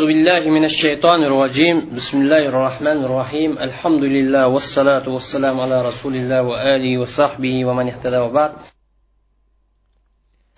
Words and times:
أعوذ 0.00 0.08
بالله 0.12 0.50
من 0.50 0.64
الشيطان 0.64 1.24
الرجيم 1.24 1.76
بسم 1.96 2.16
الله 2.22 2.42
الرحمن 2.52 2.98
الرحيم 3.04 3.50
الحمد 3.58 4.02
لله 4.16 4.44
والصلاة 4.48 5.08
والسلام 5.08 5.60
على 5.60 5.76
رسول 5.88 6.14
الله 6.16 6.42
وآله 6.42 6.98
وصحبه 6.98 7.64
ومن 7.64 7.86
اهتدى 7.88 8.18
وبعد 8.18 8.52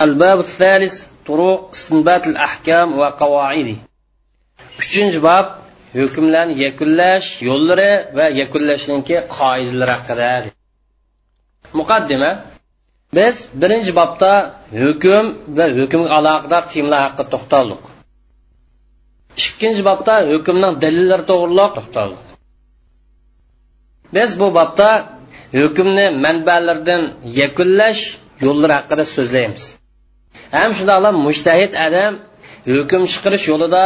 الباب 0.00 0.38
الثالث 0.40 0.94
طرق 1.26 1.70
استنبات 1.70 2.26
الأحكام 2.26 2.98
وقواعده 2.98 3.76
uchinchi 4.80 5.18
bob 5.26 5.46
hukmlarni 5.98 6.54
yakunlash 6.66 7.26
yo'llari 7.48 7.90
va 8.16 8.26
yakunlashninki 8.40 9.16
qoidalari 9.38 9.92
haqida 9.96 10.50
muqaddima 11.78 12.30
biz 13.16 13.34
birinchi 13.60 13.92
bobda 14.00 14.32
hukm 14.82 15.24
va 15.56 15.66
hukmga 15.78 16.08
aloqador 16.18 16.62
temlar 16.72 17.00
haqida 17.06 17.24
to'xtaldik 17.34 17.82
Ikkinchi 19.41 19.81
bobda 19.89 20.13
hukmning 20.31 20.73
dalillari 20.83 21.23
to'g'riliq. 21.31 21.69
To'xtaldik 21.77 22.21
biz 24.15 24.39
bu 24.39 24.47
bobda 24.59 24.89
hukmni 25.59 26.05
manbalardan 26.25 27.01
yakunlash 27.41 28.01
yo'llari 28.45 28.73
haqida 28.79 29.03
so'zlaymiz. 29.15 29.63
Ham 30.57 30.71
shundoqla 30.77 31.09
mushtahid 31.27 31.71
adam 31.87 32.13
hukm 32.75 33.01
chiqarish 33.13 33.45
yo'lida 33.51 33.83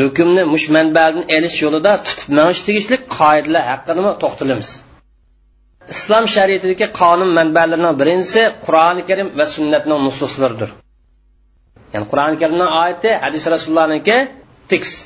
hukmni 0.00 0.42
mush 0.52 0.66
manbadan 0.76 1.24
elish 1.36 1.58
yo'lida 1.64 1.92
tutib 2.06 2.28
manish 2.38 2.60
tegishli 2.66 2.96
qoidalar 3.18 3.62
haqida 3.70 4.12
to'xtalamiz. 4.22 4.70
Islom 5.94 6.24
shariatidagi 6.34 6.86
qonun 7.00 7.30
manbalarining 7.38 7.94
birinchisi 8.00 8.42
qur'oni 8.64 9.02
karim 9.08 9.28
va 9.38 9.44
sunnatning 9.54 10.00
nususlaridir. 10.06 10.70
Ya'ni 11.92 12.06
qur'oni 12.12 12.36
karimning 12.42 12.70
oyati 12.82 13.10
hadis 13.24 13.44
rasulullohniki 13.54 14.16
tekst 14.70 14.96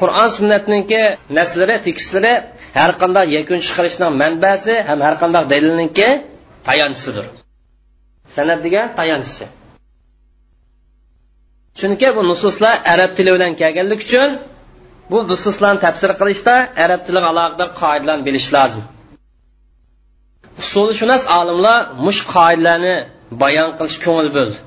qur'on 0.00 0.28
sunnatniki 0.36 1.02
naslari 1.38 1.76
tekstlari 1.86 2.34
har 2.78 2.90
qanday 3.02 3.26
yakun 3.36 3.58
chiqarishning 3.66 4.12
manbasi 4.22 4.74
ham 4.88 4.98
har 5.06 5.14
qanday 5.22 5.44
dalilniki 5.52 6.08
tayanchisidir. 6.68 7.26
Sanat 8.34 8.60
degan 8.66 8.86
tayanchisi. 8.98 9.44
Chunki 11.78 12.08
bu 12.16 12.22
nususlar 12.30 12.74
arab 12.94 13.10
tili 13.16 13.30
bilan 13.36 13.52
kelganligi 13.60 14.04
uchun 14.08 14.30
bu 15.12 15.18
nususlarni 15.30 15.80
tafsir 15.86 16.10
qilishda 16.20 16.54
arab 16.84 17.00
tiliga 17.06 17.28
aloqador 17.32 17.68
qoidalarni 17.80 18.24
bilish 18.28 18.48
lozim. 18.56 18.82
Usulishunos 20.62 21.22
olimlar 21.38 21.78
mush 22.06 22.20
qoidalarni 22.34 22.96
bayon 23.42 23.70
qilish 23.78 23.98
ko'ngil 24.06 24.30
bo'ldi. 24.36 24.58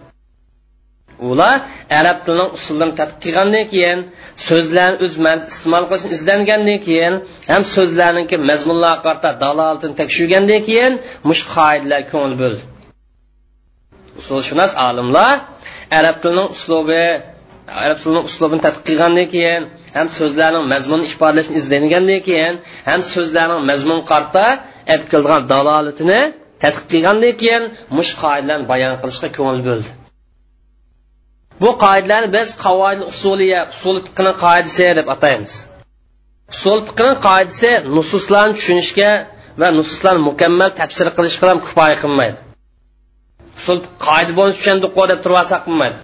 Ular 1.29 1.55
arab 1.99 2.17
tilining 2.25 2.49
usullarini 2.57 2.95
tadqiq 3.01 3.19
qilgandan 3.25 3.65
keyin 3.73 3.99
so'zlarni 4.47 4.97
o'z 5.05 5.13
iste'mol 5.53 5.83
qilishni 5.89 6.09
izlangandan 6.17 6.79
keyin 6.87 7.13
ham 7.51 7.63
so'zlarniki 7.75 8.35
mazmunlarga 8.49 9.01
qarta 9.07 9.29
dalolatini 9.43 9.93
tekshirgandan 10.01 10.61
keyin 10.69 10.93
mush 11.29 11.43
qoidalar 11.55 12.01
ko'ngil 12.11 12.35
bo'ldi. 12.41 12.61
Usulshunos 14.21 14.71
olimlar 14.87 15.33
arab 15.99 16.15
tilining 16.23 16.47
uslubi 16.55 17.03
arab 17.83 17.97
tilining 18.01 18.25
uslubini 18.29 18.61
tadqiq 18.65 18.83
qilgandan 18.89 19.27
keyin 19.35 19.61
ham 19.97 20.07
so'zlarning 20.19 20.65
mazmunini 20.73 21.07
ifodalashni 21.13 21.55
izlangandan 21.61 22.21
keyin 22.29 22.53
ham 22.89 23.01
so'zlarning 23.13 23.61
mazmun 23.71 23.99
qarta 24.11 24.45
olib 24.93 25.05
kelgan 25.13 25.41
dalolatini 25.53 26.21
tadqiq 26.63 26.85
qilgandan 26.93 27.33
keyin 27.41 27.63
mush 27.97 28.11
qoidalarni 28.23 28.65
bayon 28.71 28.93
qilishga 29.01 29.29
ko'ngil 29.37 29.61
bo'ldi. 29.69 29.89
Bu 31.61 31.69
qoidalarni 31.83 32.29
biz 32.37 32.47
qavoid 32.65 32.99
usuliya 33.11 33.61
usul 33.73 33.97
fiqni 34.05 34.33
qoidasi 34.43 34.87
deb 34.99 35.07
ataymiz. 35.15 35.53
Usul 36.55 36.79
fiqni 36.87 37.13
qoidasi 37.27 37.71
nususlarni 37.97 38.53
tushunishga 38.57 39.11
va 39.61 39.67
nususlarni 39.79 40.21
mukammal 40.29 40.69
tafsir 40.79 41.07
qilishga 41.17 41.45
ham 41.51 41.59
kifoya 41.65 41.95
qilmaydi. 42.03 42.37
Usul 43.59 43.77
qoida 44.05 44.31
bo'lsa 44.39 44.55
tushundik 44.59 44.91
deb 45.11 45.19
turib 45.23 45.37
olsa 45.43 45.57
qilmaydi. 45.65 45.97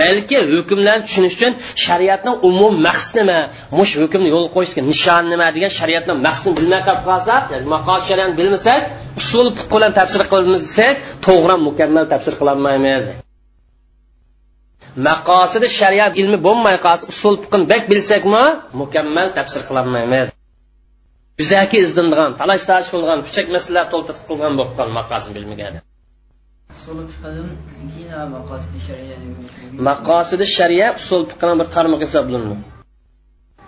Balki 0.00 0.38
hukmlarni 0.54 1.04
tushunish 1.06 1.34
uchun 1.38 1.52
shariatning 1.84 2.36
umum 2.48 2.74
maqsadi 2.86 3.20
nima 3.20 3.38
mush 3.78 3.92
hukmni 4.02 4.28
yo'l 4.34 4.46
qo'yishga 4.56 4.82
nishon 4.90 5.22
nima 5.32 5.46
degan 5.56 5.72
shariatni 5.78 6.14
maqsadini 6.26 6.56
bilmay 6.58 6.82
qolib 6.88 7.04
qolsak 7.08 7.42
maqol 7.74 8.00
shariatni 8.08 8.34
bilmasak 8.40 8.80
usul 9.20 9.46
fiq 9.58 9.68
bilan 9.74 9.92
tafsir 9.98 10.22
qilamiz 10.32 10.60
desak 10.68 10.94
to'g'ri 11.26 11.56
mukammal 11.68 12.04
tafsir 12.12 12.34
qilolmaymiz. 12.40 13.02
Maqosidi 15.08 15.68
shariat 15.80 16.12
ilmi 16.20 16.38
bo'lmay 16.46 16.76
qolsa 16.86 17.04
usul 17.12 17.34
fiqni 17.42 17.64
bak 17.72 17.82
bilsakmi 17.90 18.44
mukammal 18.80 19.28
tafsir 19.38 19.62
qilolmaymiz 19.68 20.28
yuzaki 21.40 21.76
izlangan 21.84 22.30
talash 22.40 22.64
tarash 22.68 22.88
qilgan 22.94 23.18
kuchak 23.26 23.46
masalalar 23.54 23.86
to'lta 23.92 24.12
qilgan 24.28 24.52
bo'lib 24.58 24.72
qolgan 24.78 24.90
maqosini 24.98 25.32
bilmagan 25.36 25.74
maqosidi 29.88 30.46
shariya 30.56 30.88
usul 31.00 31.22
fiqni 31.30 31.54
bir 31.60 31.66
tarmoq 31.76 32.00
hisoblanadi. 32.06 32.56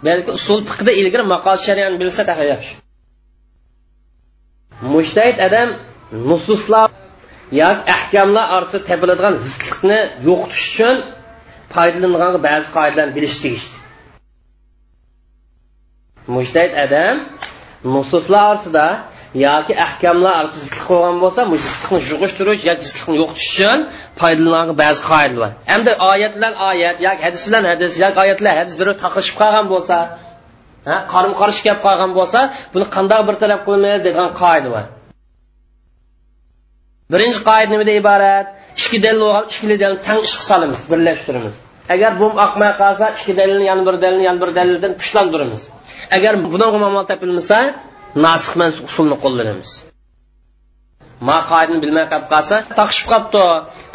Balki 0.06 0.30
usul 0.38 0.60
fiqda 0.70 0.92
ilgari 1.00 1.24
maqosid 1.34 1.62
shariani 1.68 1.96
bilsa 2.02 2.22
yaxshi. 2.52 2.74
Mushtahid 4.94 5.36
odam 5.46 5.68
nususlar 6.30 6.89
yoki 7.52 7.82
ahkamlar 7.96 8.46
orasida 8.56 8.80
topiladigan 8.88 9.34
zidlikni 9.46 10.00
yo'qotish 10.28 10.64
uchun 10.70 10.96
foydalangan 11.74 12.34
ba'zi 12.48 12.66
qoidalarni 12.76 13.12
bilish 13.18 13.36
tegishli 13.44 13.76
mujtahid 16.36 16.72
adam 16.84 17.16
nususlar 17.94 18.42
orasida 18.50 18.86
yoki 19.46 19.72
ahkamlar 19.86 20.32
orasida 20.40 20.60
zidlik 20.64 20.82
qo'ygan 20.90 21.16
bo'lsa 21.24 21.40
zidlikni 21.64 21.98
yug'ishtirish 22.12 22.62
yoki 22.70 22.84
zidlikni 22.88 23.14
yo'qotish 23.22 23.48
uchun 23.52 23.78
foydalangan 24.20 24.76
ba'zi 24.82 25.00
qoidalar 25.10 25.38
bor. 25.42 25.50
Hamda 25.72 25.92
oyat 26.12 26.32
bilan 26.36 26.54
oyat 26.70 26.96
yoki 27.06 27.22
hadis 27.26 27.42
bilan 27.48 27.64
hadis 27.72 27.92
yoki 28.04 28.18
oyat 28.24 28.38
bilan 28.40 28.54
hadis 28.60 28.74
bir 28.80 28.86
taqishib 29.04 29.34
qolgan 29.40 29.66
bo'lsa 29.72 29.96
qarama 31.12 31.36
qarshi 31.42 31.60
kelib 31.66 31.82
qolgan 31.86 32.10
bo'lsa 32.18 32.40
buni 32.74 32.86
qanday 32.96 33.20
bir 33.28 33.34
taraf 33.42 33.60
qilmaymiz 33.68 34.02
degan 34.08 34.28
qoida 34.42 34.68
bor. 34.76 34.84
Birinchi 37.12 37.40
qoida 37.48 37.70
nimadan 37.72 37.96
iborat? 38.02 38.46
Ikki 38.80 38.98
dalil 39.04 39.20
bo'lgan 39.24 39.44
ikki 39.50 39.66
dalilni 39.82 40.02
tang 40.08 40.20
ishga 40.28 40.44
solamiz 40.50 40.80
birlashtiramiz. 40.92 41.54
Agar 41.94 42.12
bu 42.20 42.26
oqmay 42.46 42.72
qolsa 42.82 43.04
ikki 43.16 43.32
dalilni 43.40 43.64
yana 43.70 43.82
bir 43.88 43.96
dalilni 44.02 44.24
yana 44.28 44.38
bir 44.42 44.50
dalildan 44.58 44.92
kuchlantiramiz. 45.00 45.62
Agar 46.16 46.32
bunaqa 46.52 46.78
amal 46.90 47.04
topilmasa 47.12 47.58
nasih 48.26 48.52
mansub 48.60 48.84
usulni 48.90 49.16
qo'llanamiz. 49.24 49.70
Ma 51.28 51.38
qoidani 51.50 51.78
bilmay 51.84 52.06
qolib 52.12 52.28
qolsa 52.34 52.56
taqishib 52.80 53.06
qolibdi. 53.12 53.44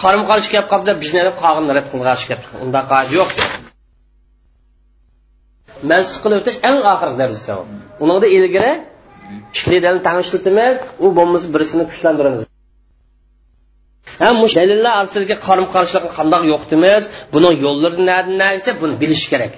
Qarim 0.03 0.23
qarshi 0.29 0.47
kelib 0.53 0.67
qolibdi 0.71 0.93
bizni 1.03 1.21
deb 1.27 1.35
qog'inni 1.43 1.71
rad 1.77 1.87
qilg'ash 1.93 2.23
kelib 2.29 2.43
unda 2.63 2.81
qoida 2.91 3.11
yo'q. 3.17 3.29
Mansub 5.91 6.19
qilib 6.23 6.37
o'tish 6.41 6.57
eng 6.69 6.79
oxirgi 6.93 7.17
darajasi. 7.21 7.53
Unida 8.03 8.27
ilgari 8.37 8.73
ikki 9.55 9.77
dalilni 9.85 10.03
tang 10.07 10.19
u 11.05 11.07
bo'lmasa 11.17 11.47
birisini 11.55 11.83
kuchlantiramiz. 11.91 12.41
Ham 14.23 14.35
mush 14.41 14.53
dalillar 14.59 14.93
orasidagi 14.99 15.35
qarim 15.47 15.67
qarshilikni 15.75 16.11
qandoq 16.17 16.43
yo'qitimiz 16.51 17.03
buni 17.33 17.49
yo'llari 17.65 17.99
naricha 18.41 18.71
buni 18.81 18.93
bilish 19.01 19.25
kerak. 19.31 19.53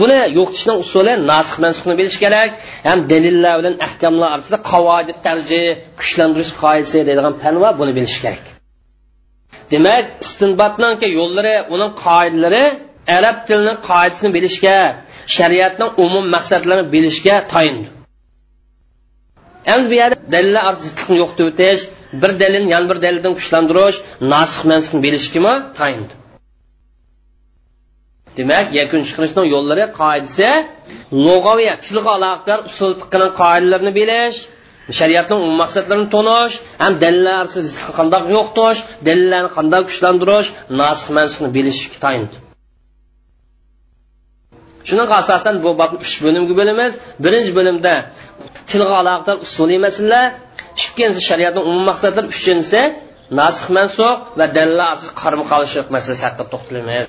Buni 0.00 0.18
yo'qitishning 0.38 0.78
usuli 0.84 1.12
nasih 1.30 1.56
mansubni 1.64 1.94
bilish 2.00 2.18
kerak. 2.24 2.50
Ham 2.88 2.98
dalillar 3.12 3.54
bilan 3.60 3.74
ahkamlar 3.86 4.28
orasida 4.34 4.58
qavoidi 4.70 5.12
tarji 5.26 5.60
kuchlantirish 6.00 6.52
qoidasi 6.62 6.98
deydigan 7.08 7.34
fan 7.42 7.54
bor 7.62 7.72
buni 7.80 7.92
bilish 7.98 8.18
kerak. 8.24 8.44
Demak 9.72 10.04
istinbotniki 10.24 11.06
yo'llari 11.18 11.54
uning 11.74 11.92
qoidalari 12.04 12.64
arab 13.16 13.36
tilining 13.48 13.78
qoidasini 13.88 14.30
bilishga 14.36 14.76
shariatning 15.36 15.90
umum 16.04 16.24
maqsadlarini 16.34 16.86
bilishga 16.94 17.36
tayindi 17.52 17.88
endi 19.72 19.86
bu 19.90 19.94
yerda 20.02 20.16
dalillar 20.34 20.64
yo'qitib 21.22 21.46
o'tish 21.50 21.80
bir 22.12 22.30
dalilni 22.42 22.70
yana 22.74 22.86
bir 22.90 22.98
dalildan 23.04 23.34
kuchlantirish 23.38 23.98
nasih 24.32 24.62
mansubni 24.70 25.00
bilishgami 25.06 25.54
tayindi 25.78 26.14
demak 28.36 28.66
yakun 28.80 29.00
chiqarishning 29.08 29.46
yo'llari 29.54 29.84
qoidasi 30.00 30.50
lug'aviy 31.26 31.70
tilga 31.86 32.10
aloqador 32.18 32.58
usul 32.70 32.90
fiqning 33.00 33.30
qoidalarini 33.40 33.92
bilish 34.00 34.38
shariatning 34.98 35.38
umum 35.44 35.56
maqsadlarini 35.62 36.08
tonish 36.14 36.54
ham 36.82 36.92
dalillar 37.02 37.44
qandoq 37.98 38.24
yo'qtish 38.36 38.80
dalillarni 39.08 39.50
qanday 39.58 39.82
kuchlantirish 39.88 40.48
nasih 40.80 41.08
mansubni 41.16 41.50
bilish 41.56 41.80
tayindi 42.04 42.36
shunaqa 44.88 45.14
asosan 45.22 45.54
bu 45.64 45.70
bobni 45.80 45.98
uch 46.04 46.14
bo'limga 46.24 46.54
bo'lamiz. 46.60 46.92
Birinchi 47.24 47.52
bo'limda 47.58 47.94
tilga 48.70 48.94
aloqador 49.02 49.36
usuliy 49.46 49.78
masalalar 49.86 50.26
ikkinchisi 50.82 51.22
shariatning 51.28 51.64
umum 51.70 51.84
maqsadlari 51.90 52.28
uchinchisi 52.34 52.82
nasih 53.40 53.66
mansub 53.76 54.16
va 54.38 54.46
dallasiz 54.56 55.08
qarama 55.20 55.44
qarshilik 55.52 55.88
masalasi 55.96 56.22
haqida 56.26 56.44
to'xtalamiz 56.52 57.06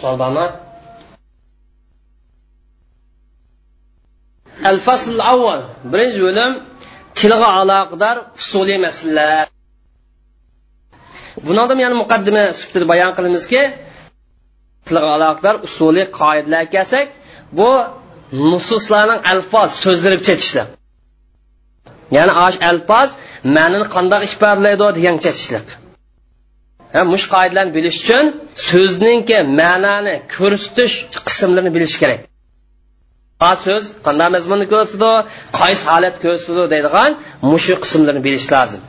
savol 0.00 0.18
bormi? 0.22 0.46
Al 4.70 4.78
fasl 4.86 5.20
avval 5.32 5.60
birinchi 5.92 6.20
bo'lim 6.26 6.52
tilga 7.18 7.48
aloqador 7.60 8.16
usuliy 8.40 8.78
masalalar. 8.86 9.46
Buni 11.46 11.58
oldin 11.62 11.78
yana 11.84 11.96
muqaddima 12.02 12.44
sifatida 12.58 12.86
bayon 12.92 13.12
qilamizki 13.16 13.62
tilga 14.86 15.08
aloqador 15.16 15.54
usuliy 15.66 16.06
qoidalar 16.18 16.64
kelsak 16.74 17.06
bu 17.58 17.70
nususlarning 18.32 19.20
alfoz 19.32 19.70
so'zlari 19.84 20.18
chetishliq 20.26 20.68
ya'ni 22.16 22.32
osh 22.46 22.58
alfoz 22.70 23.08
ma'nini 23.56 23.86
qandoq 23.94 24.22
ifodalaydi 24.28 24.86
degan 24.98 25.16
chetishlik 25.24 25.66
mush 27.12 27.26
qoidalarni 27.34 27.72
bilish 27.78 27.98
uchun 28.02 28.24
so'zningki 28.68 29.38
ma'noni 29.60 30.14
ko'rsatish 30.36 30.94
qismlarini 31.26 31.70
bilish 31.76 31.96
kerak. 32.02 32.20
A 33.48 33.50
so'z 33.64 33.84
qanday 34.06 34.28
mazmunni 34.36 34.66
ko'rsatadi 34.72 35.12
qaysi 35.58 35.82
holat 35.90 36.16
ko'rsatadi 36.24 36.66
deydigan 36.74 37.10
mushu 37.50 37.74
qismlarni 37.84 38.22
bilish 38.26 38.46
lozim. 38.54 38.80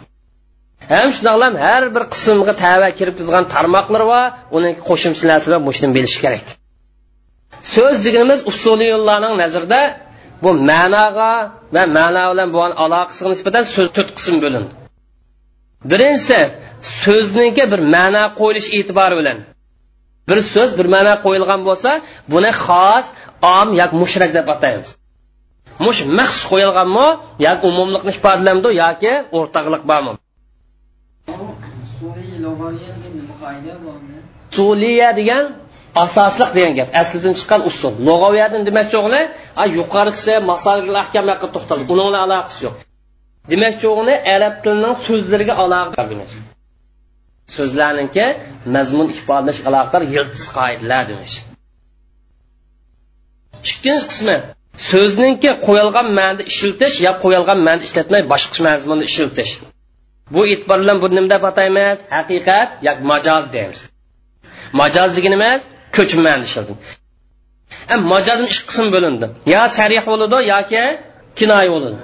Ham 0.93 1.09
shundoqlam 1.15 1.53
har 1.65 1.83
bir 1.95 2.03
qismga 2.13 2.53
tava 2.63 2.89
kirib 2.99 3.15
turgan 3.19 3.45
tarmoqlar 3.53 4.01
va 4.11 4.21
uning 4.57 4.73
qo'shimcha 4.87 5.23
narsalar 5.31 5.59
mushni 5.67 5.87
bilish 5.97 6.17
kerak. 6.23 6.45
So'z 7.75 7.95
deganimiz 8.05 8.39
usuliy 8.51 8.89
yo'llarning 8.93 9.33
nazarida 9.43 9.81
bu 10.43 10.49
ma'noga 10.69 11.31
va 11.75 11.83
ma'no 11.97 12.23
bilan 12.31 12.49
bo'lgan 12.55 12.73
aloqasiga 12.83 13.29
nisbatan 13.33 13.63
so'z 13.75 13.87
to'rt 13.95 14.09
qism 14.17 14.35
bo'lindi 14.43 14.71
birinchisi 15.91 16.39
so'zniki 16.81 17.63
bir 17.71 17.79
ma'no 17.95 18.23
qo'yilish 18.39 18.69
e'tibori 18.77 19.15
bilan. 19.19 19.37
Bir 20.29 20.39
so'z 20.53 20.71
bir 20.79 20.87
ma'no 20.95 21.13
qo'yilgan 21.25 21.61
bo'lsa 21.67 21.91
buni 22.33 22.51
xos 22.65 23.05
om 23.57 23.67
yoki 23.79 23.95
mushrak 24.01 24.31
deb 24.37 24.47
ataymiz. 24.55 24.89
Mush 25.85 25.99
maxsus 26.17 26.43
qo'yilganmi 26.51 27.07
yoki 27.47 27.63
umumlikni 27.71 28.11
ifodalamdi 28.17 28.69
yoki 28.83 29.13
o'rtoqlik 29.37 29.83
bormi? 29.91 30.13
Suliya 34.55 35.09
degan 35.19 35.43
asosliq 36.05 36.49
degan 36.57 36.73
gap. 36.79 36.89
Aslidan 37.01 37.33
chiqqan 37.39 37.61
usul. 37.69 37.93
Lug'aviyadan 38.07 38.61
demakchi 38.69 38.95
o'g'li 39.01 39.21
yuqorisi 39.79 40.33
masalil 40.51 40.97
ahkamlarga 41.03 41.47
to'xtaldi. 41.55 41.83
Uning 41.93 42.15
aloqasi 42.25 42.59
yo'q. 42.65 42.75
Demakchi 43.51 43.85
o'g'li 43.93 44.15
arab 44.35 44.55
tilining 44.63 44.95
so'zlariga 45.07 45.53
aloqa 45.63 46.01
so'zlarniki 47.55 48.25
mazmun 48.75 49.07
ifodalash 49.15 49.59
aloqador 49.69 50.03
yildiz 50.15 50.45
qoidalar 50.57 51.03
demak 51.09 51.31
ikkinchi 53.69 54.05
qismi 54.11 54.37
so'zningki 54.89 55.51
qo'yilgan 55.67 56.07
ma'nda 56.19 56.43
ishiltish 56.51 56.95
yo 57.05 57.11
qo'yilgan 57.23 57.59
ma'nda 57.67 57.83
ishlatmay 57.89 58.21
boshqa 58.33 58.59
mazmunda 58.67 59.05
ishiltish. 59.11 59.51
Bu 60.33 60.41
e'tibor 60.53 60.77
bilan 60.83 60.97
bu 61.03 61.07
nima 61.15 61.27
deb 61.33 61.43
ataymiz. 61.51 61.97
Haqiqat 62.15 62.69
yoki 62.87 63.01
majoz 63.11 63.45
deymiz 63.55 63.79
majoz 64.79 65.11
degani 65.17 65.35
nima 65.35 65.51
ko'chma 65.95 66.21
ma'nda 66.27 66.73
majozim 68.13 68.47
ikki 68.51 68.63
qism 68.69 68.87
bo'lindi. 68.95 69.27
Yo 69.53 69.63
sarih 69.77 70.03
bo'ladi 70.11 70.37
yoki 70.53 70.83
kinoya 71.39 71.69
bo'ladi. 71.75 71.97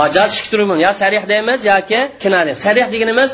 Majoz 0.00 0.30
ikki 0.38 0.48
turi 0.52 0.64
yo 0.86 0.92
sarih 1.00 1.22
deymiz 1.32 1.60
yoki 1.72 2.00
kinoya 2.22 2.44
deymiz. 2.46 2.60
Sarih 2.66 2.86
deganimiz 2.94 3.30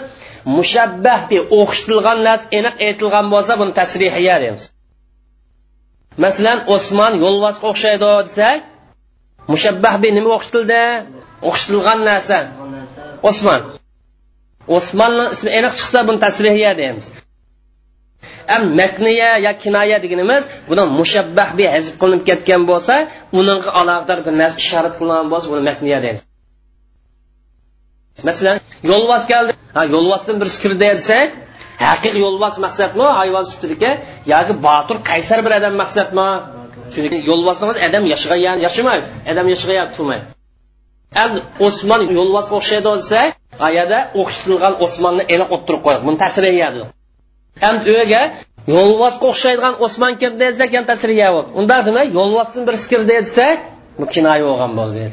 mushabbah 0.56 1.20
deb 1.30 1.42
o'xshitilgan 1.60 2.18
narsa 2.28 2.46
aniq 2.58 2.74
aytilgan 2.86 3.26
bo'lsa 3.34 3.52
buni 3.60 3.72
tasrihiya 3.80 4.36
deymiz. 4.42 4.64
Masalan 6.24 6.58
osmon 6.74 7.12
yo'lbosga 7.24 7.64
o'xshaydi 7.72 8.08
desak 8.28 8.58
mushabbah 9.52 9.94
be 10.02 10.08
nima 10.18 10.30
o'xshitildi 10.36 10.82
o'xshitilgan 11.48 11.98
narsa 12.10 12.38
osmon 13.30 13.60
osmonni 14.76 15.24
ismi 15.34 15.50
aniq 15.58 15.72
chiqsa 15.78 15.98
buni 16.08 16.18
tasrihiya 16.26 16.72
deymiz. 16.80 17.06
Am 18.54 18.62
makniya 18.80 19.30
yo 19.46 19.52
kinoya 19.62 19.96
deganimiz 20.04 20.42
buni 20.70 20.82
mushabbah 20.98 21.48
bi 21.58 21.64
hazb 21.74 21.94
qilinib 22.00 22.22
ketgan 22.28 22.62
bo'lsa 22.70 22.94
uningga 23.38 23.70
aloqador 23.80 24.18
bir 24.26 24.34
narsa 24.40 24.56
ishorat 24.64 24.94
qilingan 25.00 25.26
bo'lsa 25.32 25.46
buni 25.52 25.62
makniya 25.70 25.98
deymiz 26.04 26.22
masalan 28.24 28.58
yo'lbos 28.90 29.24
keldi. 29.32 29.52
Ha 29.76 29.82
yo'lbosdan 29.94 30.36
bir 30.40 30.48
kirdi 30.62 30.78
desa 30.84 31.18
haqiqiy 31.86 32.20
yo'lbos 32.26 32.54
maqsadmi 32.64 33.06
hayvon 33.20 33.44
sifatidagi 33.50 33.90
yoki 34.32 34.54
botur 34.66 34.96
qaysar 35.10 35.38
bir 35.44 35.52
odam 35.58 35.74
maqsadmi 35.82 36.28
chunki 36.92 37.18
yo'lbosimiz 37.30 37.76
odam 37.86 38.04
yashagan 38.12 38.56
yashamaydi 38.66 39.06
odam 39.30 39.46
yashagan 39.54 39.88
turmaydi. 39.94 40.24
Endi 41.22 41.38
osmon 41.66 42.00
yo'lbosga 42.18 42.54
o'xshaydi 42.60 42.90
desa 43.00 43.20
ayada 43.68 43.98
o'xshatilgan 44.20 44.74
osmonni 44.84 45.24
aniq 45.34 45.48
o'ttirib 45.54 45.80
qo'yadi. 45.84 46.02
Buni 46.06 46.16
ta'siri 46.22 46.48
yeyadi 46.54 46.78
endi 47.68 47.82
uyga 47.94 48.22
yo'lbosga 48.74 49.24
o'xshaydigan 49.32 49.74
osmon 49.86 50.12
kirdi 50.20 50.38
desa 50.44 50.64
ham 50.74 50.84
ta'siri 50.90 51.14
yeyadi 51.22 51.48
undaq 51.60 51.80
demay 51.88 52.06
yo'lbosdan 52.18 52.62
birisi 52.68 52.86
kirdi 52.92 53.12
desak 53.20 53.58
bu 54.00 54.04
kinoya 54.14 54.44
bo'lgan 54.48 54.72
bo'ldi 54.80 55.04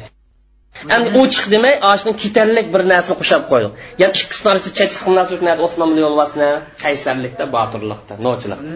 endi 0.94 1.08
u 1.20 1.22
chiq 1.34 1.46
demay 1.54 1.74
oshni 1.92 2.12
ketarlik 2.22 2.66
bir 2.74 2.82
narsani 2.92 3.16
qo'shab 3.20 3.42
qo'ydi. 3.50 3.68
Ya'ni 4.00 4.14
ikkisi 4.22 4.42
narsa 4.48 4.68
cheksiz 4.78 5.02
munosabat 5.08 5.42
narsa 5.48 5.62
osmon 5.66 5.88
bilan 5.92 6.02
yo'lbosni 6.06 6.48
qaysarlikda 6.82 7.44
botirlikda 7.56 8.14
novchilikda 8.26 8.74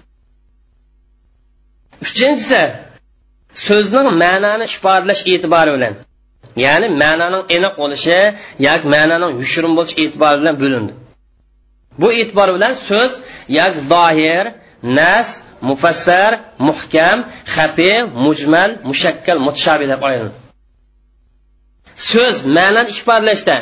uchinchisi 2.05 2.63
so'zning 3.67 4.07
ma'noni 4.25 4.65
ifodalash 4.77 5.23
e'tibori 5.33 5.71
bilan 5.77 5.95
ya'ni 6.65 6.87
ma'noning 7.03 7.45
aniq 7.57 7.75
bo'lishi 7.83 8.19
yoki 8.67 8.87
ma'noning 8.95 9.33
yushirin 9.43 9.73
bo'lishi 9.79 9.97
e'tibori 10.03 10.37
bilan 10.43 10.57
bo'lindi. 10.63 10.93
Bu 11.99 12.13
e'tibor 12.21 12.49
bilan 12.57 12.73
so'z 12.89 13.13
yak 13.59 13.75
zohir 13.93 14.45
nas 14.83 15.29
mufassar 15.69 16.33
muhkam 16.69 17.19
xafi 17.55 17.93
mujmal 18.25 18.71
mushakkal 18.89 19.39
mutashabi 19.47 19.87
deb 19.93 20.03
aylanadi 20.09 20.39
so'z 22.11 22.37
ma'nan 22.57 22.87
ifodalashda 22.95 23.57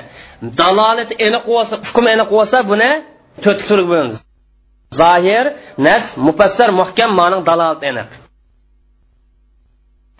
dalolat 0.61 1.11
aniq 1.27 1.45
bo'lsa 1.53 1.75
hukm 1.89 2.05
aniq 2.15 2.29
bo'lsa 2.37 2.59
buni 2.71 2.91
to'rt 3.45 3.61
turga 3.69 3.87
bo'lamiz 3.93 4.17
zohir 5.01 5.45
nas 5.87 6.05
mufassar 6.27 6.69
muhkam 6.81 7.11
ma'no 7.21 7.39
dalolat 7.51 7.83
aniq 7.91 8.11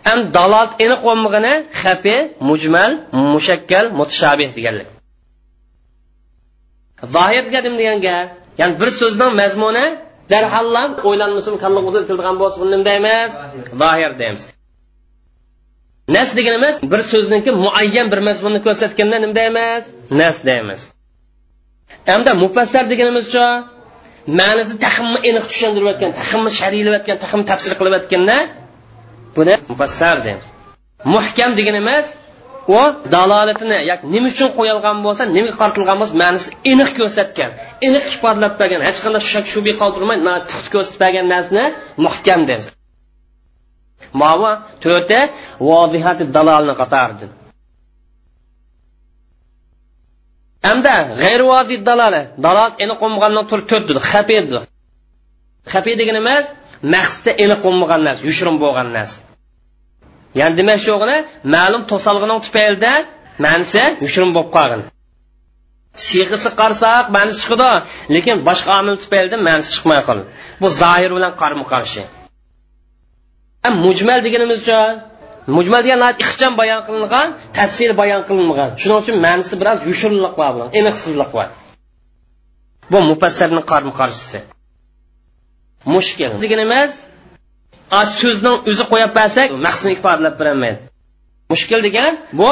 ham 0.07 0.19
dalolat 0.35 0.71
aniq 0.85 1.01
bo'lmagani 1.07 1.53
xafi 1.81 2.17
mujmal 2.49 2.91
mushakkal 3.33 3.85
mutashabih 3.99 4.49
deganlik. 4.57 4.87
Zohir 7.15 7.43
deganim 7.47 7.75
deganga 7.81 8.17
ya'ni 8.59 8.73
bir 8.81 8.89
so'zning 8.99 9.31
mazmuni 9.41 9.85
darhallam 10.31 10.89
o'ylanmasin 11.07 11.55
kalla 11.63 11.79
o'tilgan 11.87 12.35
bo'lsa 12.41 12.57
buni 12.61 12.71
nima 12.73 12.85
deymiz 12.89 13.31
zohir. 13.81 14.11
Deymiz. 14.21 14.43
Nas 16.15 16.29
deganimiz 16.37 16.75
bir 16.91 17.01
so'zniki 17.11 17.51
muayyan 17.65 18.07
bir 18.11 18.19
mazmunni 18.27 18.59
ko'rsatganda 18.65 19.17
nima 19.23 19.35
deymiz 19.39 19.83
nas 20.21 20.37
deymiz. 20.49 20.81
Hamda 22.11 22.31
mufassar 22.43 22.83
deganimizcha 22.91 23.45
ma'nisi 24.39 24.73
taxmni 24.85 25.19
aniq 25.29 25.45
tushuntirayotgan 25.51 26.11
taxmni 26.19 26.51
shariylayotgan 26.59 27.17
taxmni 27.23 27.45
tafsir 27.51 27.73
qilayotganda 27.79 28.37
buni 29.37 29.53
mufassar 29.69 30.17
deymiz. 30.25 30.47
Muhkam 31.15 31.51
deganimiz 31.59 32.05
u 32.77 32.79
dalolatini 33.15 33.77
yoki 33.91 34.05
nima 34.13 34.27
uchun 34.33 34.49
qo'yilgan 34.57 34.97
bo'lsa 35.05 35.23
nimaga 35.35 35.55
qartilgan 35.61 35.97
bo'lsa 36.01 36.15
ma'nisini 36.23 36.55
aniq 36.71 36.89
ko'rsatgan 36.99 37.51
aniq 37.87 38.05
ifodalab 38.15 38.53
bergan. 38.61 38.81
Hech 38.87 38.99
qanday 39.03 39.21
shak 39.33 39.45
shubha 39.53 39.73
qoldirmay 39.81 40.17
puxt 40.49 40.67
ko'rsatib 40.73 40.99
bergan 41.03 41.25
narsani 41.33 41.63
muhkam 42.05 42.41
deymiz 42.49 42.67
mana 44.21 44.51
to'rtta 44.83 45.19
vozihati 45.69 46.23
dalolni 46.35 46.73
qatardi 46.81 47.25
hamda 50.67 50.95
g'ayri 51.21 51.45
vozi 51.51 51.75
daloli 51.89 52.21
dalolat 52.45 52.73
aniq 52.83 52.97
bo'lmagandan 53.03 53.45
turib 53.49 53.85
dedi 53.89 54.01
xafiy 55.73 55.95
degani 56.01 56.19
emas 56.25 56.45
maqsadda 56.93 57.31
aniq 57.43 57.59
bo'lmagan 57.65 58.01
narsa 58.07 58.21
yushirin 58.29 58.57
bo'lgan 58.63 58.87
narsa 58.97 59.17
ya'ni 60.39 60.55
demak 60.59 60.79
shu 60.85 60.93
ma'lum 61.55 61.81
to'salg'ining 61.91 62.39
tufaylidan 62.45 63.01
ma'nisi 63.45 63.83
yushirin 64.05 64.31
bo'lib 64.37 64.51
qolgan 64.57 64.81
siyg'isi 66.07 66.49
qarsoq 66.61 67.05
ma'nisi 67.15 67.39
chiqadi 67.43 67.71
lekin 68.15 68.35
boshqa 68.47 68.71
omil 68.81 68.95
tufaylidan 69.03 69.41
ma'nisi 69.49 69.69
chiqmay 69.75 70.01
qoldi 70.07 70.25
bu 70.61 70.67
zohir 70.81 71.11
bilan 71.17 71.31
qarama 71.41 71.65
qarshi 71.73 72.01
mujmal 73.85 74.19
deganimizcha 74.27 74.79
mujmal 75.55 75.81
degan 75.85 76.01
ixcham 76.23 76.53
bayon 76.61 76.81
qilingan 76.87 77.27
tafsir 77.57 77.89
bayon 78.01 78.21
qilinmagan 78.27 78.69
shuning 78.81 78.97
uchun 79.03 79.15
ma'nisi 79.25 79.55
biroz 79.61 79.79
yushirinlik 79.89 80.33
bor 80.39 80.53
aniqsizlik 80.79 81.29
bor 81.37 81.47
bu 82.91 82.97
mufassarni 83.09 83.61
qarama 83.71 83.93
qarshisi 84.01 84.39
mushkil 85.93 86.31
deganimiz 86.43 86.91
so'zning 88.19 88.55
o'zi 88.69 88.83
qo'yib 88.91 89.11
bersak 89.19 89.47
maqsadni 89.65 89.93
ifodalab 89.99 90.35
berolmaydi 90.39 90.79
mushkul 91.53 91.81
degan 91.87 92.11
bu 92.39 92.49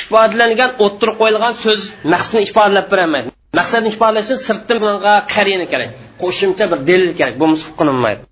ifodalangan 0.00 0.70
o'ttirib 0.84 1.16
qo'yilgan 1.20 1.54
so'z 1.64 1.80
maqsadni 2.12 2.42
ifodalab 2.48 2.86
berolmaydi 2.92 3.28
maqsadni 3.58 3.88
ifodalash 3.94 4.26
uchun 4.26 4.40
sirtdan 4.48 4.78
bunga 4.84 5.14
qarina 5.34 5.66
kerak. 5.72 5.90
Qo'shimcha 6.22 6.64
bir 6.72 6.78
dalil 6.88 7.12
kerak 7.18 7.34
bo'lmasa 7.40 7.66
qilinmaydi 7.80 8.22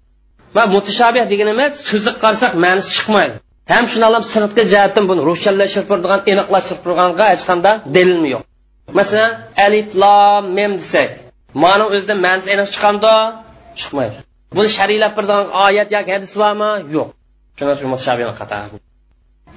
va 0.57 0.63
mutashabih 0.75 1.25
deganimiz 1.33 1.73
so'zi 1.91 2.11
qarasak 2.23 2.53
ma'nisi 2.65 2.91
chiqmaydi. 2.97 3.35
Ham 3.73 3.85
shundoq 3.93 4.25
sirtqi 4.35 4.63
jihatdan 4.73 5.05
buni 5.11 5.21
ruhshanlashtirib 5.29 5.89
turgan 5.91 6.21
aniqlashtirib 6.33 6.81
turganga 6.87 7.25
hech 7.33 7.45
qanday 7.51 7.75
dalilmi 7.97 8.29
yo'q. 8.35 8.43
Masalan 8.99 9.33
alif 9.67 9.89
lam 10.03 10.43
mem 10.59 10.73
desak 10.83 11.11
mani 11.65 11.85
o'zida 11.95 12.15
ma'nisi 12.27 12.49
aniq 12.55 12.69
chiqqanda 12.75 13.13
chiqmaydi. 13.81 14.17
Buni 14.57 14.69
shariylab 14.77 15.13
bir 15.19 15.25
oyat 15.67 15.89
yoki 15.97 16.11
hadis 16.17 16.33
bormi? 16.43 16.71
Yo'q. 16.97 17.09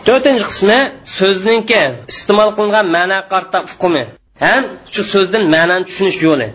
To'rtinchi 0.08 0.46
qismi 0.52 0.80
so'zningki 1.18 1.82
iste'mol 2.12 2.50
qilingan 2.58 2.86
ma'no 2.96 3.20
qarta 3.32 3.58
hukmi. 3.72 4.04
Ham 4.44 4.64
shu 4.94 5.02
so'zdan 5.14 5.44
ma'noni 5.56 5.84
tushunish 5.90 6.18
yo'li. 6.28 6.48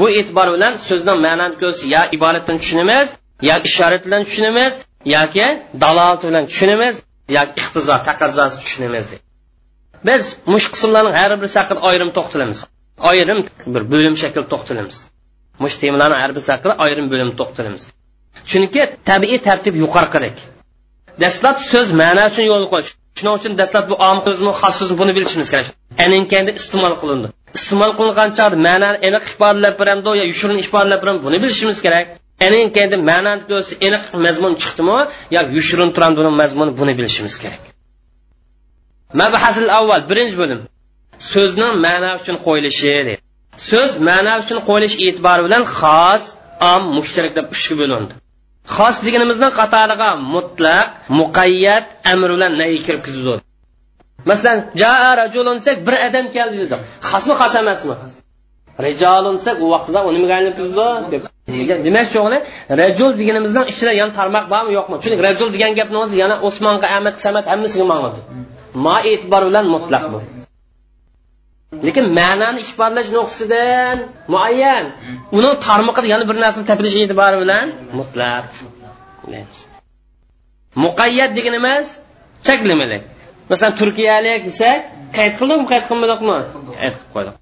Bu 0.00 0.06
e'tibor 0.18 0.48
bilan 0.54 0.72
so'zning 0.88 1.18
ma'noni 1.26 1.54
ko'rsa 1.62 1.84
yo 1.94 2.02
iboratdan 2.16 2.56
tushunamiz 2.62 3.06
yo 3.48 3.56
ishorat 3.68 4.02
bilan 4.06 4.22
tushunamiz 4.28 4.72
yoki 5.16 5.46
dalolat 5.82 6.22
bilan 6.28 6.44
tushunamiz 6.50 6.94
yoki 7.36 7.52
iqtizo 7.62 7.94
taqazzosi 8.08 8.56
tushunamiz 8.62 9.06
biz 10.08 10.22
mush 10.52 10.66
qismlarning 10.74 11.14
har 11.20 11.30
birisi 11.40 11.58
haqida 11.60 11.80
ayrim 11.90 12.10
to'xtalamiz. 12.16 12.58
Ayrim 13.10 13.38
bir 13.74 13.82
bo'lim 13.92 14.14
shaklda 14.22 14.48
to'xtalamiz. 14.52 14.96
Mush 15.62 15.76
temalarni 15.82 16.16
har 16.22 16.30
bir 16.36 16.42
haqida 16.52 16.74
ayrim 16.84 17.06
bo'lim 17.12 17.30
to'xtalamiz. 17.40 17.82
Chunki 18.50 18.82
tabiiy 19.08 19.38
tartib 19.46 19.74
yuqoriqilik. 19.82 20.36
Dastlab 21.22 21.56
so'z 21.70 21.88
ma'no 22.02 22.22
uchun 22.30 22.44
yo'l 22.52 22.64
qo'yish. 22.72 22.90
Shuning 23.18 23.34
uchun 23.38 23.52
dastlab 23.60 23.84
bu 23.90 23.94
om 24.10 24.18
so'zmi 24.26 24.52
xos 24.60 24.74
so'zmi 24.80 24.96
buni 25.02 25.12
bilishimiz 25.16 25.48
kerak. 25.54 25.66
Aninkanda 26.04 26.52
iste'mol 26.60 26.94
qilindi. 27.00 27.28
Iste'mol 27.58 27.92
qilingan 27.98 28.30
chog'da 28.38 28.56
ma'noni 28.68 28.98
aniq 29.08 29.24
ifodalab 29.32 29.74
beramdi 29.80 30.10
yo 30.20 30.24
yushirin 30.32 30.58
ifodalab 30.64 31.00
beramdi 31.02 31.22
buni 31.26 31.38
bilishimiz 31.44 31.78
kerak. 31.86 32.06
Aninkanda 32.46 32.96
ma'noni 33.10 33.42
ko'rsa 33.50 33.72
aniq 33.86 34.04
mazmun 34.26 34.52
chiqdimi 34.62 34.98
yo 35.36 35.40
yushirin 35.56 35.90
turamdi 35.96 36.18
buni 36.20 36.30
mazmuni 36.40 36.72
buni 36.80 36.92
bilishimiz 36.98 37.34
kerak. 37.42 37.62
Mabahasil 39.20 39.68
avval 39.78 40.02
birinchi 40.10 40.36
bo'lim. 40.42 40.60
So'zning 41.32 41.72
ma'no 41.86 42.10
uchun 42.20 42.36
qo'yilishi 42.46 42.92
so'z 43.68 43.90
ma'no 44.08 44.32
uchun 44.42 44.58
qo'yilish 44.68 44.96
e'tibori 45.06 45.42
bilan 45.46 45.62
xos 45.78 46.22
om 46.72 46.82
mushtarak 46.96 47.32
deb 47.38 47.46
uchga 47.54 47.74
bo'lindi. 47.80 48.14
Xos 48.76 48.96
deganimizning 49.06 49.52
qatoriga 49.60 50.08
mutlaq 50.34 50.86
muqayyat 51.20 51.84
amr 52.12 52.28
bilan 52.36 52.52
nay 52.60 52.72
kirib 52.86 53.02
ketadi 53.06 53.34
masalan 54.30 54.58
jaa 54.82 55.10
rajulun 55.22 55.56
desak 55.60 55.76
bir 55.86 55.94
odam 56.06 56.26
keldi 56.36 56.56
dedik 56.62 56.80
xosmi 57.10 57.34
xos 57.40 57.54
emasmi? 57.62 57.94
Rijolun 58.86 59.34
desak 59.38 59.56
u 59.64 59.66
vaqtida 59.74 60.00
u 60.06 60.10
nimaga 60.16 60.34
aylanib 60.38 60.56
ketadi 60.58 61.82
demakchi 61.86 62.16
o'g'li 62.22 62.38
rajul 62.82 63.10
deganimizdan 63.20 63.64
ichida 63.72 63.92
yana 64.00 64.12
tarmoq 64.18 64.44
bormi 64.52 64.72
yo'qmi? 64.78 64.96
Chunki 65.02 65.22
rajul 65.28 65.48
degan 65.54 65.72
gapni 65.78 65.98
o'zi 66.04 66.16
yana 66.22 66.36
osmonga 66.48 66.86
ahmad 66.96 67.14
samat 67.24 67.44
hammasiga 67.52 67.84
ma'nodir 67.92 68.22
ma 68.84 68.96
e'tibor 69.10 69.42
bilan 69.48 69.64
mutlaq 69.74 70.04
bu. 70.12 70.18
Lekin 71.72 72.06
ma'noni 72.18 72.60
ifodalash 72.64 73.10
nuqsidan 73.16 73.96
muayyan. 74.32 74.84
Uni 75.36 75.50
tarmoqida 75.66 76.06
yana 76.14 76.24
bir 76.30 76.36
narsani 76.44 76.66
topilish 76.70 76.96
e'tibori 77.02 77.36
bilan 77.42 77.66
mutlaq 77.98 78.48
muqayyat 80.84 81.30
deganimiz 81.36 81.86
cheklamalik 82.46 83.02
masalan 83.50 83.74
turkiyalik 83.80 84.40
desak 84.48 84.80
qayd 85.16 85.32
qildikmi 85.38 85.66
qayd 85.72 85.84
qilmadikmi 85.88 86.36
qayd 86.80 86.94
qilib 86.94 87.10
qo'ydik. 87.14 87.34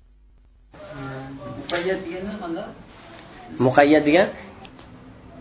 Muqayyat 3.67 4.03
degan 4.09 4.29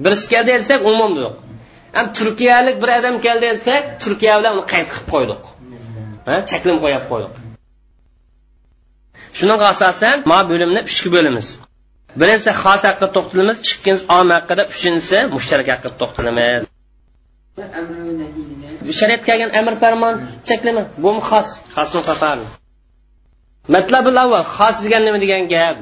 birisi 0.04 0.26
keldi 0.34 0.52
desak 0.62 0.80
umum 0.92 1.14
yo'q 1.24 1.36
ham 1.96 2.06
turkiyalik 2.18 2.76
bir 2.82 2.90
odam 2.98 3.16
keldi 3.26 3.46
desak 3.58 3.84
turkiya 4.04 4.34
bilan 4.40 4.52
uni 4.58 4.66
qayd 4.74 4.88
qilib 4.92 5.08
qo'ydik. 5.14 5.42
Cheklim 6.50 6.78
qo'yib 6.84 7.06
qo'ydik 7.12 7.43
shuning 9.38 9.62
asosan 9.72 10.18
ma 10.32 10.40
bo'limni 10.50 10.82
uchga 10.90 11.10
bo'lamiz 11.16 11.48
birinchisi 12.20 12.52
xos 12.64 12.82
haqida 12.88 13.08
to'xtalamiz 13.16 13.58
ikkinchisi 13.66 14.06
om 14.18 14.28
haqida 14.38 14.64
uchinchisi 14.74 15.18
mushtarak 15.36 15.68
haqida 15.74 15.92
to'xtalamiz. 16.02 16.62
Shariatga 19.00 19.26
kelgan 19.30 19.52
amr 19.60 19.74
farmon 19.84 20.14
cheklama 20.50 20.84
bu 21.04 21.10
xos 21.30 21.48
xosni 21.76 22.02
qatori 22.10 22.46
matlabil 23.74 24.18
avval 24.24 24.46
xos 24.58 24.76
degan 24.84 25.02
nima 25.08 25.20
degan 25.26 25.44
gap. 25.54 25.76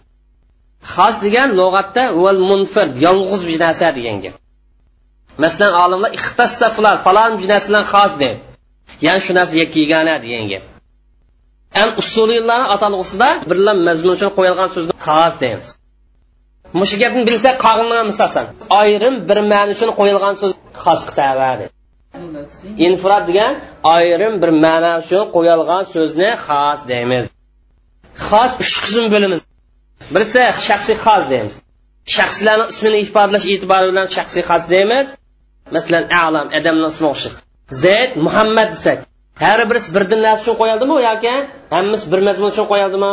Xos 0.94 1.16
degan 1.26 1.50
lug'atda 1.60 2.04
val 2.24 2.40
munfir 2.50 2.88
yolg'iz 3.06 3.42
bir 3.50 3.58
narsa 3.66 3.88
degan 3.98 4.18
gap. 4.24 4.36
Masalan 5.44 5.74
olimlar 5.84 6.12
ixtassa 6.20 6.68
falon 7.06 7.32
bir 7.40 7.48
narsa 7.52 7.68
bilan 7.70 7.86
xos 7.94 8.12
deb. 8.24 8.38
Ya'ni 9.06 9.22
shu 9.26 9.32
narsa 9.40 9.54
yakkigana 9.64 10.16
degan 10.26 10.46
gap. 10.52 10.64
An 11.82 11.90
usuliylarni 12.02 12.68
atalg'usida 12.76 13.30
birlam 13.50 13.78
mazmun 13.88 14.14
uchun 14.18 14.32
qo'yilgan 14.38 14.70
so'zni 14.76 14.94
xos 15.06 15.34
deymiz. 15.44 15.70
Mushu 16.80 16.96
gapni 17.04 17.24
bilsak 17.30 17.56
qog'inga 17.66 18.02
misolsan 18.12 18.46
ayrim 18.82 19.16
bir 19.30 19.38
ma'no 19.52 19.72
uchun 19.76 19.90
qo'yilgan 20.00 20.34
so'z 20.42 20.52
xos 20.84 21.02
qitavadi 21.10 21.66
infirod 22.88 23.24
degan 23.30 23.54
ayrim 23.98 24.34
bir 24.42 24.52
ma'no 24.66 24.92
uchun 25.04 25.24
qo'yilgan 25.36 25.84
so'zni 25.94 26.30
xos 26.48 26.80
deymiz. 26.92 27.24
Xos 28.28 28.52
uch 28.64 28.76
qism 28.84 29.06
bo'lamiz 29.14 29.40
birisi 30.14 30.42
shaxsiy 30.68 30.98
xos 31.06 31.24
deymiz. 31.34 31.56
Shaxslarni 32.16 32.66
ismini 32.74 32.98
ifodalash 33.06 33.46
e'tibori 33.54 33.86
bilan 33.92 34.08
shaxsiy 34.16 34.44
xos 34.50 34.64
deymiz. 34.74 35.06
Masalan 35.76 36.06
alam 36.24 36.48
adamni 36.58 36.88
ismi 36.94 37.08
o'xshash 37.14 37.36
zayd 37.84 38.12
muhammad 38.26 38.70
desak 38.76 39.00
har 39.44 39.60
birisi 39.70 39.90
birdan 39.96 40.22
narsa 40.28 40.44
uchun 40.44 40.56
qo'yildimi 40.62 40.96
yoki 41.10 41.34
hammasi 41.76 42.06
bir 42.12 42.20
mazmun 42.28 42.48
uchun 42.54 42.66
qo'yildimi 42.72 43.12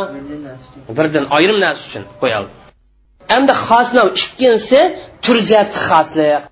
birdan 0.99 1.25
ayrim 1.37 1.59
narsa 1.65 1.83
uchun 1.89 2.05
qo'yildi 2.23 2.51
endi 3.37 3.53
xosni 3.67 4.03
ikkinchisi 4.21 4.81
turjat 5.25 5.71
xoslik. 5.89 6.43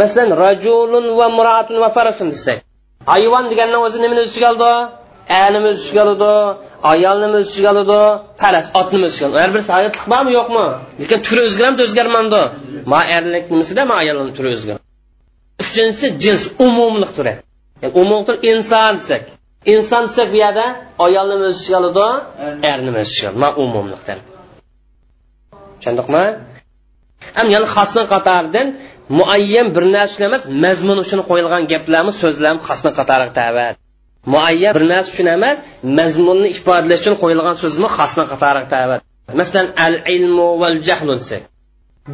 Masalan 0.00 0.30
rajulun 0.44 1.06
va 1.18 1.26
muratun 1.38 1.76
va 1.82 1.88
farasun 1.96 2.28
desak 2.34 2.58
hayvon 3.12 3.44
degandan 3.50 3.80
o'zi 3.86 3.98
nimani 4.02 4.20
o'z 4.24 4.30
ichiga 4.32 4.48
oldi? 4.52 4.72
Animi 5.44 5.66
o'z 5.72 5.78
ichiga 5.82 6.02
oladi 6.06 6.32
ayolni 6.92 7.26
o'z 7.40 7.46
ichiga 7.52 7.70
oladi 7.74 8.00
faras 8.42 8.66
otni 8.80 8.98
o'z 9.06 9.12
ichiga 9.14 9.26
oladi 9.28 9.40
har 9.44 9.50
birisi 9.54 9.70
hayotlik 9.76 10.04
bormi 10.12 10.30
yo'qmi? 10.38 10.66
Lekin 11.00 11.18
turi 11.26 11.40
o'zgaramdi 11.48 11.80
o'zgarmandi. 11.86 12.42
Ma 12.92 13.00
erlik 13.16 13.44
nimasida 13.52 13.82
ma 13.90 13.94
ayolni 14.02 14.32
turi 14.38 14.48
o'zgar 14.56 14.76
uchinchisi 15.62 16.06
jins 16.22 16.42
umumliq 16.66 17.10
turi 17.16 17.32
umum 18.02 18.20
tur 18.26 18.36
inson 18.52 18.92
desak 18.98 19.22
inson 19.74 20.02
desak 20.08 20.28
bu 20.32 20.38
yerda 20.44 20.66
ayolni 21.06 21.34
o'z 21.48 21.56
ichiga 21.60 21.78
oladi 21.82 22.06
erni 22.72 22.90
o'z 23.00 23.08
ichiga 23.12 23.28
oladi 23.30 23.40
ma 23.44 23.50
umumliqdan 23.64 24.18
tushundikmi 25.78 26.24
ham 27.36 27.46
yana 27.54 27.66
xosni 27.76 28.02
qatoridan 28.12 28.66
muayyan 29.18 29.68
bir 29.76 29.84
narsa 29.96 30.18
emas 30.28 30.42
mazmun 30.64 30.98
uchun 31.04 31.20
qo'yilgan 31.28 31.62
gaplarmi 31.72 32.12
so'zlarmi 32.22 32.60
xosni 32.68 32.90
qatoriga 32.98 33.32
tabat 33.40 33.74
muayyan 34.32 34.72
bir 34.76 34.84
narsa 34.92 35.08
uchun 35.14 35.28
emas 35.36 35.56
mazmunni 35.98 36.48
ifodalash 36.56 37.00
uchun 37.02 37.14
qo'yilgan 37.22 37.54
so'zmi 37.62 37.88
xosni 37.96 38.24
qatoriga 38.32 38.68
tabat 38.74 39.00
masalan 39.40 39.66
al 39.86 39.94
ilmu 40.16 40.48
val 40.62 40.76
jahlu 40.88 41.12
desak 41.20 41.42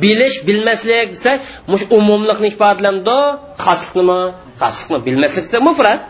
bilish 0.03 0.37
bilmaslik 0.49 1.09
desak 1.15 1.39
mush 1.73 1.85
umumlikni 1.99 2.49
ifodalamdi 2.55 3.19
xosliknimi 3.65 4.21
xoslikni 4.61 4.99
bilmaslik 5.07 5.45
desa 5.47 5.59
mufrat 5.69 6.01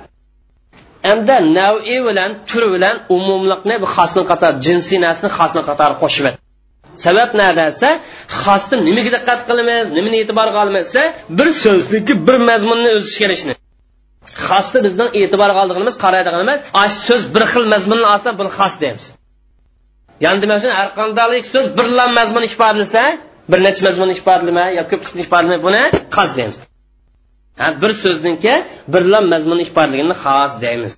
hamda 1.09 1.37
navi 1.59 1.97
bilan 2.09 2.31
turi 2.51 2.69
bilan 2.75 2.97
umumlikni 3.17 3.75
xosni 3.95 4.23
qator 4.31 4.53
jinsiy 4.67 4.99
narsani 5.07 5.31
xosni 5.39 5.63
qatori 5.69 5.95
qo'shib 6.03 6.27
sabab 7.05 7.31
nada 7.41 7.65
desa 7.71 7.89
xosni 8.43 8.77
nimaga 8.89 9.11
diqqat 9.17 9.41
qilamiz 9.49 9.87
nimani 9.97 10.17
e'tiborga 10.23 10.59
olamiz 10.65 10.89
bir 11.39 11.49
so'zniki 11.65 12.13
bir 12.27 12.37
mazmunni 12.51 12.91
o'z 12.97 13.05
ichiga 13.11 13.27
olishni 13.31 13.55
xosni 14.49 14.79
bizning 14.87 15.11
e'tiborga 15.21 15.59
oldiganimiz 15.63 15.97
qaraydiganimiz 16.05 16.61
ash 16.83 16.97
so'z 17.09 17.23
bir 17.35 17.43
xil 17.53 17.65
mazmunni 17.75 18.07
olsa 18.15 18.29
buni 18.39 18.51
xos 18.59 18.75
deymiz. 18.83 19.05
Ya'ni 20.25 20.39
demak 20.43 20.57
uchun 20.61 20.73
har 20.79 20.89
qanday 20.99 21.41
so'z 21.55 21.67
birla 21.79 22.05
mazmun 22.19 22.43
ifodalasa 22.51 23.05
bir 23.51 23.59
necha 23.67 23.83
mazmun 23.87 24.11
ifodalama 24.17 24.65
yo 24.79 24.83
ko'p 24.91 25.01
qism 25.05 25.19
ifodalama 25.25 25.59
buni 25.67 25.83
qaz 26.17 26.31
deymiz. 26.39 26.57
Ha 27.61 27.67
bir 27.83 27.93
so'zniki 28.03 28.55
birla 28.95 29.19
mazmun 29.33 29.59
ifodalaganini 29.67 30.17
xos 30.25 30.53
deymiz. 30.65 30.93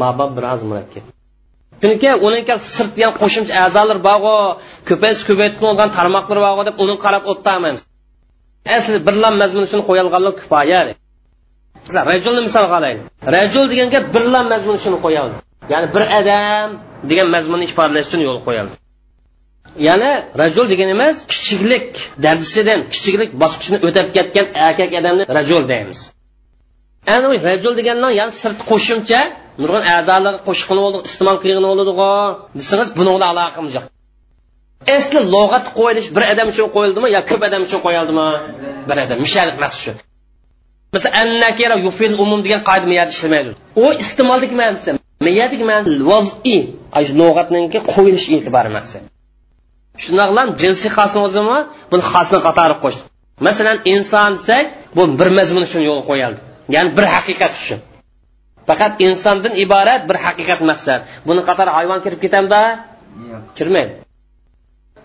Mabab 0.00 0.30
biroz 0.36 0.62
murakkab 0.70 1.04
chunki 1.82 2.10
uniki 2.26 2.54
sirtgan 2.76 3.12
qo'shimcha 3.20 3.54
a'zolar 3.64 3.98
borgu 4.08 4.34
ko'payish 4.88 5.22
ko'paytib 5.28 5.62
olgan 5.70 5.88
tarmoqlar 5.98 6.38
borgu 6.46 6.62
deb 6.68 6.76
uni 6.84 6.94
qarab 7.04 7.22
o'tmaymiz 7.32 7.78
asli 8.76 8.98
birlam 9.08 9.34
mazmun 9.42 9.62
uchun 9.68 9.80
qo'yilganlar 9.88 10.32
kifoya 10.40 10.80
rajulni 12.10 12.42
misol 12.48 12.64
olaylik 12.78 13.04
rajul 13.36 13.64
degan 13.72 13.88
gap 13.94 14.04
birlam 14.14 14.46
mazmun 14.52 14.74
uchun 14.80 14.94
qo'yildi 15.04 15.36
ya'ni 15.72 15.86
bir 15.94 16.04
odam 16.18 16.68
degan 17.10 17.28
mazmunni 17.34 17.64
ifodalash 17.70 18.06
uchun 18.08 18.20
yo'l 18.28 18.38
qo'yildi 18.46 18.74
ya'ni 19.86 20.10
rajul 20.42 20.66
degan 20.72 20.88
emas 20.96 21.16
kichiklik 21.32 21.86
darajasidan 22.24 22.80
kichiklik 22.94 23.30
bosqichini 23.42 23.78
o'tab 23.88 24.06
ketgan 24.16 24.46
erkak 24.66 24.90
odamni 25.00 25.24
rajul 25.38 25.62
deymiz. 25.72 26.00
Ana 27.14 27.26
rajul 27.50 27.72
degandan 27.80 28.12
ya'ni 28.20 28.32
sirt 28.42 28.60
qo'shimcha 28.70 29.20
nurg'un 29.62 29.82
a'zolarga 29.94 30.40
qo'shqini 30.48 30.80
bo'ldi 30.84 30.98
iste'mol 31.08 31.36
qilgan 31.42 31.64
bo'ladigo 31.70 32.10
desangiz 32.60 32.88
buni 32.98 33.10
bilan 33.16 33.28
aloqamiz 33.32 33.72
yo'q. 33.76 33.84
Asli 34.96 35.20
lug'at 35.34 35.66
qo'yilish 35.78 36.08
bir 36.16 36.22
odam 36.32 36.46
uchun 36.52 36.68
qo'yildimi 36.76 37.08
yo 37.16 37.20
ko'p 37.30 37.42
odam 37.48 37.62
uchun 37.66 37.80
qo'yildimi? 37.86 38.28
Bir 38.88 38.96
odam 39.04 39.18
mishalik 39.24 39.56
maqsad 39.64 39.82
shu 39.84 39.92
masalan 40.94 41.14
annakira 41.22 41.76
yufil 41.86 42.14
umum 42.24 42.40
degan 42.44 42.60
qoida 42.68 42.86
miyada 42.92 43.12
ishlamaydi. 43.16 43.50
U 43.84 43.86
iste'moldagi 44.04 44.54
ma'nosi 44.60 44.90
miyadagi 45.26 45.64
ma'nosi 45.70 45.90
vazi 46.10 47.12
lug'atninki 47.20 47.78
qo'yilish 47.94 48.26
e'tibori 48.36 48.70
maqsad. 48.76 49.02
Shundoqlam 50.04 50.48
jinsiy 50.62 50.90
xosni 50.96 51.20
o'zimi 51.26 51.58
buni 51.90 52.02
xosni 52.12 52.38
qatori 52.46 52.76
qo'shdi 52.84 53.02
masalan 53.46 53.78
inson 53.94 54.30
desak 54.38 54.64
bu 54.96 55.02
bir 55.18 55.28
mazmun 55.38 55.62
uchun 55.68 55.82
yo'l 55.90 56.02
qo'yildi 56.10 56.40
ya'ni 56.74 56.90
bir 56.96 57.06
haqiqat 57.14 57.52
uchun. 57.62 57.80
Faqat 58.68 58.92
insondan 59.06 59.54
iborat 59.64 60.02
bir 60.08 60.16
haqiqat 60.26 60.60
maqsad. 60.70 61.00
Buni 61.28 61.40
qatori 61.48 61.70
hayvon 61.78 61.98
kirib 62.04 62.20
ketamda 62.24 62.60
kirmaydi. 63.58 63.92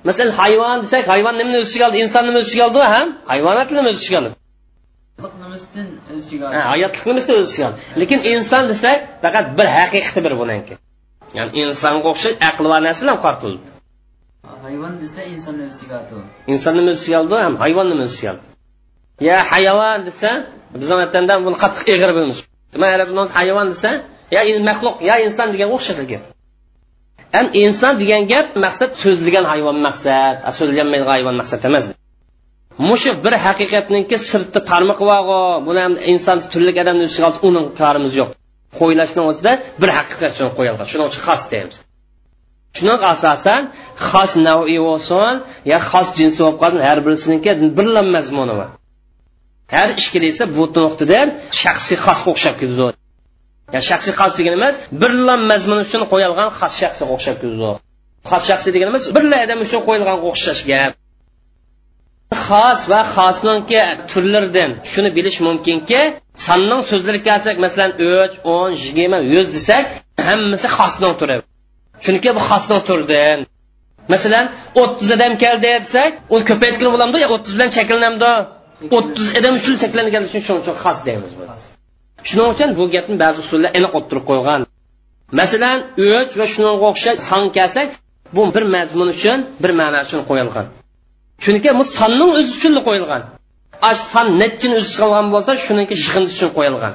Masalan 0.07 0.31
hayvon 0.41 0.77
desak 0.85 1.03
hayvon 1.13 1.35
nimani 1.39 1.57
o'z 1.61 1.67
ichiga 1.69 1.85
oldi? 1.87 1.97
Inson 2.05 2.23
nima 2.27 2.37
o'z 2.41 2.47
ichiga 2.49 2.63
oldi 2.69 2.79
ham 2.93 3.07
hayvonot 3.31 3.67
nima 3.77 3.89
o'z 3.93 3.99
ichiga 4.03 4.17
oldi. 4.21 4.29
Hayotlikni 6.73 7.11
o'z 7.41 7.49
ichiga 7.51 7.65
oldi. 7.69 7.79
Lekin 8.01 8.19
inson 8.33 8.63
desak 8.71 8.97
faqat 9.23 9.45
bir 9.57 9.67
haqiqati 9.77 10.19
bir 10.25 10.33
buniki 10.41 10.73
ya'ni 11.37 11.51
insonga 11.63 12.07
o'xshash 12.13 12.35
aqli 12.49 12.67
bor 12.71 12.81
narsalar 12.87 13.17
qartildi 13.25 13.76
hayvon 14.67 14.93
desa 15.03 15.21
insonni 15.33 15.63
o'z 15.69 15.75
ichiga 15.77 15.95
oldi 16.01 16.15
insonni 16.53 16.81
o'z 16.93 17.01
oldi 17.19 17.35
ham 17.45 17.55
hayvonni 17.63 17.95
o'z 18.07 18.15
oldi 18.31 18.43
ya 19.29 19.37
hayvon 19.53 19.99
desa 20.09 20.29
bizni 20.81 20.95
vatanda 21.01 21.33
buni 21.45 21.57
qattiq 21.63 21.87
egri 21.95 22.11
bilamiz 22.17 23.29
hayvon 23.39 23.67
desa 23.73 23.91
yo 24.31 24.41
maxluq 24.69 24.95
yo 25.09 25.15
inson 25.27 25.47
degan 25.53 25.69
o'xshash 25.75 26.03
gap. 26.11 26.23
Ham 27.35 27.47
inson 27.63 27.93
degan 28.01 28.23
gap 28.31 28.47
maqsad 28.65 28.91
so'zlagan 29.03 29.45
hayvon 29.51 29.77
maqsad. 29.87 30.35
So'zlanmaydigan 30.57 31.11
hayvon 31.15 31.35
maqsad 31.41 31.59
emas. 31.69 31.85
Mushu 32.89 33.11
bir 33.23 33.33
haqiqatninki 33.45 34.17
sirti 34.29 34.59
tarmoq 34.71 34.99
bor 35.29 35.45
buni 35.67 35.79
ham 35.85 35.93
inson 36.13 36.37
turli 36.51 36.71
odamni 36.83 37.03
ustiga 37.09 37.25
olsa 37.29 37.39
uning 37.49 37.65
korimiz 37.79 38.13
yo'q. 38.19 38.29
Qo'ylashni 38.79 39.21
o'zida 39.29 39.51
bir 39.81 39.89
haqiqat 39.97 40.31
uchun 40.35 40.49
qo'yilgan 40.57 40.87
shuning 40.91 41.07
uchun 41.11 41.21
xos 41.27 41.41
deymiz. 41.53 41.75
Shuning 42.75 43.01
asosan 43.13 43.61
xos 44.09 44.31
navi 44.47 44.77
bo'lsin 44.87 45.33
yo 45.71 45.77
xos 45.89 46.07
jinsi 46.17 46.39
bo'lib 46.43 46.57
qolsin 46.61 46.81
har 46.87 46.99
birisiniki 47.05 47.51
birla 47.77 48.01
mazmuni 48.15 48.53
bor. 48.59 48.69
Har 49.75 49.89
ishkilisi 50.01 50.43
bu 50.57 50.63
nuqtadan 50.85 51.27
shaxsiy 51.61 51.97
xosga 52.05 52.29
o'xshab 52.33 52.55
ketadi. 52.61 52.93
Ya 53.75 53.79
shaxsiy 53.89 54.13
xos 54.19 54.33
degan 54.39 54.53
emas 54.59 54.75
birla 55.01 55.33
mazmun 55.51 55.79
uchun 55.85 56.01
qo'yilgan 56.11 56.49
xos 56.59 56.73
shaxsga 56.81 57.05
o'xshab 57.15 57.35
ketadi. 57.41 57.75
Xos 58.29 58.43
shaxsiy 58.49 58.71
degan 58.75 58.87
emas 58.91 59.05
birla 59.15 59.37
odam 59.45 59.59
uchun 59.65 59.81
qo'yilgan 59.87 60.17
o'xshash 60.29 60.61
gap. 60.71 60.91
Xos 62.45 62.79
va 62.91 63.01
xosninki 63.15 63.81
turlaridan 64.11 64.71
shuni 64.91 65.09
bilish 65.17 65.37
mumkinki 65.47 66.01
sonning 66.45 66.81
so'zlari 66.89 67.19
kelsak 67.27 67.55
masalan 67.65 67.91
uch 68.11 68.33
o'n 68.55 68.71
yigirma 68.83 69.19
yuz 69.33 69.47
desak 69.55 69.85
hammasi 70.27 70.67
xosning 70.77 71.13
turi. 71.21 71.37
Chunki 72.05 72.29
bu 72.37 72.41
xosning 72.49 72.81
turdi 72.89 73.21
masalan 74.13 74.45
o'ttiz 74.81 75.09
odam 75.15 75.33
keldi 75.43 75.69
desak 75.83 76.11
uni 76.33 76.43
ko'paytgan 76.49 76.89
bo'lamdi 76.95 77.17
yo 77.23 77.27
o'ttiz 77.35 77.53
bilan 77.57 77.69
cheklanamdi 77.77 78.31
o'ttiz 78.97 79.27
odam 79.39 79.53
uchun 79.59 79.75
cheklangan 79.83 80.23
uchun 80.27 80.41
shuning 80.45 80.61
uchun 80.63 80.75
xos 80.83 80.97
deymiz 81.07 81.31
shuning 82.29 82.49
uchun 82.53 82.69
bu 82.77 82.83
gapni 82.95 83.15
ba'zi 83.23 83.39
usullar 83.45 83.69
aniq 83.77 83.93
o'ttirib 83.99 84.25
qo'ygan. 84.29 84.61
Masalan 85.39 85.77
uch 86.09 86.31
va 86.39 86.45
shunga 86.53 86.71
o'xshash 86.89 87.19
son 87.29 87.43
kelsak 87.57 87.89
bu 88.35 88.41
bir 88.55 88.63
mazmun 88.75 89.07
uchun 89.15 89.39
bir 89.63 89.71
ma'no 89.79 89.99
uchun 90.07 90.21
qo'yilgan. 90.29 90.65
Chunki 91.43 91.69
bu 91.79 91.83
sonning 91.97 92.31
o'zi 92.39 92.51
uchun 92.57 92.73
qo'yilgan. 92.87 93.21
Ash 93.89 94.01
son 94.13 94.27
nechini 94.41 94.75
o'zi 94.81 94.91
qilgan 94.99 95.25
bo'lsa 95.33 95.51
shuniki 95.65 95.93
yig'indi 96.01 96.29
uchun 96.35 96.49
qo'yilgan. 96.57 96.93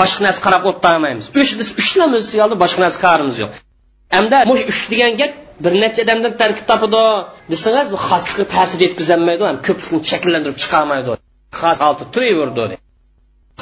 Boshqa 0.00 0.20
narsa 0.26 0.40
qarab 0.46 0.62
o'tolmaymiz. 0.70 1.26
Uch 1.40 1.52
biz 1.60 1.68
uchlam 1.80 2.10
o'zi 2.18 2.36
oldi 2.44 2.56
boshqa 2.62 2.80
narsa 2.84 2.98
qarimiz 3.06 3.36
yo'q. 3.42 3.52
Hamda 4.16 4.38
mush 4.50 4.64
uch 4.72 4.82
degan 4.92 5.12
gap 5.20 5.32
bir 5.64 5.72
necha 5.82 6.00
odamdan 6.04 6.32
tarkib 6.42 6.66
topadi 6.70 7.04
desangiz 7.52 7.86
bu 7.94 7.98
xoslikqa 8.08 8.44
ta'sir 8.54 8.78
yetkazolmaydi 8.86 9.42
ham 9.50 9.58
ko'plikni 9.66 10.00
shakllantirib 10.12 10.58
chiqolmaydi 10.62 11.12
xos 11.60 11.78
olti 11.88 12.04
turaverdi 12.14 12.76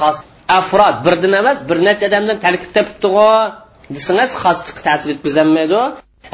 xos 0.00 0.16
afrod 0.58 0.96
birdan 1.06 1.34
emas 1.42 1.58
bir 1.68 1.78
necha 1.88 2.04
odamdan 2.10 2.38
tarkib 2.46 2.70
topibdi 2.76 3.10
desangiz 3.96 4.30
xoslikqa 4.44 4.82
ta'sir 4.88 5.08
yetkazolmaydi 5.14 5.80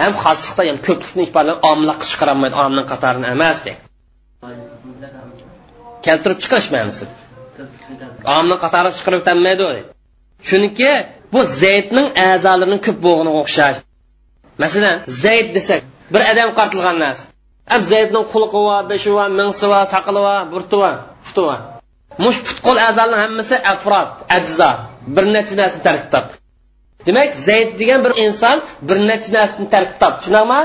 ham 0.00 0.12
xoslikda 0.24 0.62
ham 0.70 0.78
ko'plikni 0.88 1.22
ifodalan 1.28 1.58
omliqqa 1.72 2.04
chiqarolmaydi 2.12 2.56
omni 2.64 2.82
qatorini 2.92 3.26
emas 3.34 3.58
de 3.66 3.72
keltirib 6.06 6.38
chiqarish 6.42 6.68
ma'nosi 6.74 7.04
omni 8.38 8.56
qatori 8.64 8.90
chiqarib 8.98 9.22
tanmaydi 9.28 9.68
chunki 10.48 10.90
bu 11.32 11.40
zaydning 11.62 12.08
a'zolarining 12.28 12.80
ko'p 12.86 12.98
bo'lganiga 13.06 13.38
o'xshash. 13.42 13.78
Masalan 14.62 14.96
zayd 15.24 15.48
desak 15.56 15.82
bir 16.12 16.20
odam 16.30 16.50
qartilgan 16.58 16.96
narsa. 17.04 17.24
Ab 17.74 17.82
zaydning 17.92 18.24
xulqi 18.32 18.60
va 18.68 18.76
beshi 18.90 19.10
va 19.18 19.24
mingsi 19.38 19.66
va 19.72 19.80
saqili 19.92 20.20
va 20.26 20.36
burti 20.52 20.76
va 20.82 20.90
puti 21.24 21.42
va 21.48 21.56
mush 22.24 22.38
putqo'l 22.46 22.78
a'zolarni 22.88 23.18
hammasi 23.24 23.56
afrod 23.72 24.10
ajzo 24.36 24.70
bir 25.14 25.24
necha 25.34 25.54
narsani 25.60 25.82
tarkib 25.88 26.08
topdi. 26.14 26.34
Demak 27.06 27.30
zayd 27.48 27.68
degan 27.80 28.00
bir 28.06 28.12
inson 28.24 28.56
bir 28.88 28.98
necha 29.10 29.30
narsani 29.38 29.66
tarkib 29.74 29.96
topdi. 30.02 30.18
Tushunami 30.20 30.60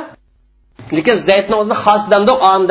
lekin 0.97 1.17
zaydni 1.29 1.55
o'zini 1.61 1.77
xos 1.83 2.03
damdo 2.11 2.33
om 2.51 2.61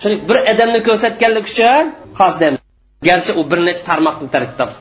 chunki 0.00 0.18
bir 0.28 0.36
odamni 0.52 0.80
ko'rsatganlik 0.88 1.46
uchun 1.52 1.84
xos 2.18 2.34
dam 2.42 2.54
garchi 3.08 3.32
u 3.40 3.42
bir 3.50 3.58
necha 3.68 3.82
tarmoqni 3.90 4.28
tarkib 4.34 4.56
topdi. 4.60 4.78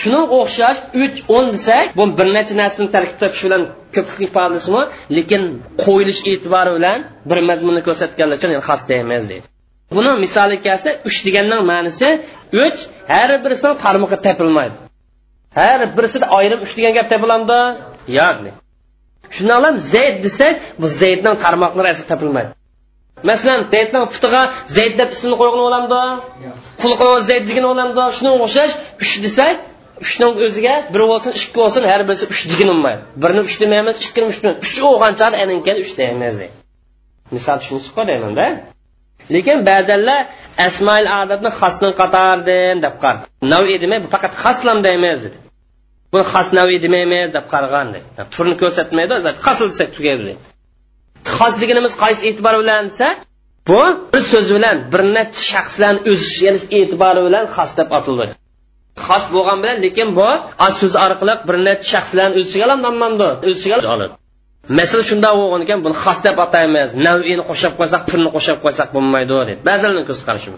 Shunga 0.00 0.22
o'xshash 0.38 0.80
uch 1.02 1.16
o'n 1.36 1.46
desak 1.54 1.96
bu 1.98 2.04
bir 2.18 2.28
necha 2.36 2.54
narsani 2.62 2.88
tarkib 2.96 3.16
topish 3.22 3.42
bilan 3.46 3.62
ko'plik 3.94 4.20
ifodasimi 4.28 4.82
lekin 5.16 5.42
qo'yilish 5.84 6.20
e'tibori 6.30 6.70
bilan 6.78 6.98
bir 7.30 7.38
mazmunni 7.50 7.82
ko'rsatganlar 7.88 8.36
uchun 8.40 8.50
xos 8.68 8.82
deymiz 8.90 9.24
deydi. 9.30 9.46
Buni 9.96 10.10
misoli 10.24 10.56
kelsa 10.66 10.90
uch 11.08 11.18
deganning 11.26 11.62
ma'nosi 11.72 12.08
uch 12.64 12.80
har 13.12 13.30
birisining 13.44 13.76
tarmog'i 13.84 14.18
topilmaydi 14.26 14.76
har 15.54 15.80
birisida 15.96 16.26
ayrim 16.38 16.60
uch 16.66 16.72
degan 16.78 16.92
gap 16.98 17.06
topilamdi 17.12 17.58
yo'q 18.18 18.36
shundoq 19.36 19.64
zayd 19.94 20.16
desak 20.26 20.54
bu 20.80 20.86
zaydning 21.00 21.36
tarmoqlari 21.44 21.88
asli 21.94 22.04
topilmaydi 22.12 22.50
masalan 23.30 23.60
zaydning 23.74 24.04
putiga 24.14 24.42
zayd 24.76 24.94
deb 25.00 25.10
ismini 25.16 25.36
qo'ygan 25.40 25.60
bo'lamdi 25.66 26.00
qulqini 26.82 27.20
zayd 27.30 27.44
degan 27.50 27.64
bo'lamdi 27.70 28.02
shunga 28.16 28.32
o'xshash 28.46 28.72
uch 29.02 29.12
desak 29.26 29.54
uchning 30.04 30.34
o'ziga 30.46 30.74
bir 30.94 31.02
bo'lsin 31.10 31.30
ikki 31.38 31.56
bo'lsin 31.60 31.82
har 31.92 32.00
birisi 32.08 32.24
uch 32.32 32.42
degan 32.52 32.68
bo'lmaydi 32.72 33.02
birni 33.22 33.40
uch 33.48 33.56
demaymiz 33.62 33.96
ikkini 34.06 34.26
uch 34.32 34.38
uch 34.64 34.74
o'g'anchani 34.92 35.36
aninkani 35.44 35.80
uch 35.84 35.92
deymiz 36.00 36.36
misol 37.34 37.56
tushunishqa 37.62 38.02
deymanda 38.10 38.46
lekin 39.34 39.58
ba'zanlar 39.70 40.20
asmoil 40.66 41.06
odatni 41.20 41.50
xosning 41.60 41.94
qatardim 42.00 42.76
deb 42.84 42.94
qar. 43.02 43.16
Naviy 43.54 43.76
demay 43.84 43.98
bu 44.04 44.08
faqat 44.14 44.32
xoslam 44.44 44.78
deymiz 44.86 45.20
buni 46.12 46.24
xos 46.32 46.48
naviy 46.58 46.78
demaymiz 46.86 47.28
deb 47.36 47.46
qarag'an 47.52 47.86
turni 48.34 48.56
ko'rsatmaydi 48.62 49.14
xosl 49.46 49.66
desak 49.72 49.90
tugaydi. 49.96 50.32
Xos 51.36 51.54
deganimiz 51.62 51.94
qaysi 52.02 52.22
e'tibor 52.30 52.54
bilan 52.62 52.82
desa 52.90 53.08
bu 53.68 53.80
bir 54.12 54.22
so'z 54.32 54.48
bilan 54.56 54.76
bir 54.92 55.02
necha 55.16 55.42
shaxslarni 55.52 56.00
o'z 56.10 56.22
e'tibori 56.78 57.20
bilan 57.28 57.44
xos 57.56 57.70
deb 57.78 57.88
atildi. 57.98 58.26
Xos 59.06 59.24
bo'lgan 59.34 59.58
bilan 59.62 59.78
lekin 59.84 60.08
bu 60.18 60.28
so'z 60.78 60.94
orqali 61.06 61.34
bir 61.48 61.56
necha 61.66 61.86
shaxslarni 61.92 62.34
o'z 62.40 62.46
ichiga 62.48 62.66
oladi 62.66 63.28
o'z 63.46 63.56
ichiga 63.58 63.76
oladi 63.96 64.14
masala 64.78 65.02
shundoq 65.10 65.34
bo'lgan 65.40 65.60
ekan 65.66 65.78
buni 65.84 65.96
xos 66.04 66.18
deb 66.26 66.36
ataymiz 66.46 66.88
navini 67.06 67.42
qo'shib 67.50 67.72
qo'ysak 67.78 68.02
turni 68.10 68.30
qo'shib 68.36 68.58
qo'ysak 68.64 68.88
bo'lmaydi 68.94 69.38
deb. 69.50 69.58
Ba'zilarni 69.68 70.02
ko'z 70.08 70.20
qarashi 70.28 70.50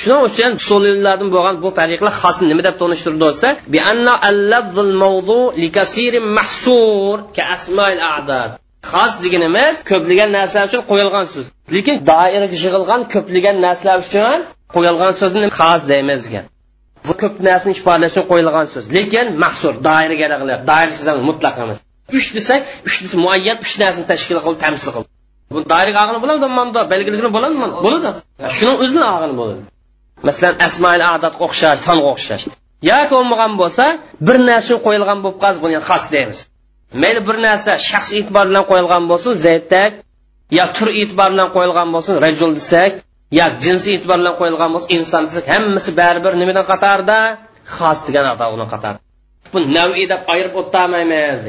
shuning 0.00 0.22
uchun 0.28 0.52
usuliylardan 0.60 1.28
bo'lgan 1.34 1.56
bu 1.64 1.68
tariqlar 1.78 2.14
xosni 2.22 2.46
nima 2.50 2.62
deb 2.68 2.76
tanishtirdi 2.82 3.18
bo'lsa 3.24 3.48
bi 3.72 3.78
anna 3.92 4.14
al-lafzul 4.28 4.92
mawdu 5.02 5.40
li 5.62 5.68
kasirin 5.78 6.26
mahsur 6.38 7.16
ka 7.36 7.42
asmail 7.54 8.00
a'dad. 8.16 8.50
Xos 8.92 9.12
deganimiz 9.24 9.74
ko'plagan 9.90 10.30
narsalar 10.36 10.64
uchun 10.70 10.82
qo'yilgan 10.90 11.26
so'z. 11.32 11.46
Lekin 11.76 11.94
doiraga 12.10 12.46
yig'ilgan 12.54 13.00
ko'plagan 13.14 13.56
narsalar 13.66 13.98
uchun 14.06 14.38
qo'yilgan 14.74 15.12
so'zni 15.20 15.46
xos 15.58 15.80
deymiz 15.92 16.20
degan 16.26 16.44
bu 17.06 17.12
ko'p 17.22 17.34
narsani 17.48 17.72
ifodalash 17.78 18.12
uchun 18.12 18.24
qo'yilgan 18.30 18.66
so'z. 18.74 18.84
Lekin 18.96 19.26
mahsur 19.44 19.74
doiraga 19.88 20.26
doirasiz 20.70 21.08
mutlaq 21.28 21.56
emas. 21.64 21.78
Uch 22.18 22.28
desak 22.36 22.60
uch 22.88 22.96
desa 23.02 23.16
muayyan 23.24 23.56
uch 23.64 23.74
narsani 23.82 24.06
tashkil 24.12 24.38
qilib 24.44 24.60
tamsil 24.64 24.90
qildi 24.96 25.10
bu 25.54 25.58
doiraga 25.72 25.98
og'ini 26.04 26.18
bo'ladi 26.24 26.80
belgiligini 26.92 27.30
bo'ladimi? 27.36 27.68
Bo'ladi. 27.86 28.08
Shuning 28.56 28.76
o'zini 28.84 29.04
og'ini 29.14 29.34
bo'ladi. 29.40 29.62
Masalan 30.26 30.54
asmoil 30.66 31.02
adat 31.14 31.34
o'xshash 31.46 31.78
songa 31.86 32.08
o'xshash. 32.14 32.44
Yoki 32.90 33.12
bo'lmagan 33.16 33.52
bo'lsa 33.60 33.84
bir 34.26 34.36
narsa 34.48 34.74
qo'yilgan 34.86 35.18
bo'lib 35.24 35.38
qolsa 35.42 35.58
buni 35.64 35.78
xos 35.88 36.04
deymiz. 36.14 36.38
Mayli 37.02 37.20
bir 37.28 37.36
narsa 37.46 37.70
shaxs 37.90 38.10
e'tibor 38.18 38.44
bilan 38.50 38.64
qo'yilgan 38.70 39.02
bo'lsin 39.10 39.32
zaytak 39.46 39.92
yo 40.58 40.64
tur 40.76 40.88
e'tibor 41.00 41.28
bilan 41.34 41.48
qo'yilgan 41.56 41.88
bo'lsin 41.94 42.14
rajul 42.26 42.50
desak 42.58 42.92
yo 43.38 43.46
jinsi 43.64 43.88
e'tibor 43.96 44.18
bilan 44.20 44.34
qo'yilgan 44.40 44.70
bo'lsa 44.74 44.88
inson 44.96 45.22
desak 45.28 45.46
hammasi 45.54 45.90
baribir 46.00 46.32
nimadan 46.42 46.64
qatorda 46.72 47.18
xos 47.76 47.98
degan 48.06 48.26
atog'ini 48.34 48.66
qator 48.72 48.94
bu 49.52 49.58
naviy 49.78 50.06
deb 50.12 50.20
ayirib 50.32 50.54
o'tolmaymiz 50.60 51.40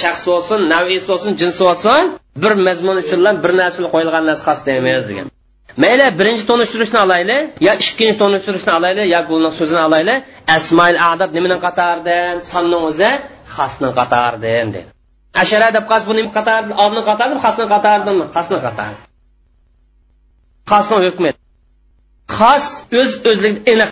shaxs 0.00 0.22
bo'lsin 0.30 0.58
naviysi 0.74 1.06
bo'lsin 1.12 1.32
jinsi 1.40 1.60
bo'lsin 1.68 2.02
bir 2.42 2.52
mazmun 2.66 2.96
uchun 3.02 3.20
bir 3.44 3.52
narsa 3.60 3.78
qo'yilgan 3.94 4.22
narsa 4.28 4.42
xos 4.48 4.60
demaymiz 4.68 5.06
degan. 5.10 5.26
Mayli 5.82 6.06
birinchi 6.20 6.44
tanishtirishni 6.50 6.98
olaylik 7.06 7.42
yo 7.66 7.72
ikkinchi 7.84 8.16
tanishtirishni 8.22 8.72
olaylik 8.78 9.06
yo 9.14 9.20
buni 9.30 9.50
so'zini 9.58 9.82
olaylik 9.88 10.18
asmoil 10.56 10.96
adad 11.12 11.30
nimadan 11.36 11.60
qatoridan 11.66 12.34
sonni 12.52 12.78
o'zi 12.88 13.10
xasni 13.56 13.88
qatoridan 13.98 14.66
dedi 14.74 14.88
ashara 15.42 15.68
deb 15.76 15.84
qas 15.90 16.02
buni 16.08 16.22
qator 16.36 16.62
olni 16.84 17.02
qatormi 17.08 17.36
xasni 17.44 17.64
qatordanmi 17.74 18.24
xasni 18.34 18.58
qator 18.66 18.92
xasni 20.70 20.98
hukmi 21.06 21.30
xos 22.36 22.66
o'z 23.00 23.10
o'zligida 23.30 23.72
aniq 23.72 23.90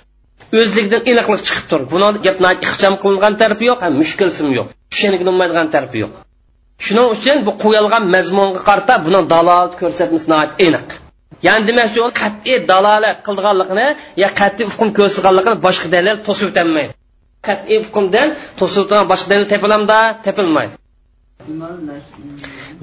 o'zligidan 0.60 1.02
aniqlik 1.10 1.40
chiqib 1.46 1.66
turdi 1.70 1.86
buni 1.92 2.08
gap 2.26 2.38
ixcham 2.66 2.94
qilingan 3.02 3.34
tarafi 3.40 3.64
yo'q 3.70 3.80
ham 3.84 3.92
mushkulsim 4.00 4.48
yo'q. 4.58 4.68
Tushunilmaydigan 4.92 5.68
tarafi 5.74 5.98
yo'q. 6.04 6.12
Shuning 6.84 7.08
uchun 7.14 7.36
bu 7.46 7.52
qo'yilgan 7.62 8.04
mazmunga 8.14 8.60
qarta 8.68 8.94
buni 9.06 9.20
dalolat 9.32 9.72
ko'rsatmasi 9.80 10.26
aniq 10.66 10.88
ya'ni 11.46 11.64
demak 11.68 11.96
u 12.06 12.10
qat'iy 12.20 12.56
dalolat 12.72 13.18
qilganligini 13.26 13.86
yo 14.22 14.28
qat'iy 14.40 14.66
hukm 14.70 14.88
ko'rsatganligini 14.98 15.56
boshqa 15.66 15.86
dalil 15.94 16.16
to'sib 16.26 16.46
o'tolmaydi. 16.50 16.92
Qat'iy 17.46 17.78
hukmdan 17.86 18.28
to'sib 18.58 18.80
o'tgan 18.84 19.04
boshqa 19.12 19.26
dalil 19.32 19.46
tepilamda 19.52 19.98
tepilmaydi 20.26 20.74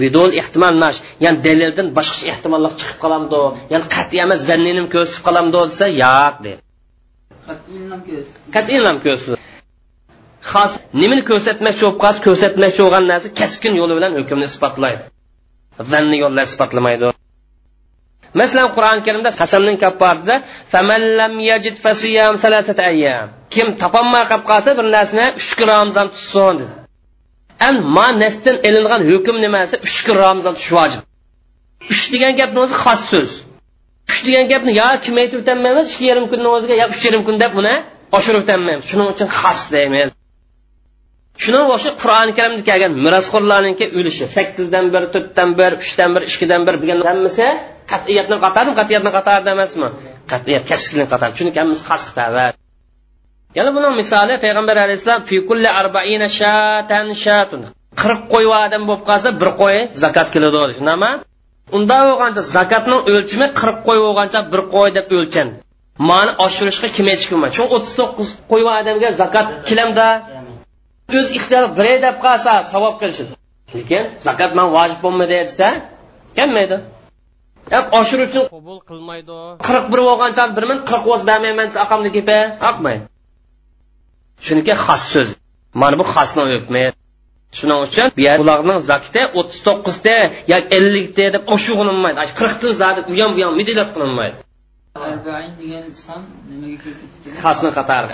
vidol 0.01 0.31
ehtimol 0.41 0.75
nash 0.83 0.99
ya'ni 1.23 1.39
dalildan 1.47 1.87
boshqa 1.97 2.23
ehtimollar 2.33 2.71
chiqib 2.79 2.97
qolamdi 3.03 3.41
ya'ni 3.73 3.85
qat'iy 3.95 4.19
emas 4.25 4.39
zanninim 4.49 4.87
ko'rsatib 4.93 5.23
qolamdi 5.27 5.57
desa 5.71 5.85
yo'q 6.03 6.63
qat'iy 8.55 8.79
nam 8.87 8.97
ko'rsatdi. 9.05 9.41
Xos 10.51 10.71
nimani 11.01 11.23
ko'rsatmoqchi 11.29 11.83
bo'lib 11.85 11.99
qolsa 12.03 12.19
ko'rsatmoqchi 12.27 12.81
bo'lgan 12.85 13.05
narsa 13.11 13.27
keskin 13.39 13.73
yo'li 13.81 13.93
bilan 13.97 14.11
hukmni 14.19 14.45
isbotlaydi. 14.51 15.03
Zanni 15.91 16.17
yo'llar 16.23 16.43
isbotlamaydi. 16.49 17.05
Masalan 18.39 18.67
qur'oni 18.75 19.01
karimda 19.07 19.31
qasamning 19.41 19.77
kapparida 19.83 20.35
kim 23.53 23.67
topolmay 23.81 24.23
qolib 24.31 24.45
qolsa 24.51 24.69
bir 24.77 24.85
narsani 24.95 25.25
uch 25.39 25.51
kun 25.57 25.67
ramzon 25.73 26.07
tutsin 26.15 26.55
dedi 26.61 26.84
an 27.67 27.75
ma 27.95 28.07
nasdan 28.23 28.57
ilingan 28.67 29.01
hukm 29.11 29.35
nimasi? 29.45 29.75
Uch 29.87 29.97
kun 30.05 30.15
ramzon 30.25 30.53
tutish 30.57 30.71
vojib. 30.77 31.01
Uch 31.93 32.03
degan 32.13 32.33
gapni 32.39 32.59
o'zi 32.65 32.75
xos 32.83 33.01
so'z. 33.11 33.31
Uch 34.09 34.19
degan 34.27 34.45
gapni 34.51 34.71
yo 34.81 34.89
kim 35.05 35.15
aytib 35.21 35.39
o'tolmaymiz 35.43 35.87
ikki 35.93 36.05
yarim 36.11 36.25
kunni 36.31 36.49
o'ziga 36.55 36.75
yo 36.81 36.85
uch 36.93 37.03
yarim 37.07 37.23
kun 37.27 37.35
deb 37.43 37.53
uni 37.61 37.75
oshirib 38.17 38.41
o'tolmaymiz. 38.43 38.83
Shuning 38.91 39.07
uchun 39.13 39.29
xos 39.39 39.61
deymiz. 39.75 40.09
Shuning 41.43 41.65
o'sha 41.75 41.91
qur'oni 42.01 42.31
karimda 42.39 42.63
kelgan 42.69 42.93
merosxo'rlarniki 43.05 43.85
ulushi 43.99 44.25
sakkizdan 44.35 44.85
bir 44.93 45.03
to'rtdan 45.13 45.49
bir 45.59 45.71
uchdan 45.81 46.09
bir 46.15 46.23
ikkidan 46.29 46.61
bir 46.67 46.75
degan 46.81 46.99
hammasi 47.09 47.47
qat'iyatni 47.91 48.37
qatarmi 48.45 48.73
qat'iyatni 48.79 49.11
qatarida 49.17 49.49
emasmi? 49.57 49.87
Qat'iyat 50.31 50.63
kasbni 50.71 51.05
qatar 51.11 51.29
chunki 51.37 51.57
hammasi 51.61 51.83
xos 51.89 52.03
qitava 52.09 52.45
yana 53.57 53.69
buni 53.75 53.87
misoli 54.01 54.33
payg'ambar 54.43 54.77
alayhissalom 54.85 55.21
shatan 56.39 57.07
shatun 57.23 57.61
qirq 58.01 58.21
qo'y 58.33 58.45
odam 58.63 58.81
bo'lib 58.89 59.03
qolsa 59.09 59.29
bir 59.41 59.49
qo'y 59.61 59.77
zakot 60.03 60.27
keladi 60.33 60.73
shunaqmi 60.79 61.11
unda 61.73 61.97
bo'lgancha 62.07 62.41
zakotning 62.55 63.01
o'lchimi 63.11 63.47
qirq 63.59 63.77
qo'y 63.87 63.99
bo'lgancha 64.05 64.39
bir 64.51 64.61
qo'y 64.73 64.89
deb 64.97 65.05
o'lchan. 65.19 65.47
Mani 66.09 66.31
oshirishga 66.45 66.87
kim 66.95 67.07
echkinman 67.15 67.51
shu 67.57 67.63
o'ttiz 67.75 67.93
to'qqiz 67.99 68.29
qo'y 68.51 68.63
odamga 68.79 69.09
zakot 69.21 69.47
kelamda. 69.69 70.07
O'z 71.17 71.27
ixtiyor 71.37 71.65
bir 71.77 71.87
deb 72.05 72.15
qolsa 72.25 72.51
savob 72.71 72.95
kelishadi. 73.01 73.33
Lekin 73.77 74.03
zakot 74.27 74.51
man 74.57 74.67
vojib 74.75 74.99
bo'lmaydi 75.05 75.35
desa 75.49 75.67
kelmaydi. 76.37 76.77
Oshir 77.99 78.19
uchun 78.27 78.43
qabul 78.55 78.79
qilmaydi. 78.89 79.35
qirq 79.67 79.85
bir 79.91 80.01
bo'lgancha 80.09 80.43
birman 80.57 80.79
qirq 80.89 81.05
o'z 81.13 81.21
bermayman 81.29 81.65
desa 81.69 81.79
aqamni 81.85 82.09
kepa 82.17 82.37
aqmaydi 82.71 83.03
chunki 84.45 84.73
xos 84.85 85.03
so'z. 85.13 85.29
Mana 85.81 85.95
bu 85.99 86.05
xosni 86.13 86.43
hukmi 86.53 86.83
shuning 87.57 87.79
uchun 87.87 88.07
bularning 88.41 88.79
zakati 88.91 89.21
o'ttiz 89.39 89.59
to'qqizta 89.67 90.15
yoki 90.53 90.67
ellikta 90.77 91.25
deb 91.35 91.43
oshu 91.55 91.71
qilinmaydi. 91.79 92.19
Qirqdan 92.39 92.73
zodi 92.81 92.99
u 93.11 93.13
ham 93.21 93.31
bu 93.35 93.41
ham 93.45 93.53
midilat 93.59 93.89
qilinmaydi. 93.95 94.37
Degan 95.61 95.85
son 96.05 96.21
nimaga 96.49 96.77
ko'rsatyapti 96.83 97.29
xosni 97.43 97.69
qatori 97.77 98.07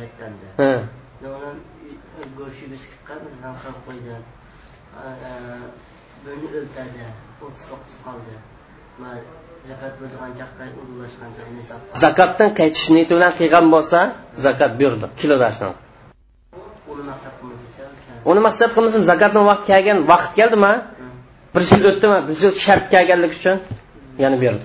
yettanda 0.00 0.48
go'shti 2.38 2.64
biz 2.72 2.82
chiqqan 2.90 3.18
masalan 3.24 3.54
qirq 3.62 3.78
qo'ydan 3.86 4.22
birini 6.24 6.48
o'ltadi. 6.60 7.02
o'ttiz 7.44 7.64
to'qqiz 7.70 7.96
qoldi 8.06 8.34
zakotdan 12.04 12.50
qaytish 12.58 12.86
niyati 12.94 13.12
bilan 13.16 13.32
qilgan 13.40 13.66
bo'lsa 13.74 13.98
zakat 14.46 14.70
buyurdi 14.78 15.06
kilodashdan 15.20 15.72
uni 18.30 18.40
maqsad 18.46 18.70
qilmasam 18.74 19.02
zakotni 19.10 19.40
vaqti 19.50 19.66
kelgan 19.72 19.98
vaqt 20.12 20.30
keldimi? 20.38 20.72
Bir 21.54 21.62
yil 21.72 21.84
o'tdimi? 21.90 22.18
Bir 22.28 22.36
yil 22.42 22.52
shart 22.64 22.84
kelganlik 22.94 23.32
uchun 23.38 23.56
yana 24.24 24.36
berdi. 24.44 24.64